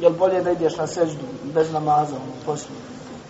Jel 0.00 0.12
bolje 0.12 0.42
da 0.42 0.50
ideš 0.50 0.76
na 0.76 0.86
seždu 0.86 1.24
bez 1.54 1.72
namaza, 1.72 2.16
ono, 2.16 2.32
poslije? 2.46 2.78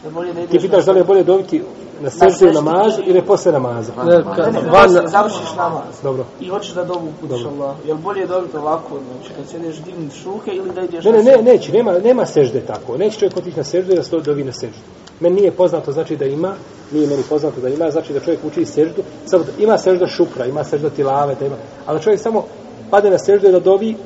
Jel 0.02 0.12
bolje 0.12 0.32
da 0.32 0.40
ideš 0.40 0.52
Ti 0.52 0.68
pitaš 0.68 0.84
da 0.84 0.92
li 0.92 1.00
je 1.00 1.04
bolje 1.04 1.24
dobiti 1.24 1.62
na 2.00 2.10
seždu 2.10 2.46
i 2.46 2.52
namazu 2.52 3.02
ili 3.06 3.22
posle 3.22 3.52
namaza? 3.52 3.92
Ne, 4.04 4.22
kad, 4.36 4.54
van, 4.72 4.90
završiš 5.06 5.54
namaz. 5.56 5.94
Dobro. 6.02 6.24
I 6.40 6.48
hoćeš 6.48 6.74
da 6.74 6.84
dobu 6.84 7.06
uputiš 7.06 7.42
Dobro. 7.42 7.64
Allah. 7.64 7.76
Jel 7.86 7.96
bolje 7.96 8.26
dobiti 8.26 8.56
ovako, 8.56 8.98
znači 9.12 9.34
kad 9.36 9.48
sedeš 9.48 9.76
dignuti 9.76 10.16
šuke 10.16 10.50
ili 10.50 10.70
da 10.70 10.82
ideš 10.82 11.04
Ne, 11.04 11.12
ne, 11.12 11.22
ne, 11.22 11.42
neće, 11.42 11.72
nema, 11.72 11.98
nema 11.98 12.26
sežde 12.26 12.60
tako. 12.60 12.96
Neće 12.96 13.18
čovjek 13.18 13.36
otići 13.36 13.56
na 13.56 13.64
seždu 13.64 13.92
i 13.92 13.96
da 13.96 14.02
se 14.02 14.18
dovi 14.18 14.44
na 14.44 14.52
seždu. 14.52 14.78
Meni 15.20 15.36
nije 15.36 15.50
poznato 15.50 15.92
znači 15.92 16.16
da 16.16 16.24
ima, 16.24 16.54
nije 16.92 17.06
meni 17.06 17.22
poznato 17.28 17.60
da 17.60 17.68
ima, 17.68 17.90
znači 17.90 18.12
da 18.12 18.20
čovjek 18.20 18.44
uči 18.44 18.64
seždu, 18.64 19.02
samo 19.26 19.44
ima 19.58 19.78
sežda 19.78 20.06
šukra, 20.06 20.46
ima 20.46 20.64
sežda 20.64 20.90
tilave, 20.90 21.34
da 21.34 21.46
ima, 21.46 21.56
ali 21.86 22.02
čovjek 22.02 22.20
samo 22.20 22.44
pade 22.90 23.10
na 23.10 23.18
seždu 23.18 23.48
i 23.48 23.52
da 23.52 23.60
dovi, 23.60 23.96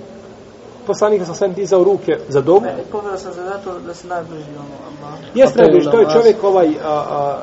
poslanika 0.87 1.25
sa 1.25 1.35
svem 1.35 1.53
dizao 1.53 1.85
ruke 1.85 2.13
za 2.29 2.41
dom. 2.41 2.63
Ne, 2.63 2.77
pomerao 2.93 3.19
sam 3.19 3.33
za 3.33 3.43
zato 3.43 3.79
da 3.87 3.95
se 3.95 4.09
najbliži 4.09 4.51
ono 4.51 4.77
Allah. 4.87 5.19
Jeste 5.35 5.63
najbliži, 5.63 5.91
to 5.91 6.01
je 6.01 6.07
čovjek 6.13 6.45
ovaj, 6.45 6.69
a, 6.85 6.93
a, 6.93 7.39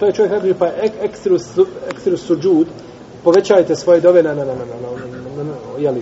to 0.00 0.06
je 0.06 0.12
čovjek 0.12 0.32
najbliži, 0.32 0.54
pa 0.58 0.66
ek, 0.66 0.92
ekstrus 1.02 2.26
suđud, 2.26 2.66
povećajte 3.24 3.76
svoje 3.76 4.00
dove 4.00 4.22
na, 4.22 4.34
na, 4.34 4.44
na, 4.44 4.54
na, 4.54 4.64
na, 4.64 4.64
na, 4.64 4.90
na, 4.90 5.16
na, 5.16 5.44
na, 5.44 5.92
na, 5.92 5.92
na, 5.92 6.00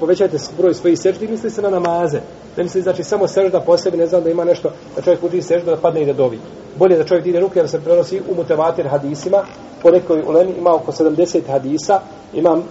povećajte 0.00 0.36
broj 0.58 0.74
svojih 0.74 0.98
sežda 0.98 1.24
i 1.24 1.28
misli 1.28 1.50
se 1.50 1.62
na 1.62 1.70
namaze. 1.70 2.20
Ne 2.56 2.62
misli, 2.62 2.82
znači, 2.82 3.04
samo 3.04 3.28
sežda 3.28 3.60
po 3.60 3.76
sebi, 3.76 3.96
ne 3.96 4.06
znam 4.06 4.22
da 4.22 4.30
ima 4.30 4.44
nešto, 4.44 4.70
da 4.96 5.02
čovjek 5.02 5.24
uči 5.24 5.42
sežda 5.42 5.70
da 5.70 5.80
padne 5.80 6.02
i 6.02 6.06
da 6.06 6.12
dovi. 6.12 6.38
Bolje 6.78 6.96
da 6.96 7.04
čovjek 7.04 7.24
dine 7.24 7.40
ruke, 7.40 7.58
jer 7.58 7.68
se 7.68 7.80
prenosi 7.80 8.20
u 8.30 8.34
mutevatir 8.34 8.88
hadisima, 8.88 9.42
po 9.82 9.90
nekoj 9.90 10.22
ulemi 10.26 10.52
ima 10.58 10.74
oko 10.74 10.92
70 10.92 11.40
hadisa, 11.48 12.00
imam 12.32 12.62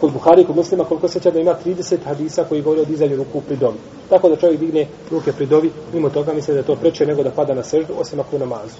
kod 0.00 0.12
Buhari, 0.12 0.44
kod 0.44 0.56
muslima, 0.56 0.84
koliko 0.84 1.08
seća 1.08 1.30
da 1.30 1.40
ima 1.40 1.54
30 1.64 1.96
hadisa 2.04 2.44
koji 2.44 2.62
govori 2.62 2.80
o 2.80 2.84
dizanju 2.84 3.16
ruku 3.16 3.40
pri 3.40 3.56
dovi. 3.56 3.78
Tako 4.08 4.28
da 4.28 4.36
čovjek 4.36 4.60
digne 4.60 4.86
ruke 5.10 5.32
pri 5.32 5.46
dovi, 5.46 5.72
mimo 5.92 6.10
toga 6.10 6.32
misle 6.32 6.54
da 6.54 6.60
je 6.60 6.66
to 6.66 6.76
preče 6.76 7.06
nego 7.06 7.22
da 7.22 7.30
pada 7.30 7.54
na 7.54 7.62
seždu, 7.62 7.94
osim 8.00 8.20
ako 8.20 8.36
u 8.36 8.38
namazu. 8.38 8.76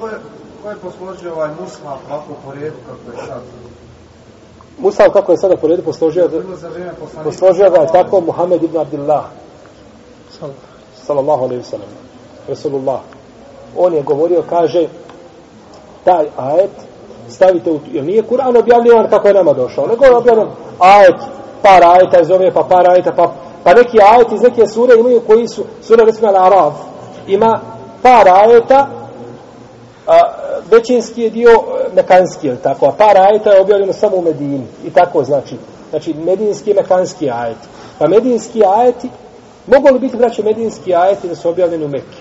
Ko 0.00 0.06
je, 0.06 0.14
ko 0.62 0.70
je 0.70 0.76
posložio 0.76 1.32
ovaj 1.32 1.50
musma 1.60 1.96
ovako 2.08 2.34
po 2.44 2.52
redu 2.52 2.76
kako 2.86 3.20
je 3.20 3.26
sad? 3.26 3.42
Musav 4.78 5.10
kako 5.10 5.32
je 5.32 5.38
sada 5.38 5.56
po 5.56 5.68
redu 5.68 5.82
posložio, 5.82 6.28
poslanika. 6.28 7.22
posložio 7.24 7.70
ga 7.70 7.80
je 7.80 7.92
tako 7.92 8.20
Muhammed 8.20 8.62
ibn 8.62 8.76
Abdillah, 8.76 9.24
sallallahu 11.06 11.44
alaihi 11.44 11.62
wasallam, 11.62 11.90
Rasulullah. 12.48 13.00
On 13.76 13.94
je 13.94 14.02
govorio, 14.02 14.42
kaže, 14.50 14.88
taj 16.04 16.26
ajet 16.36 16.70
stavite 17.30 17.70
u, 17.70 17.80
jer 17.92 18.04
nije 18.04 18.22
Kur'an 18.22 18.58
objavljivan 18.58 19.10
kako 19.10 19.28
je 19.28 19.34
nama 19.34 19.52
došao, 19.52 19.86
nego 19.86 20.04
je 20.04 20.16
objavljivan 20.16 20.50
ajet, 20.78 21.16
par 21.62 21.84
ajeta 21.84 22.20
iz 22.20 22.30
ove, 22.30 22.50
pa 22.50 22.62
par 22.62 22.90
ajeta, 22.90 23.12
pa, 23.12 23.32
pa 23.64 23.74
neki 23.74 23.98
ajet 24.02 24.32
iz 24.32 24.42
neke 24.42 24.66
sure 24.66 24.94
imaju 24.98 25.20
koji 25.20 25.48
su, 25.48 25.64
sura 25.82 26.04
recimo 26.04 26.28
Al-Araf, 26.28 26.72
ima 27.26 27.60
par 28.02 28.28
ajeta, 28.28 28.88
a, 30.06 30.18
većinski 30.70 31.22
je 31.22 31.30
dio 31.30 31.50
e, 31.50 31.94
mekanski, 31.94 32.46
je 32.46 32.56
tako, 32.56 32.86
a 32.86 32.92
par 32.92 33.16
ajeta 33.16 33.50
je 33.50 33.60
objavljeno 33.60 33.92
samo 33.92 34.16
u 34.16 34.22
Medini, 34.22 34.66
i 34.84 34.90
tako 34.90 35.24
znači, 35.24 35.56
znači 35.90 36.14
medinski 36.14 36.70
i 36.70 36.74
mekanski 36.74 37.30
ajet. 37.30 37.58
Pa 37.98 38.08
medinski 38.08 38.64
ajeti, 38.64 39.08
mogu 39.66 39.88
li 39.88 39.98
biti, 39.98 40.16
braće, 40.16 40.42
medinski 40.42 40.94
ajeti 40.94 41.28
da 41.28 41.34
su 41.34 41.48
objavljeni 41.48 41.84
u 41.84 41.88
Mekke? 41.88 42.18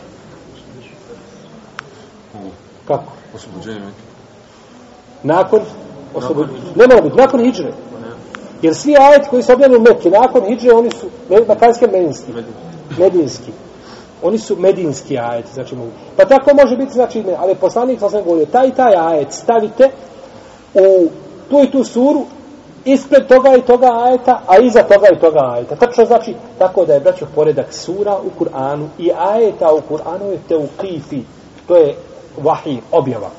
Kako? 2.88 3.12
Oslobođenje 3.36 3.80
Mekke. 3.80 4.09
Nakon 5.24 5.60
oslobođenja. 6.16 6.60
Ne 6.76 6.88
mora 6.88 7.02
biti, 7.02 7.18
nakon 7.18 7.40
hijđre. 7.40 7.72
Jer 8.62 8.76
svi 8.76 8.96
ajeti 9.00 9.30
koji 9.30 9.44
su 9.44 9.54
objavljeni 9.54 9.86
u 9.86 9.94
Mekke, 9.94 10.10
nakon 10.10 10.46
hijđre, 10.46 10.74
oni 10.74 10.90
su 10.92 11.06
mekanski 11.48 11.86
medinski. 11.88 12.32
Medinski. 12.98 13.52
Oni 14.24 14.38
su 14.38 14.56
medinski 14.56 15.18
ajeti, 15.18 15.54
znači 15.54 15.76
mogu. 15.76 15.92
Pa 16.18 16.26
tako 16.26 16.56
može 16.56 16.78
biti, 16.78 16.94
znači, 16.94 17.24
ne, 17.24 17.36
ali 17.40 17.56
poslanik 17.56 18.00
sam 18.00 18.24
govorio, 18.24 18.46
taj 18.46 18.68
i 18.68 18.72
taj 18.72 18.96
ajet 18.96 19.32
stavite 19.32 19.90
u 20.74 21.08
tu 21.50 21.64
i 21.64 21.72
tu 21.72 21.84
suru, 21.84 22.26
ispred 22.86 23.28
toga 23.28 23.56
i 23.56 23.62
toga 23.62 23.90
ajeta, 23.94 24.42
a 24.48 24.58
iza 24.58 24.84
toga 24.84 25.08
i 25.14 25.20
toga 25.20 25.40
ajeta. 25.54 25.76
Tačno 25.76 26.06
znači, 26.06 26.36
tako 26.58 26.86
da 26.86 26.94
je, 26.94 27.00
braćo, 27.00 27.26
poredak 27.36 27.74
sura 27.74 28.18
u 28.18 28.44
Kur'anu 28.44 28.88
i 28.98 29.12
ajeta 29.18 29.74
u 29.74 29.82
Kur'anu 29.94 30.32
je 30.32 30.40
teukifi. 30.48 31.22
To 31.68 31.78
je 31.78 31.96
vahi, 32.38 32.80
objava. 32.92 33.30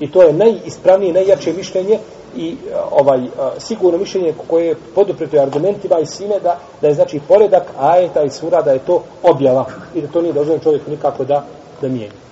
I 0.00 0.10
to 0.10 0.22
je 0.22 0.32
najispravnije, 0.32 1.12
najjače 1.12 1.52
mišljenje 1.52 1.98
i 2.36 2.56
ovaj 2.90 3.20
sigurno 3.58 3.98
mišljenje 3.98 4.34
koje 4.46 4.66
je 4.66 4.76
podupreto 4.94 5.40
argumentima 5.40 5.98
i 5.98 6.06
svime 6.06 6.40
da, 6.40 6.58
da 6.80 6.88
je 6.88 6.94
znači 6.94 7.20
poredak 7.28 7.62
ajeta 7.78 8.22
i 8.22 8.30
sura 8.30 8.62
da 8.62 8.72
je 8.72 8.78
to 8.78 9.02
objava 9.22 9.66
i 9.94 10.00
da 10.00 10.08
to 10.08 10.22
nije 10.22 10.32
dozvoljeno 10.32 10.64
čovjeku 10.64 10.90
nikako 10.90 11.24
da, 11.24 11.44
da 11.80 11.88
mijenja. 11.88 12.24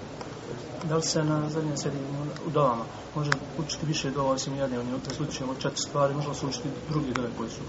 Da 0.89 0.97
li 0.97 1.03
se 1.03 1.25
na 1.25 1.43
zadnjem 1.49 1.77
sedi 1.77 1.97
u 2.47 2.51
dovama 2.51 2.85
može 3.15 3.31
učiti 3.59 3.87
više 3.87 4.11
dova 4.11 4.31
osim 4.33 4.57
jedne, 4.57 4.79
oni 4.79 4.89
se 5.17 5.23
učimo 5.23 5.55
četiri 5.55 5.81
stvari, 5.81 6.15
može 6.15 6.35
se 6.35 6.47
učiti 6.47 6.69
drugi 6.91 7.13
dove 7.13 7.29
koji 7.39 7.51
su 7.51 7.61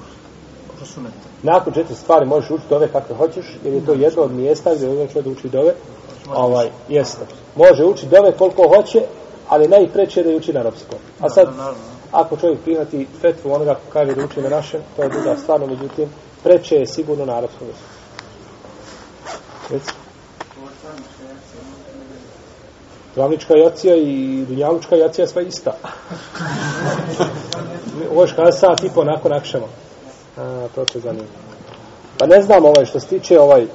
prosunete. 0.78 1.28
Nakon 1.44 1.74
četiri 1.74 1.96
stvari 1.96 2.26
možeš 2.26 2.52
učiti 2.52 2.70
dove 2.70 2.88
kakve 2.88 3.16
hoćeš, 3.16 3.46
jer 3.64 3.74
je 3.74 3.86
to 3.86 3.94
jedno 3.94 4.22
od 4.22 4.32
mjesta 4.32 4.76
gdje 4.76 4.88
je 4.88 5.08
čovjek 5.08 5.38
uči 5.38 5.50
dove. 5.50 5.74
Ovaj, 6.30 6.70
jeste. 6.90 7.26
Može 7.56 7.86
učiti 7.86 8.16
dove 8.16 8.32
koliko 8.38 8.68
hoće, 8.76 9.02
ali 9.50 9.68
najpreće 9.68 10.24
da 10.24 10.30
je 10.30 10.38
uči 10.38 10.54
na 10.54 10.60
arapskom. 10.60 11.00
A 11.20 11.30
sad, 11.30 11.48
ako 12.12 12.38
čovjek 12.38 12.60
primati 12.60 13.08
fetvu 13.22 13.54
onoga 13.54 13.74
ko 13.74 13.92
kaže 13.94 14.16
da 14.16 14.26
uči 14.26 14.42
na 14.42 14.50
našem, 14.50 14.82
to 14.96 15.04
je 15.04 15.10
druga 15.10 15.38
stvar, 15.38 15.60
no 15.60 15.68
međutim, 15.68 16.10
preče 16.44 16.76
je 16.76 16.88
sigurno 16.88 17.26
na 17.26 17.38
arapskom 17.38 17.68
jeziku. 17.68 17.90
Reci. 19.70 19.92
Glavnička 23.16 23.54
jacija 23.58 23.96
i 23.96 24.46
dunjalučka 24.48 24.96
jacija 24.96 25.28
sva 25.28 25.42
ista. 25.42 25.72
Ovo 28.12 28.24
je 28.24 28.34
kada 28.36 28.52
sat 28.52 28.84
i 28.84 28.90
po 28.96 29.04
nakon 29.04 29.34
akšama. 29.34 29.66
A, 30.38 30.68
to 30.76 30.86
će 30.86 31.00
zanima. 31.00 31.28
Pa 32.18 32.26
ne 32.26 32.42
znam 32.42 32.66
ovaj 32.66 32.86
što 32.86 33.00
se 33.00 33.08
tiče 33.08 33.40
ovaj 33.40 33.68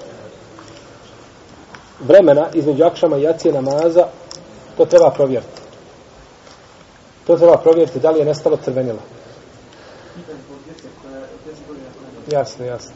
vremena 2.00 2.46
između 2.54 2.84
akšama 2.84 3.16
i 3.16 3.22
jacije 3.22 3.54
namaza, 3.54 4.06
to 4.76 4.84
treba 4.84 5.10
provjeriti. 5.10 5.57
To 7.28 7.36
treba 7.36 7.56
provjeriti 7.56 8.00
da 8.00 8.10
li 8.10 8.18
je 8.18 8.24
nestalo 8.24 8.56
crvenilo. 8.56 8.98
Jasno, 12.32 12.64
jasno. 12.64 12.92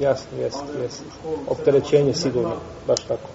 Jasno, 0.00 0.38
jasno, 0.42 0.66
jasno. 0.82 1.06
Opterećenje 1.48 2.14
sigurno, 2.14 2.56
baš 2.86 3.00
tako. 3.00 3.28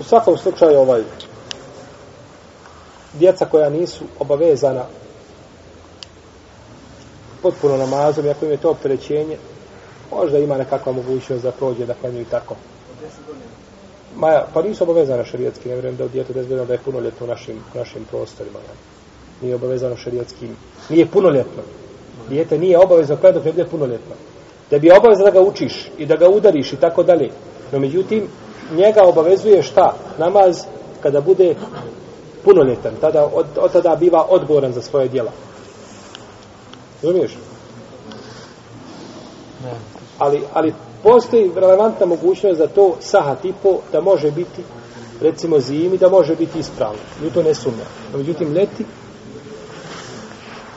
U 0.00 0.04
svakom 0.04 0.38
slučaju 0.38 0.78
ovaj 0.78 1.02
djeca 3.12 3.46
koja 3.46 3.70
nisu 3.70 4.04
obavezana 4.18 4.84
potpuno 7.42 7.76
namazom, 7.76 8.28
ako 8.28 8.44
im 8.44 8.50
je 8.50 8.56
to 8.56 8.70
opterećenje, 8.70 9.38
možda 10.10 10.38
ima 10.38 10.56
nekakva 10.58 10.92
mogućnost 10.92 11.42
da 11.42 11.52
prođe, 11.52 11.86
da 11.86 11.94
klanju 11.94 12.20
i 12.20 12.24
tako. 12.24 12.56
Ma, 14.16 14.42
pa 14.54 14.62
nisu 14.62 14.84
obavezane 14.84 15.24
šarijetski, 15.24 15.68
ne 15.68 15.74
vjerujem 15.74 15.96
da 15.96 16.04
u 16.04 16.08
djetu 16.08 16.32
bezbedno 16.32 16.64
da 16.64 16.72
je 16.72 16.78
punoljetno 16.84 17.26
u 17.26 17.28
našim, 17.28 17.56
u 17.74 17.78
našim 17.78 18.04
prostorima. 18.10 18.58
Ne? 18.58 18.74
Nije 19.42 19.54
obavezano 19.54 19.96
šarijetski, 19.96 20.48
nije 20.88 21.06
punoljetno. 21.06 21.62
Dijete 22.28 22.58
nije 22.58 22.78
obavezno 22.78 23.16
kada 23.16 23.32
dok 23.32 23.44
ne 23.44 23.52
bude 23.52 23.64
punoljetno. 23.64 24.14
Da 24.70 24.78
bi 24.78 24.86
je 24.86 24.98
obavezno 24.98 25.24
da 25.24 25.30
ga 25.30 25.40
učiš 25.40 25.90
i 25.98 26.06
da 26.06 26.16
ga 26.16 26.28
udariš 26.28 26.72
i 26.72 26.76
tako 26.76 27.02
dalje. 27.02 27.30
No 27.72 27.78
međutim, 27.78 28.28
njega 28.74 29.02
obavezuje 29.04 29.62
šta? 29.62 29.96
Namaz 30.18 30.64
kada 31.02 31.20
bude 31.20 31.54
punoljetan. 32.44 32.92
Tada, 33.00 33.28
od, 33.32 33.46
od 33.56 33.72
tada 33.72 33.96
biva 33.96 34.26
odgovoran 34.28 34.72
za 34.72 34.82
svoje 34.82 35.08
djela. 35.08 35.30
Razumiješ? 37.02 37.32
Ne. 39.64 39.72
Ali, 40.18 40.42
ali 40.52 40.74
postoji 41.02 41.50
relevantna 41.54 42.06
mogućnost 42.06 42.58
za 42.58 42.66
to 42.66 42.96
saha 43.00 43.34
tipo 43.34 43.78
da 43.92 44.00
može 44.00 44.30
biti 44.30 44.62
recimo 45.22 45.58
zimi, 45.58 45.98
da 45.98 46.08
može 46.08 46.36
biti 46.36 46.58
ispravno. 46.58 46.98
Mi 47.22 47.30
to 47.30 47.42
ne 47.42 47.54
sumnja. 47.54 47.84
No, 48.12 48.18
međutim, 48.18 48.54
leti, 48.54 48.84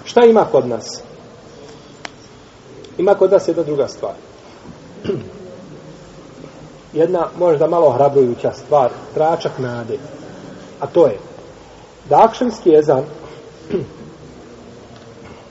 šta 0.05 0.21
ima 0.25 0.45
kod 0.51 0.67
nas? 0.67 1.01
Ima 2.97 3.15
kod 3.15 3.31
nas 3.31 3.47
jedna 3.47 3.63
druga 3.63 3.87
stvar. 3.87 4.13
Jedna 6.93 7.27
možda 7.39 7.67
malo 7.67 7.91
hrabrujuća 7.91 8.51
stvar, 8.53 8.89
tračak 9.13 9.51
nade. 9.59 9.97
A 10.79 10.87
to 10.87 11.05
je 11.05 11.17
da 12.09 12.23
akšamski 12.23 12.69
jezan 12.69 13.03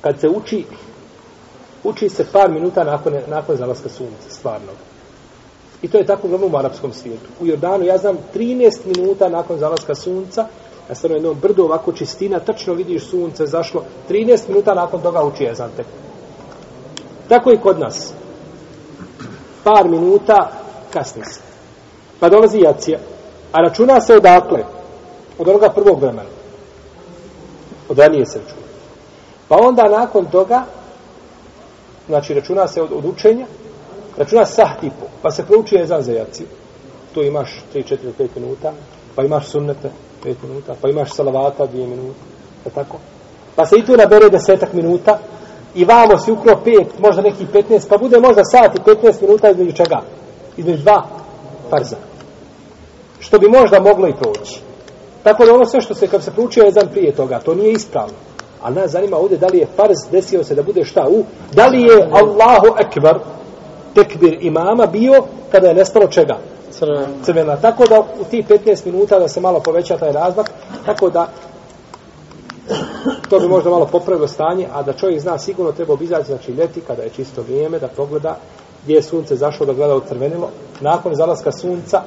kad 0.02 0.20
se 0.20 0.28
uči 0.28 0.64
uči 1.84 2.08
se 2.08 2.24
par 2.32 2.50
minuta 2.50 2.84
nakon, 2.84 3.14
nakon 3.26 3.56
zalaska 3.56 3.88
sunca, 3.88 4.30
stvarnog. 4.30 4.74
I 5.82 5.88
to 5.88 5.98
je 5.98 6.06
tako 6.06 6.26
uglavnom 6.26 6.54
u 6.54 6.56
arapskom 6.56 6.92
svijetu. 6.92 7.26
U 7.40 7.46
Jordanu, 7.46 7.84
ja 7.84 7.98
znam, 7.98 8.18
13 8.34 8.96
minuta 8.96 9.28
nakon 9.28 9.58
zalaska 9.58 9.94
sunca, 9.94 10.46
ja 10.88 10.94
stvarno 10.94 11.16
jednom 11.16 11.36
brdu 11.40 11.64
ovako 11.64 11.92
čistina, 11.92 12.40
tačno 12.40 12.74
vidiš 12.74 13.06
sunce 13.06 13.46
zašlo, 13.46 13.84
13 14.10 14.48
minuta 14.48 14.74
nakon 14.74 15.02
toga 15.02 15.24
uči 15.24 15.44
jezan 15.44 15.70
tek. 15.76 15.86
Tako 17.28 17.52
i 17.52 17.58
kod 17.58 17.78
nas. 17.78 18.12
Par 19.64 19.88
minuta 19.88 20.50
kasni 20.92 21.24
se. 21.24 21.40
Pa 22.20 22.28
dolazi 22.28 22.60
jacija. 22.60 22.98
A 23.52 23.60
računa 23.60 24.00
se 24.00 24.16
odakle? 24.16 24.64
Od 25.38 25.48
onoga 25.48 25.68
prvog 25.68 26.00
vremena. 26.00 26.28
Od 27.88 27.98
ranije 27.98 28.26
se 28.26 28.38
računa. 28.38 28.66
Pa 29.48 29.56
onda 29.56 29.88
nakon 29.88 30.26
toga 30.26 30.64
znači 32.06 32.34
računa 32.34 32.68
se 32.68 32.82
od, 32.82 32.92
od 32.92 33.04
učenja, 33.04 33.46
računa 34.16 34.46
sah 34.46 34.80
tipu, 34.80 35.06
pa 35.22 35.30
se 35.30 35.46
prouči 35.46 35.74
jezan 35.74 36.02
za 36.02 36.12
jaciju. 36.12 36.46
Tu 37.14 37.22
imaš 37.22 37.62
3, 37.74 37.94
4, 37.94 37.96
5 38.18 38.28
minuta, 38.36 38.72
pa 39.14 39.22
imaš 39.22 39.46
sunnete 39.46 39.90
5 40.24 40.34
minuta, 40.42 40.74
pa 40.82 40.88
imaš 40.88 41.12
salavata 41.12 41.66
2 41.66 41.86
minuta, 41.86 42.20
je 42.64 42.70
tako? 42.70 42.96
Pa 43.56 43.66
se 43.66 43.76
i 43.78 43.84
tu 43.84 43.96
nabere 43.96 44.28
desetak 44.30 44.72
minuta, 44.72 45.18
i 45.74 45.84
vamo 45.84 46.18
si 46.18 46.32
ukro 46.32 46.60
5, 46.64 46.84
možda 46.98 47.22
neki 47.22 47.46
15, 47.52 47.88
pa 47.88 47.96
bude 47.96 48.20
možda 48.20 48.44
sat 48.44 48.74
i 48.74 48.82
15 48.82 49.22
minuta 49.22 49.50
između 49.50 49.72
čega? 49.72 50.02
Između 50.56 50.82
dva 50.82 51.06
farza. 51.70 51.96
Što 53.18 53.38
bi 53.38 53.48
možda 53.48 53.80
moglo 53.80 54.08
i 54.08 54.14
proći. 54.20 54.60
Tako 55.22 55.44
da 55.44 55.54
ono 55.54 55.66
sve 55.66 55.80
što 55.80 55.94
se, 55.94 56.06
kad 56.06 56.24
se 56.24 56.30
proučio 56.30 56.64
jezan 56.64 56.88
prije 56.88 57.12
toga, 57.12 57.38
to 57.38 57.54
nije 57.54 57.72
ispravno. 57.72 58.14
A 58.64 58.70
nas 58.70 58.90
zanima 58.90 59.16
ovdje 59.16 59.38
da 59.38 59.46
li 59.46 59.58
je 59.58 59.66
farz 59.76 59.96
desio 60.12 60.44
se 60.44 60.54
da 60.54 60.62
bude 60.62 60.84
šta 60.84 61.08
u, 61.08 61.24
da 61.52 61.66
li 61.66 61.82
je 61.82 62.08
Allahu 62.12 62.76
ekber 62.78 63.18
tekbir 63.94 64.38
imama 64.40 64.86
bio 64.86 65.24
kada 65.52 65.68
je 65.68 65.74
nestalo 65.74 66.06
čega? 66.06 66.38
Crvena. 66.70 67.06
Crvena. 67.24 67.56
Tako 67.56 67.84
da 67.86 68.00
u 68.00 68.24
tih 68.30 68.48
15 68.48 68.86
minuta 68.86 69.18
da 69.18 69.28
se 69.28 69.40
malo 69.40 69.60
poveća 69.60 69.96
taj 69.96 70.12
razmak, 70.12 70.50
tako 70.86 71.10
da 71.10 71.28
to 73.30 73.38
bi 73.38 73.48
možda 73.48 73.70
malo 73.70 73.86
popravilo 73.86 74.28
stanje, 74.28 74.68
a 74.72 74.82
da 74.82 74.92
čovjek 74.92 75.20
zna 75.20 75.38
sigurno 75.38 75.72
treba 75.72 75.92
obizaći, 75.92 76.26
znači 76.26 76.52
ljeti 76.52 76.80
kada 76.80 77.02
je 77.02 77.10
čisto 77.10 77.42
vrijeme, 77.42 77.78
da 77.78 77.88
pogleda 77.88 78.36
gdje 78.84 78.94
je 78.94 79.02
sunce 79.02 79.36
zašlo 79.36 79.66
da 79.66 79.72
gleda 79.72 80.00
crvenilo. 80.08 80.50
Nakon 80.80 81.14
zalaska 81.14 81.52
sunca, 81.52 82.02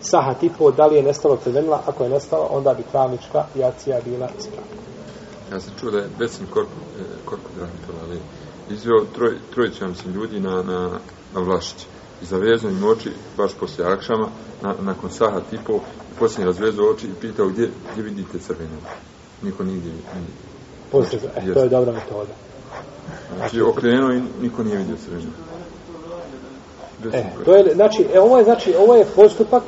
sahat 0.00 0.42
i 0.42 0.50
po, 0.58 0.70
da 0.70 0.86
li 0.86 0.96
je 0.96 1.02
nestalo 1.02 1.36
crvenila, 1.36 1.80
ako 1.86 2.04
je 2.04 2.10
nestalo, 2.10 2.48
onda 2.50 2.74
bi 2.74 2.82
travnička 2.82 3.44
jacija 3.54 4.00
bila 4.04 4.28
ispravna. 4.38 4.87
Ja 5.52 5.60
sam 5.60 5.72
čuo 5.80 5.90
da 5.90 5.98
je 5.98 6.08
Besim 6.18 6.46
Korko, 6.46 6.70
Korko 7.24 7.48
Drahmitov, 7.56 7.94
ali 8.02 8.18
izveo 8.70 9.04
troj, 9.14 9.34
trojicu, 9.54 9.84
ja 9.84 9.88
mislim, 9.88 10.14
ljudi 10.14 10.40
na, 10.40 10.62
na, 10.62 10.90
na 11.34 11.40
Vlašić. 11.40 11.86
zavezao 12.22 12.70
im 12.70 12.84
oči 12.84 13.10
baš 13.36 13.54
poslije 13.54 13.88
akšama, 13.92 14.28
na, 14.62 14.74
nakon 14.80 15.10
sahat 15.10 15.52
i 15.52 15.56
po, 15.66 15.80
poslije 16.18 16.46
razvezao 16.46 16.90
oči 16.90 17.06
i 17.06 17.20
pitao 17.20 17.48
gdje, 17.48 17.70
gdje 17.92 18.02
vidite 18.02 18.38
crvene. 18.38 18.76
Niko 19.42 19.64
nigdje 19.64 19.92
nije. 19.92 20.04
Poslije, 20.92 21.20
e, 21.36 21.54
to 21.54 21.60
je 21.60 21.68
dobra 21.68 21.92
metoda. 21.92 22.32
Znači, 23.36 23.60
okrenuo 23.60 24.12
i 24.12 24.22
niko 24.42 24.62
nije 24.62 24.76
vidio 24.76 24.96
crvene. 25.04 25.30
E, 27.12 27.24
to 27.44 27.56
je, 27.56 27.74
znači, 27.74 28.06
e, 28.14 28.20
ovo 28.20 28.38
je, 28.38 28.44
znači, 28.44 28.74
ovo 28.78 28.94
je 28.96 29.06
postupak, 29.16 29.62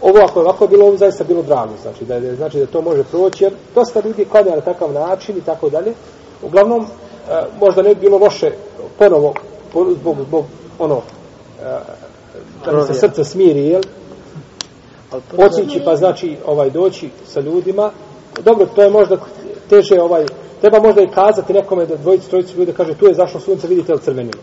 ovo 0.00 0.18
ako 0.18 0.40
je 0.40 0.44
ovako 0.44 0.66
bilo, 0.66 0.86
ovo 0.86 0.96
zaista 0.96 1.24
bilo 1.24 1.42
drago, 1.42 1.72
znači 1.82 2.04
da, 2.04 2.14
je, 2.14 2.36
znači 2.36 2.58
da 2.58 2.66
to 2.66 2.82
može 2.82 3.04
proći, 3.04 3.44
jer 3.44 3.52
dosta 3.74 4.00
ljudi 4.04 4.24
klanja 4.24 4.54
na 4.54 4.60
takav 4.60 4.92
način 4.92 5.36
i 5.36 5.40
tako 5.40 5.70
dalje. 5.70 5.94
Uglavnom, 6.42 6.86
e, 7.30 7.42
možda 7.60 7.82
ne 7.82 7.94
bi 7.94 8.00
bilo 8.00 8.18
loše 8.18 8.50
ponovo, 8.98 9.34
po, 9.72 9.86
zbog, 10.00 10.16
zbog 10.28 10.44
ono, 10.78 11.02
e, 11.62 11.78
da 12.64 12.72
mi 12.72 12.82
se 12.82 12.94
srce 12.94 13.24
smiri, 13.24 13.66
jel? 13.66 13.82
Otići 15.38 15.82
pa 15.84 15.96
znači 15.96 16.36
ovaj 16.46 16.70
doći 16.70 17.10
sa 17.26 17.40
ljudima. 17.40 17.90
Dobro, 18.44 18.66
to 18.66 18.82
je 18.82 18.90
možda 18.90 19.16
teže 19.68 20.00
ovaj, 20.00 20.26
treba 20.60 20.80
možda 20.80 21.02
i 21.02 21.10
kazati 21.10 21.52
nekome 21.52 21.86
da 21.86 21.96
dvojici, 21.96 22.30
trojici 22.30 22.56
ljude 22.56 22.72
kaže 22.72 22.94
tu 22.94 23.06
je 23.06 23.14
zašlo 23.14 23.40
sunce, 23.40 23.66
vidite 23.66 23.92
li 23.92 24.00
crvenilo 24.00 24.40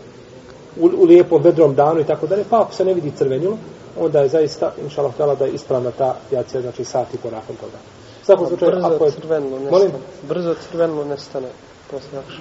u, 0.80 0.90
u 0.96 1.04
lijepom 1.04 1.42
vedrom 1.42 1.74
danu 1.74 2.00
i 2.00 2.04
tako 2.04 2.26
dalje, 2.26 2.44
pa 2.50 2.60
ako 2.60 2.74
se 2.74 2.84
ne 2.84 2.94
vidi 2.94 3.12
crvenilo, 3.18 3.56
onda 4.00 4.20
je 4.20 4.28
zaista, 4.28 4.72
inša 4.82 5.00
Allah, 5.00 5.14
htjela 5.14 5.34
da 5.34 5.44
je 5.44 5.52
ispravna 5.52 5.90
ta 5.90 6.16
jacija, 6.30 6.60
znači 6.60 6.84
sat 6.84 7.14
i 7.14 7.16
po 7.16 7.30
nakon 7.30 7.56
toga. 7.56 7.78
Svakom 8.22 8.46
slučaju, 8.48 8.72
brzo 8.72 8.86
ako 8.86 9.04
je... 9.04 9.10
crvenilo 9.10 9.58
nestane. 9.58 9.70
Molim? 9.70 9.92
Brzo 10.28 10.54
crvenilo 10.70 11.04
nestane. 11.04 11.48
Posle 11.90 12.18
akša. 12.18 12.38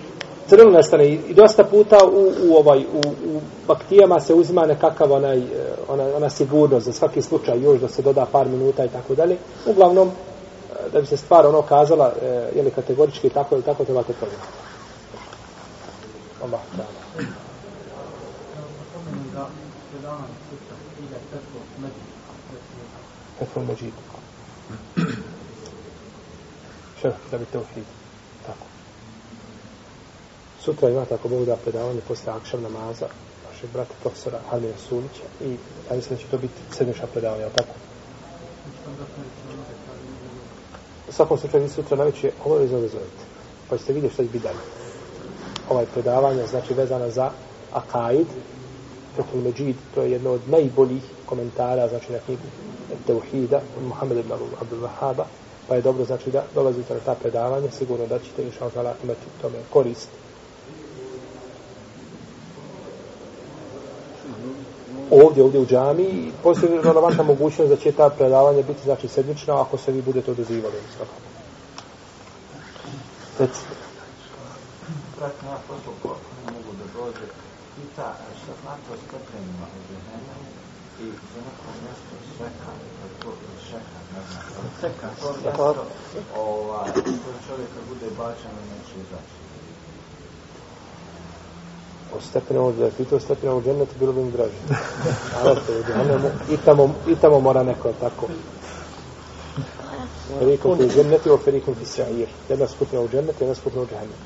Crvenilo 0.48 0.78
nestane 0.78 1.08
i, 1.08 1.14
i 1.14 1.34
dosta 1.34 1.64
puta 1.64 1.98
u, 2.06 2.34
u, 2.50 2.56
ovaj, 2.58 2.80
u, 2.80 3.00
u 3.36 3.42
baktijama 3.68 4.20
se 4.20 4.34
uzima 4.34 4.66
nekakav 4.66 5.12
onaj, 5.12 5.38
eh, 5.38 5.44
ona, 5.88 6.04
ona 6.16 6.30
sigurnost 6.30 6.86
za 6.86 6.94
svaki 6.94 7.22
slučaj 7.22 7.62
još 7.62 7.80
da 7.80 7.88
se 7.88 8.02
doda 8.02 8.26
par 8.32 8.48
minuta 8.48 8.86
i 8.86 8.90
tako 8.90 9.16
dalje. 9.16 9.38
Uglavnom, 9.66 10.08
eh, 10.08 10.90
da 10.94 11.02
bi 11.02 11.08
se 11.08 11.18
stvar 11.18 11.46
ono 11.46 11.62
kazala, 11.62 12.14
eh, 12.22 12.50
je 12.56 12.64
li 12.64 12.72
kategorički 12.72 13.30
tako 13.30 13.56
ili 13.56 13.64
tako, 13.64 13.86
treba 13.86 14.04
to 14.04 14.14
provjeriti. 14.14 14.48
Allah, 16.44 16.62
da. 16.78 16.84
Fethul 23.42 23.64
Međid. 23.64 23.94
Šerh 27.02 27.16
da 27.32 27.38
bi 27.38 27.46
teuhid. 27.46 27.86
Tako. 28.46 28.66
Sutra 30.60 30.90
ima 30.90 31.06
tako 31.06 31.30
Bog 31.30 31.46
da 31.46 31.56
predavanje 31.56 32.02
posle 32.08 32.34
akšav 32.34 32.62
namaza 32.62 33.08
našeg 33.50 33.70
brata 33.74 33.94
profesora 34.02 34.40
Alija 34.52 34.74
Sulića 34.90 35.26
i 35.42 35.52
ja 35.90 35.96
mislim 35.96 36.16
da 36.16 36.22
će 36.22 36.28
to 36.32 36.38
biti 36.38 36.54
sedmiša 36.72 37.08
predavanja, 37.08 37.50
tako? 37.50 37.74
U 41.10 41.12
svakom 41.12 41.38
slučaju 41.38 41.64
vi 41.64 41.70
sutra 41.70 41.98
na 41.98 42.04
već 42.04 42.24
je 42.24 42.32
obavezno 42.46 42.80
vezovite. 42.80 43.24
Pa 43.70 43.78
ćete 43.78 43.94
vidjeti 43.94 44.14
što 44.14 44.24
će 44.24 44.30
biti 44.30 44.44
dalje. 44.44 44.60
Ovaj 45.70 45.86
predavanje 45.86 46.48
znači 46.48 46.74
vezana 46.74 47.10
za 47.10 47.32
akaid, 47.74 48.28
Fethul 49.16 49.42
Međid, 49.42 49.76
to 49.96 50.02
je 50.02 50.12
jedno 50.12 50.32
od 50.32 50.42
najboljih 50.50 51.04
komentara, 51.32 51.88
znači 51.88 52.12
na 52.12 52.20
knjigu 52.26 52.48
Teuhida, 53.08 53.62
od 53.78 53.84
Muhammed 53.88 54.18
ibn 54.18 54.32
Abdul 54.62 54.80
Wahaba, 54.80 55.26
pa 55.68 55.76
je 55.76 55.82
dobro 55.82 56.06
znači 56.06 56.32
da 56.32 56.44
dolazite 56.56 56.94
na 56.94 57.00
ta 57.00 57.16
predavanja, 57.16 57.72
sigurno 57.72 58.08
da 58.08 58.20
ćete 58.20 58.44
inša 58.44 58.70
Allah 58.76 58.96
imati 59.04 59.20
tome 59.42 59.56
korist. 59.70 60.10
Ovdje, 65.12 65.44
ovdje 65.44 65.60
u 65.60 65.66
džami, 65.66 66.32
postoji 66.44 66.82
relevantna 66.84 67.24
mogućnost 67.24 67.70
da 67.70 67.78
će 67.78 67.92
ta 67.92 68.10
predavanja 68.10 68.62
biti 68.62 68.84
znači 68.84 69.08
sedmična 69.08 69.62
ako 69.62 69.78
se 69.78 69.92
vi 69.92 70.02
budete 70.02 70.32
odazivali. 70.32 70.76
Reci. 73.40 73.62
Kako 75.20 75.46
ja 75.46 75.58
posto 75.68 76.18
ne 76.46 76.52
mogu 76.52 76.72
da 76.80 77.00
dođe, 77.00 77.26
pita 77.76 78.14
šta 78.44 78.54
znači 78.62 78.88
o 78.94 78.98
stepenima 79.08 79.66
u 79.78 79.82
džahenemu, 79.88 80.51
i 81.02 81.10
za 81.34 81.40
neko 81.46 81.68
mjesto 81.84 82.14
šeka, 82.38 82.72
to 83.22 83.30
šeka, 83.70 84.00
šeka, 84.82 85.08
mjesto, 85.44 85.86
ovaj, 86.38 86.94
to 86.94 87.32
čovjeka 87.48 87.80
bude 87.90 88.08
bačen, 88.18 88.52
neće 88.70 88.94
izaći. 89.04 89.42
O 92.16 92.72
da 92.72 92.86
je 92.86 92.92
pitao 92.92 93.20
stepenu 93.20 93.62
džennetu, 93.62 93.92
bilo 94.00 94.14
bi 94.14 94.22
im 94.22 94.32
draže. 94.32 94.54
Ali 95.44 95.60
to 95.68 95.74
je 95.74 95.84
džehennemu, 95.84 96.30
i 96.52 96.58
tamo, 96.58 96.94
i 97.08 97.16
tamo 97.16 97.40
mora 97.40 97.64
neko 97.64 97.94
tako. 98.00 98.28
Ferikum 100.40 100.78
fi 100.78 100.90
dženneti 100.96 101.30
o 101.30 101.38
ferikum 101.38 101.76
fi 101.76 101.86
sa'ir. 101.86 102.28
Jedna 102.50 102.68
skupina 102.68 103.02
u 103.02 103.10
džennetu, 103.10 103.38
jedna 103.44 103.56
skupina 103.56 103.82
u 103.82 103.86
džehennemu. 103.86 104.22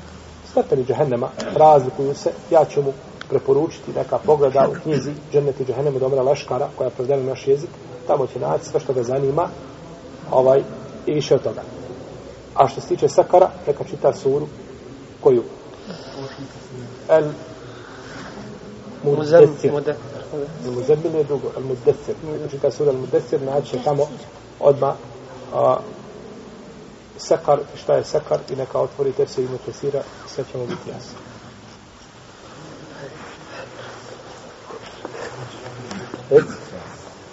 Stepeni 0.50 0.84
džehennema 0.84 1.28
razlikuju 1.54 2.14
se, 2.14 2.32
ja 2.50 2.64
ću 2.64 2.82
mu 2.82 2.92
preporučiti 3.28 3.92
neka 3.96 4.18
pogleda 4.18 4.68
u 4.70 4.82
knjizi 4.82 5.12
Džennet 5.32 5.60
i 5.60 5.64
Džahennem 5.64 5.96
od 5.96 6.02
Omra 6.02 6.22
Leškara, 6.22 6.68
koja 6.76 6.86
je 6.86 6.90
prevedena 6.90 7.22
na 7.22 7.28
naš 7.28 7.46
jezik, 7.46 7.70
tamo 8.06 8.26
će 8.26 8.38
naći 8.38 8.64
sve 8.64 8.80
što 8.80 8.92
ga 8.92 9.02
zanima 9.02 9.48
ovaj, 10.30 10.62
i 11.06 11.14
više 11.14 11.34
od 11.34 11.42
toga. 11.42 11.62
A 12.54 12.68
što 12.68 12.80
se 12.80 12.88
tiče 12.88 13.08
Sakara, 13.08 13.50
neka 13.66 13.84
čita 13.84 14.12
suru 14.12 14.46
koju? 15.20 15.42
El 17.08 17.24
Muddessir. 19.04 19.72
Muzebbin 20.74 21.14
je 21.14 21.24
drugo, 21.24 21.50
El 21.56 21.62
Muddessir. 21.62 22.14
Neka 22.32 22.48
čita 22.48 22.70
suru 22.70 22.90
El 22.90 22.96
Muddessir, 22.96 23.42
naći 23.42 23.70
će 23.70 23.78
tamo 23.84 24.06
odmah 24.60 24.94
a, 25.54 25.76
Sakar, 27.18 27.58
šta 27.82 27.94
je 27.94 28.04
Sakar 28.04 28.38
i 28.50 28.56
neka 28.56 28.80
otvori 28.80 29.12
tefsir 29.12 29.44
i 29.44 29.48
Mutesira, 29.48 30.02
sve 30.28 30.44
ćemo 30.52 30.66
biti 30.66 30.90
jasno. 30.90 31.35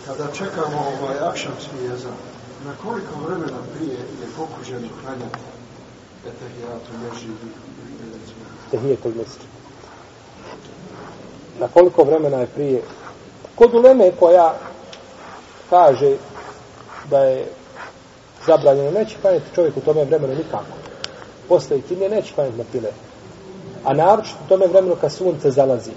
Kada 0.05 0.27
čekamo 0.33 0.77
ovaj 0.77 1.17
akšamski 1.29 1.77
jezan, 1.83 2.13
na 2.65 2.73
koliko 2.83 3.15
vremena 3.25 3.57
prije 3.75 3.97
je 3.97 4.27
pokuđeno 4.37 4.87
klanjati 5.01 5.39
etahijatu 6.27 6.91
meži 7.03 7.27
Tehijetul 8.71 9.11
meseča. 9.17 9.47
Na 11.59 11.67
koliko 11.67 12.03
vremena 12.03 12.37
je 12.37 12.47
prije? 12.47 12.81
Kod 13.55 13.73
uleme 13.73 14.11
koja 14.19 14.53
kaže 15.69 16.15
da 17.09 17.19
je 17.19 17.47
zabranjeno, 18.45 18.91
neće 18.91 19.15
klanjati 19.21 19.55
čovjek 19.55 19.77
u 19.77 19.81
tome 19.81 20.05
vremenu 20.05 20.35
nikako. 20.35 20.77
Posle 21.49 21.77
ikindje 21.77 22.09
neće 22.09 22.33
klanjati 22.33 22.57
na 22.57 22.63
pile. 22.71 22.89
A 23.83 23.93
naročito 23.93 24.37
u 24.45 24.49
tome 24.49 24.67
vremenu 24.67 24.95
kad 25.01 25.11
sunce 25.11 25.51
zalazi. 25.51 25.91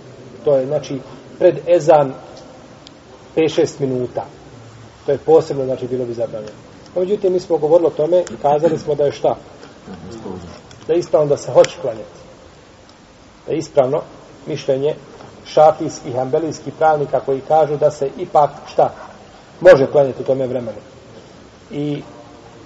To 0.44 0.56
je, 0.56 0.66
znači, 0.66 1.00
pred 1.38 1.68
ezan 1.68 2.14
5-6 3.36 3.80
minuta. 3.80 4.24
To 5.06 5.12
je 5.12 5.18
posebno, 5.18 5.64
znači, 5.64 5.86
bilo 5.86 6.04
bi 6.04 6.14
zabranjeno. 6.14 6.52
No, 6.94 7.00
međutim, 7.00 7.32
mi 7.32 7.40
smo 7.40 7.58
govorili 7.58 7.86
o 7.86 7.96
tome 7.96 8.20
i 8.20 8.36
kazali 8.42 8.78
smo 8.78 8.94
da 8.94 9.04
je 9.04 9.12
šta? 9.12 9.36
Da 10.86 10.92
je 10.92 10.98
ispravno 10.98 11.28
da 11.28 11.36
se 11.36 11.52
hoće 11.52 11.76
klanjati. 11.80 12.18
Da 13.46 13.52
je 13.52 13.58
ispravno 13.58 14.02
mišljenje 14.46 14.94
šafijskih, 15.46 16.18
ambelijskih 16.18 16.74
pravnika 16.78 17.20
koji 17.20 17.40
kažu 17.40 17.76
da 17.76 17.90
se 17.90 18.10
ipak 18.18 18.50
šta? 18.72 18.94
Može 19.60 19.86
klanjati 19.86 20.22
u 20.22 20.26
tome 20.26 20.46
vremenu. 20.46 20.78
I 21.70 22.02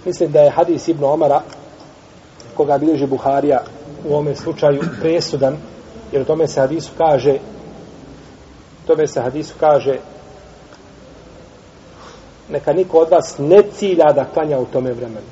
mislim 0.04 0.32
da 0.32 0.40
je 0.40 0.50
hadis 0.50 0.88
Ibn 0.88 1.04
Omara 1.04 1.42
koga 2.54 2.78
bilježi 2.78 3.06
Buharija 3.06 3.62
u 4.08 4.12
ovome 4.12 4.34
slučaju 4.34 4.80
presudan, 5.00 5.56
jer 6.12 6.22
u 6.22 6.24
tome 6.24 6.48
se 6.48 6.60
hadisu 6.60 6.90
kaže 6.98 7.38
tome 8.86 9.06
se 9.06 9.20
hadisu 9.20 9.54
kaže 9.60 9.98
neka 12.52 12.72
niko 12.72 12.98
od 12.98 13.10
vas 13.10 13.38
ne 13.38 13.62
cilja 13.62 14.12
da 14.12 14.24
klanja 14.24 14.58
u 14.58 14.64
tome 14.64 14.92
vremenu. 14.92 15.26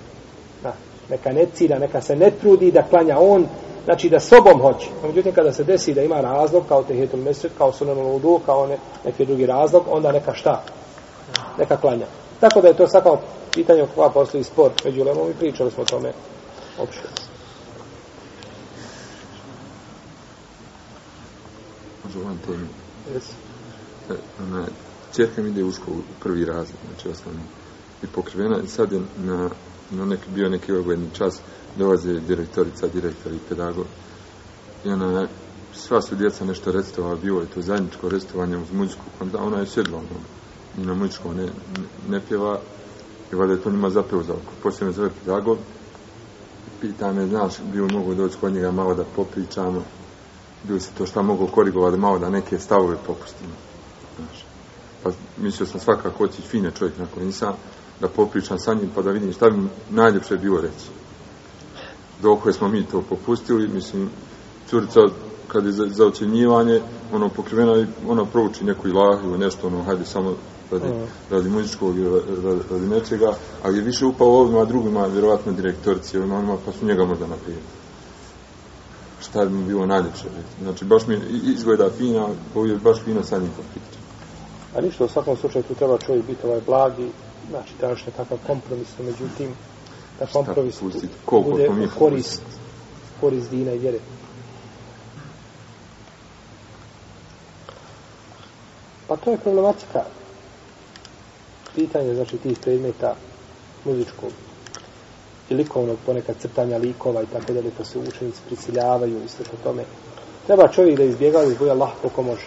Da, 0.62 0.72
neka 1.10 1.32
ne 1.32 1.46
cilja, 1.54 1.78
neka 1.78 2.00
se 2.00 2.16
ne 2.16 2.30
trudi 2.30 2.72
da 2.72 2.82
klanja 2.82 3.18
on, 3.18 3.46
znači 3.84 4.08
da 4.08 4.20
sobom 4.20 4.60
hoće. 4.60 4.86
Međutim, 5.06 5.32
kada 5.32 5.52
se 5.52 5.64
desi 5.64 5.94
da 5.94 6.02
ima 6.02 6.20
razlog, 6.20 6.64
kao 6.68 6.82
tehetul 6.82 7.20
mesec, 7.20 7.52
kao 7.58 7.72
sunan 7.72 7.98
ludu, 7.98 8.40
kao 8.46 8.66
ne, 8.66 8.78
neki 9.04 9.26
drugi 9.26 9.46
razlog, 9.46 9.84
onda 9.90 10.12
neka 10.12 10.34
šta? 10.34 10.62
Neka 11.58 11.76
klanja. 11.76 12.06
Tako 12.40 12.60
da 12.60 12.68
je 12.68 12.76
to 12.76 12.88
svako 12.88 13.18
pitanje 13.54 13.82
o 13.82 13.86
koja 13.94 14.08
postoji 14.08 14.44
spor 14.44 14.70
među 14.84 15.04
lemom 15.04 15.30
i 15.30 15.34
pričali 15.34 15.70
smo 15.70 15.82
o 15.82 15.86
tome 15.86 16.12
opšte. 16.78 17.08
Vam 22.24 22.38
temi. 22.46 22.66
Yes. 23.14 23.32
E, 24.10 24.87
čerka 25.12 25.42
mi 25.42 25.48
ide 25.48 25.64
u 25.64 25.72
školu, 25.72 25.98
u 25.98 26.22
prvi 26.22 26.44
razred, 26.44 26.76
znači 26.88 27.08
osnovno, 27.08 27.40
i 28.02 28.06
pokrivena, 28.06 28.58
i 28.64 28.68
sad 28.68 28.92
je 28.92 29.00
na, 29.18 29.50
na 29.90 30.04
neki, 30.04 30.30
bio 30.34 30.48
neki 30.48 30.72
ogledni 30.72 31.08
čas, 31.12 31.40
dolaze 31.76 32.20
direktorica, 32.20 32.86
direktor 32.86 33.32
i 33.32 33.38
pedagog, 33.48 33.86
i 34.84 34.88
ona 34.90 35.28
sva 35.72 36.02
su 36.02 36.14
djeca 36.14 36.44
nešto 36.44 36.72
recitovali, 36.72 37.20
bilo 37.22 37.40
je 37.40 37.46
to 37.46 37.62
zajedničko 37.62 38.08
recitovanje 38.08 38.56
uz 38.56 38.72
muziku, 38.72 39.02
pa 39.18 39.24
onda 39.24 39.38
ona 39.38 39.58
je 39.58 39.66
sjedla 39.66 39.98
ono, 39.98 40.20
i 40.78 40.86
na 40.86 40.94
muzičku 40.94 41.34
ne, 41.34 41.42
ne, 41.44 41.50
ne 42.08 42.20
pjeva, 42.28 42.60
i 43.32 43.34
valjda 43.34 43.54
je 43.54 43.60
to 43.60 43.70
njima 43.70 43.90
zapeo 43.90 44.22
za 44.22 44.32
oko. 44.32 44.52
Poslije 44.62 44.86
me 44.86 44.92
zove 44.92 45.10
pedagog, 45.20 45.58
pita 46.80 47.12
me, 47.12 47.26
znaš, 47.26 47.54
bio 47.72 47.88
mogu 47.88 48.14
doći 48.14 48.36
kod 48.40 48.52
njega 48.52 48.70
malo 48.70 48.94
da 48.94 49.04
popričamo, 49.16 49.82
bio 50.64 50.80
se 50.80 50.90
to 50.98 51.06
šta 51.06 51.22
mogu 51.22 51.46
korigovati, 51.46 51.98
malo 51.98 52.18
da 52.18 52.30
neke 52.30 52.58
stavove 52.58 52.96
popustimo. 53.06 53.52
Znaš. 54.16 54.47
Pa 55.08 55.42
mislio 55.42 55.66
sam 55.66 55.80
svakako 55.80 56.24
otići 56.24 56.42
fine 56.42 56.70
čovjek 56.78 56.98
nakon 56.98 57.24
nisam, 57.24 57.52
da 58.00 58.08
popričam 58.08 58.58
sa 58.58 58.74
njim 58.74 58.90
pa 58.94 59.02
da 59.02 59.10
vidim 59.10 59.32
šta 59.32 59.50
bi 59.50 59.56
mu 59.56 59.68
najljepše 59.90 60.36
bilo 60.36 60.60
reći. 60.60 60.86
Dok 62.22 62.54
smo 62.54 62.68
mi 62.68 62.86
to 62.86 63.02
popustili, 63.02 63.68
mislim, 63.68 64.10
curica 64.70 65.00
kad 65.48 65.66
je 65.66 65.72
za, 65.72 65.86
za 65.86 66.06
ocjenjivanje, 66.06 66.80
ono 67.12 67.28
pokrivena 67.28 67.78
i 67.78 67.86
ona 68.08 68.24
prouči 68.24 68.64
neku 68.64 68.88
ilah 68.88 69.24
ili 69.24 69.38
nešto, 69.38 69.66
ono, 69.66 69.82
hajde 69.82 70.04
samo 70.04 70.34
radi, 70.70 70.88
mm. 70.88 71.06
radi 71.30 71.48
muzičkog 71.48 71.96
ili 71.96 72.20
radi, 72.44 72.60
radi 72.70 72.86
nečega, 72.86 73.32
ali 73.62 73.78
je 73.78 73.84
više 73.84 74.06
upao 74.06 74.28
ovima, 74.28 74.64
drugima, 74.64 75.06
vjerovatno 75.06 75.52
direktorici, 75.52 76.18
ovima, 76.18 76.38
onima, 76.38 76.56
pa 76.66 76.72
su 76.72 76.86
njega 76.86 77.04
možda 77.04 77.26
naprijed. 77.26 77.60
Šta 79.20 79.44
bi 79.44 79.54
mi 79.54 79.64
bilo 79.64 79.86
najljepše 79.86 80.24
reći. 80.24 80.62
Znači, 80.62 80.84
baš 80.84 81.06
mi 81.06 81.18
izgleda 81.44 81.90
fina, 81.90 82.28
ovo 82.54 82.66
je 82.66 82.76
baš 82.76 82.98
fino 83.04 83.22
sa 83.22 83.38
njim 83.38 83.50
popričati. 83.56 83.97
A 84.76 84.80
ništa, 84.80 85.04
u 85.04 85.08
svakom 85.08 85.36
slučaju 85.36 85.64
tu 85.64 85.74
treba 85.74 85.98
čovjek 85.98 86.26
biti 86.26 86.46
ovaj 86.46 86.60
blagi, 86.66 87.08
znači 87.50 87.74
trebaš 87.78 88.06
nekakav 88.06 88.38
kompromis, 88.46 88.88
međutim, 88.98 89.54
da 90.18 90.26
kompromis 90.26 90.82
bude 91.30 91.68
u 91.68 91.98
korist, 91.98 92.42
korist 93.20 93.50
dina 93.50 93.72
i 93.72 93.78
vjere. 93.78 93.98
Pa 99.08 99.16
to 99.16 99.30
je 99.30 99.38
problematika 99.38 100.04
pitanje, 101.74 102.14
znači, 102.14 102.36
tih 102.36 102.58
predmeta 102.58 103.14
muzičkog 103.84 104.30
i 105.50 105.54
likovnog, 105.54 105.96
ponekad 106.06 106.36
crtanja 106.40 106.78
likova 106.78 107.22
i 107.22 107.26
tako 107.26 107.52
dalje, 107.52 107.70
pa 107.78 107.84
se 107.84 107.98
učenici 107.98 108.40
prisiljavaju 108.46 109.24
i 109.24 109.28
sve 109.28 109.44
tome. 109.62 109.84
Treba 110.46 110.68
čovjek 110.68 110.96
da 110.96 111.04
izbjega 111.04 111.42
iz 111.42 111.58
boja 111.58 111.72
Allah 111.72 111.90
koliko 112.00 112.22
može. 112.22 112.46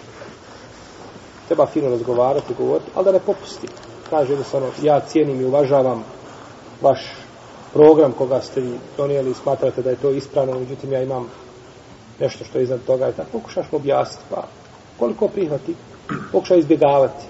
Treba 1.52 1.66
fino 1.66 1.90
razgovarati, 1.90 2.54
govoriti, 2.58 2.92
ali 2.96 3.06
da 3.06 3.12
ne 3.12 3.20
popusti. 3.20 3.68
Kaže 4.10 4.36
da 4.36 4.44
ono, 4.54 4.68
ja 4.82 5.00
cijenim 5.00 5.42
i 5.42 5.46
uvažavam 5.46 6.04
vaš 6.82 7.00
program 7.74 8.12
koga 8.12 8.42
ste 8.42 8.62
vi 8.62 8.78
donijeli 8.98 9.32
i 9.32 9.34
smatrate 9.34 9.82
da 9.82 9.90
je 9.90 9.96
to 9.96 10.10
ispravno, 10.12 10.60
međutim 10.60 10.94
ja 10.94 11.02
imam 11.04 11.28
nešto 12.20 12.46
što 12.46 12.58
je 12.58 12.64
iznad 12.64 12.80
toga 12.88 13.10
i 13.10 13.14
tako 13.14 13.30
pokušaš 13.32 13.72
mu 13.72 13.76
objasniti, 13.78 14.24
pa 14.30 14.44
koliko 15.00 15.28
prihvati, 15.28 15.76
pokušaj 16.32 16.60
izbjegavati. 16.60 17.26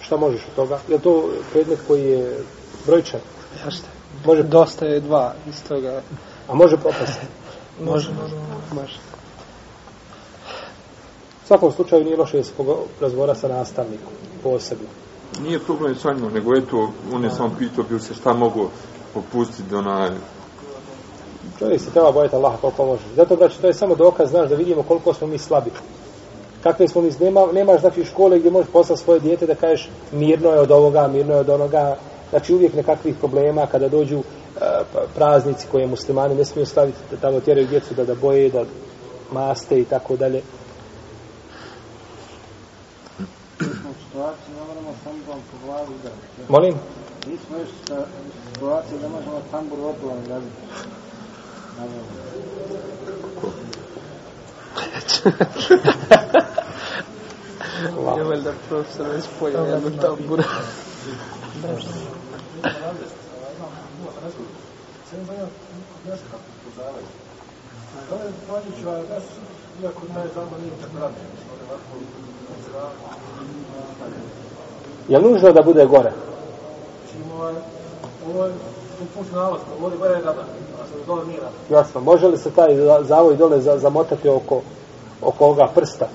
Šta 0.00 0.16
možeš 0.16 0.40
od 0.48 0.54
toga? 0.54 0.78
Je 0.88 0.98
to 0.98 1.30
predmet 1.52 1.78
koji 1.86 2.04
je 2.04 2.38
brojčan? 2.86 3.20
Jašte. 3.64 3.88
Može... 4.26 4.42
Dosta 4.42 4.86
je 4.86 5.00
dva 5.00 5.34
iz 5.48 5.64
toga. 5.68 6.02
A 6.48 6.54
može 6.54 6.76
propasti? 6.76 7.26
može, 7.90 8.10
može. 8.12 8.34
može. 8.74 8.98
U 11.44 11.46
svakom 11.46 11.72
slučaju 11.72 12.04
nije 12.04 12.16
loše 12.16 12.44
se 12.44 12.52
razgovara 13.00 13.34
sa 13.34 13.48
nastavnikom 13.48 14.12
posebno. 14.42 14.86
Nije 15.42 15.58
problem 15.58 15.94
sa 15.94 16.12
njima, 16.12 16.30
nego 16.30 16.56
eto, 16.56 16.90
on 17.12 17.24
je 17.24 17.30
samo 17.30 17.50
pitao, 17.58 17.84
bio 17.88 17.98
se 17.98 18.14
šta 18.14 18.32
mogu 18.32 18.68
popustiti 19.14 19.70
do 19.70 19.82
na... 19.82 20.10
Čovjek 21.58 21.80
se 21.80 21.90
treba 21.90 22.12
bojati 22.12 22.36
Allaha 22.36 22.56
koliko 22.60 22.86
može. 22.86 23.02
Zato, 23.16 23.36
braći, 23.36 23.60
to 23.60 23.66
je 23.66 23.74
samo 23.74 23.94
dokaz, 23.94 24.30
znaš, 24.30 24.48
da 24.48 24.54
vidimo 24.54 24.82
koliko 24.82 25.14
smo 25.14 25.26
mi 25.26 25.38
slabi 25.38 25.70
kakve 26.62 26.88
smo 26.88 27.02
mi, 27.02 27.10
nema, 27.20 27.52
nemaš 27.52 27.80
znači 27.80 28.04
škole 28.04 28.38
gdje 28.38 28.50
možeš 28.50 28.70
poslati 28.72 29.02
svoje 29.02 29.20
dijete 29.20 29.46
da 29.46 29.54
kažeš 29.54 29.88
mirno 30.12 30.50
je 30.50 30.60
od 30.60 30.70
ovoga, 30.70 31.08
mirno 31.08 31.34
je 31.34 31.40
od 31.40 31.48
onoga, 31.48 31.96
znači 32.30 32.54
uvijek 32.54 32.74
nekakvih 32.74 33.14
problema 33.16 33.66
kada 33.66 33.88
dođu 33.88 34.18
uh, 34.18 34.24
praznici 35.14 35.66
koje 35.72 35.86
muslimani 35.86 36.34
ne 36.34 36.44
smiju 36.44 36.66
staviti 36.66 36.98
da 37.10 37.16
tamo 37.16 37.40
tjeraju 37.40 37.66
djecu 37.66 37.94
da 37.94 38.04
da 38.04 38.14
boje, 38.14 38.50
da 38.50 38.64
maste 39.32 39.80
i 39.80 39.84
tako 39.84 40.16
dalje. 40.16 40.42
Molim? 46.48 46.74
Nismo 47.26 47.56
još 47.56 47.68
sa 47.88 48.06
situacije 48.54 48.98
da 48.98 49.08
možemo 49.08 49.40
tambur 49.50 49.78
odgovan 49.80 50.26
raditi. 50.28 50.56
Je 58.16 58.24
valjda 58.24 58.52
profesor 58.68 59.06
već 59.06 59.24
pojel 59.40 59.66
jednu 59.66 59.90
tamburu. 60.00 60.42
Je 60.42 60.48
li 61.58 61.62
nužno 61.62 61.92
da 61.92 61.98
bude 66.64 66.78
gore? 66.78 66.96
Ovo 68.10 68.22
je 68.24 68.32
funkcionalnost, 70.70 71.22
je 75.08 75.86
gore 75.86 76.10
da 80.24 80.34
dole 81.06 81.26
nije 81.26 81.40
Jasno, 81.70 82.00
može 82.00 82.28
li 82.28 82.38
se 82.38 82.50
taj 82.50 82.76
zavoj 83.00 83.36
dole 83.36 83.60
zamotati 83.60 84.28
oko, 84.28 84.60
oko 85.22 85.44
ovoga 85.44 85.68
prsta? 85.74 86.08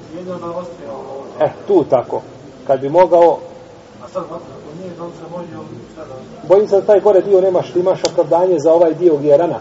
E, 1.40 1.50
tu 1.68 1.84
tako. 1.90 2.22
Kad 2.68 2.80
bi 2.80 2.90
mogao... 2.90 3.38
Bojim 6.48 6.68
se 6.68 6.76
da 6.76 6.82
taj 6.82 7.00
gore 7.00 7.22
dio 7.22 7.42
nemaš, 7.42 7.76
imaš 7.76 8.00
opravdanje 8.12 8.60
za 8.60 8.74
ovaj 8.74 8.94
dio 8.94 9.16
gdje 9.16 9.30
je 9.30 9.38
rana. 9.38 9.60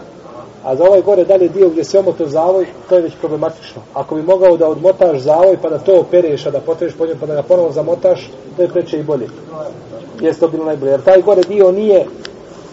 A 0.67 0.75
za 0.75 0.83
ovaj 0.83 1.01
gore 1.01 1.25
dalje 1.25 1.49
dio 1.49 1.69
gdje 1.69 1.83
se 1.83 1.99
omoto 1.99 2.25
zavoj, 2.27 2.67
to 2.89 2.95
je 2.95 3.01
već 3.01 3.13
problematično. 3.19 3.81
Ako 3.93 4.15
bi 4.15 4.21
mogao 4.21 4.57
da 4.57 4.67
odmotaš 4.67 5.19
zavoj 5.19 5.57
pa 5.61 5.69
da 5.69 5.77
to 5.77 5.99
opereš, 5.99 6.45
a 6.45 6.51
da 6.51 6.59
potreš 6.59 6.93
po 6.93 7.05
njom 7.05 7.17
pa 7.19 7.25
da 7.25 7.35
ga 7.35 7.43
ponovo 7.43 7.71
zamotaš, 7.71 8.29
to 8.55 8.61
je 8.61 8.67
preče 8.67 8.99
i 8.99 9.03
bolje. 9.03 9.27
Jeste 10.21 10.39
to 10.39 10.47
bilo 10.47 10.65
najbolje. 10.65 10.91
Jer 10.91 11.01
taj 11.01 11.21
gore 11.21 11.41
dio 11.41 11.71
nije, 11.71 12.05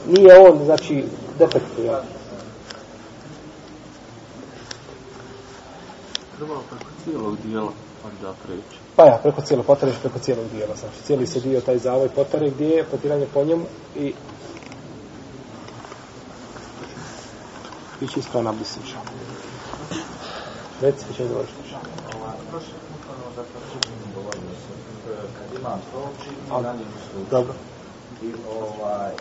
nije 0.09 0.39
on, 0.39 0.65
znači. 0.65 1.05
Treba 6.37 6.55
preko 6.71 6.91
cijelog 7.05 7.37
dijela 7.45 7.71
onda 8.05 8.35
preći. 8.47 8.79
Pa 8.97 9.07
ja, 9.07 9.19
preko 9.23 9.41
cijelog, 9.41 9.67
potareš 9.67 9.95
preko 10.01 10.19
cijelog 10.19 10.45
dijela. 10.55 10.75
Znači, 10.77 11.03
cijeli 11.07 11.27
se 11.27 11.41
dio 11.41 11.61
taj 11.61 11.79
zavoj 11.79 12.09
potare 12.09 12.51
gdje 12.51 12.69
je 12.69 12.85
potiranje 12.85 13.27
po 13.35 13.45
njemu 13.45 13.65
i 13.97 14.13
Reci, 20.81 21.05
će 21.17 21.25
doći. 21.29 21.53
Kad 25.39 25.59
imam 25.61 25.81
proči, 25.93 26.31
na 26.63 26.73
njim 26.73 26.87
sluči. 27.13 27.31
Dobro. 27.31 27.55
I 28.23 28.33
ovaj, 28.59 29.13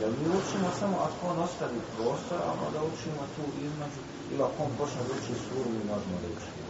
Jel 0.00 0.10
mi 0.10 0.28
učimo 0.28 0.68
samo 0.80 0.96
ako 0.96 1.32
on 1.32 1.38
ostavi 1.38 1.80
prostor, 1.96 2.38
a 2.46 2.50
onda 2.66 2.78
učimo 2.78 3.22
tu 3.36 3.42
između, 3.58 4.00
ili 4.32 4.42
ako 4.42 4.62
on 4.62 4.70
počne 4.78 5.00
da 5.08 5.14
uči 5.14 5.34
suru, 5.48 5.70
mi 5.70 5.78
možemo 5.78 6.16
da 6.22 6.28
učimo. 6.36 6.66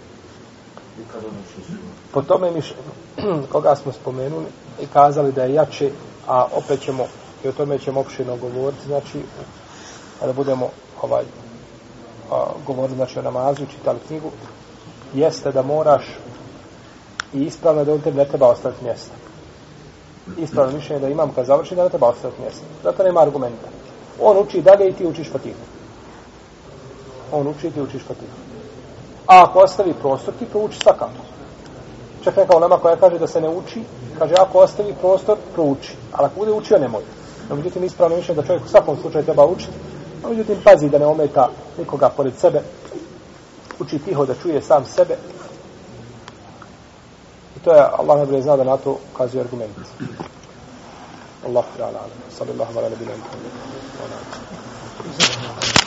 I 1.00 1.02
kad 1.12 1.24
on 1.24 1.30
uči 1.30 1.66
suru. 1.66 1.88
Po 2.12 2.22
tome 2.22 2.50
mi 2.50 2.62
koga 3.52 3.76
smo 3.76 3.92
spomenuli 3.92 4.46
i 4.80 4.86
kazali 4.86 5.32
da 5.32 5.44
je 5.44 5.54
jače, 5.54 5.90
a 6.26 6.46
opet 6.52 6.80
ćemo, 6.80 7.04
i 7.44 7.48
o 7.48 7.52
tome 7.52 7.78
ćemo 7.78 8.00
opširno 8.00 8.36
govoriti, 8.36 8.86
znači, 8.86 9.22
kada 10.20 10.32
budemo 10.32 10.70
ovaj, 11.02 11.24
a, 12.30 12.44
govorili 12.66 12.96
znači, 12.96 13.18
o 13.18 13.22
namazu, 13.22 13.66
čitali 13.66 13.98
knjigu, 14.06 14.30
jeste 15.14 15.52
da 15.52 15.62
moraš 15.62 16.18
i 17.34 17.42
ispravno 17.42 17.84
da 17.84 17.92
on 17.92 18.00
tebi 18.00 18.18
ne 18.18 18.24
treba 18.24 18.48
ostaviti 18.48 18.84
mjesta 18.84 19.26
ispravno 20.38 20.72
mišljenje 20.72 21.00
da 21.00 21.08
imam 21.08 21.32
kad 21.34 21.46
završi 21.46 21.74
da 21.74 21.82
ne 21.82 21.88
treba 21.88 22.08
ostaviti 22.08 22.42
mjesta. 22.42 22.64
Zato 22.82 23.02
nema 23.02 23.20
argumenta. 23.20 23.68
On 24.20 24.38
uči 24.38 24.62
dalje 24.62 24.88
i 24.88 24.92
ti 24.92 25.06
učiš 25.06 25.30
fatihu. 25.32 25.60
On 27.32 27.48
uči 27.48 27.66
i 27.66 27.70
ti 27.70 27.80
učiš 27.80 28.02
fatihu. 28.02 28.36
A 29.26 29.42
ako 29.42 29.58
ostavi 29.58 29.94
prostor, 29.94 30.34
ti 30.38 30.46
prouči 30.46 30.78
svakako. 30.82 31.22
Čak 32.24 32.36
neka 32.36 32.56
ulema 32.56 32.78
koja 32.78 32.96
kaže 32.96 33.18
da 33.18 33.26
se 33.26 33.40
ne 33.40 33.48
uči, 33.48 33.82
kaže 34.18 34.34
ako 34.38 34.58
ostavi 34.58 34.94
prostor, 35.00 35.36
prouči. 35.54 35.96
Ali 36.12 36.26
ako 36.26 36.38
bude 36.38 36.52
učio, 36.52 36.78
ne 36.78 36.88
može. 36.88 37.06
No, 37.48 37.56
međutim, 37.56 37.84
ispravno 37.84 38.16
mišljenje 38.16 38.40
da 38.40 38.46
čovjek 38.46 38.64
u 38.64 38.68
svakom 38.68 38.96
slučaju 39.00 39.24
treba 39.24 39.46
učiti. 39.46 39.72
A 40.24 40.28
međutim, 40.28 40.56
pazi 40.64 40.88
da 40.88 40.98
ne 40.98 41.06
ometa 41.06 41.50
nikoga 41.78 42.08
pored 42.08 42.32
sebe. 42.38 42.62
Uči 43.80 43.98
tiho 43.98 44.26
da 44.26 44.34
čuje 44.42 44.62
sam 44.62 44.84
sebe 44.84 45.16
to 47.66 47.74
je 47.74 47.82
Allah 47.82 48.16
najbolje 48.16 48.42
zna 48.42 48.56
da 48.56 48.64
na 48.64 48.76
to 48.76 48.98
ukazuje 49.14 49.40
argument. 49.40 49.76
Allah 51.46 51.64
ta'ala. 51.76 52.00
Sallallahu 52.38 52.78
ala 52.78 52.88
nabina. 52.88 53.14
Sallallahu 53.18 53.98
ala 53.98 54.08
nabina. 54.08 55.85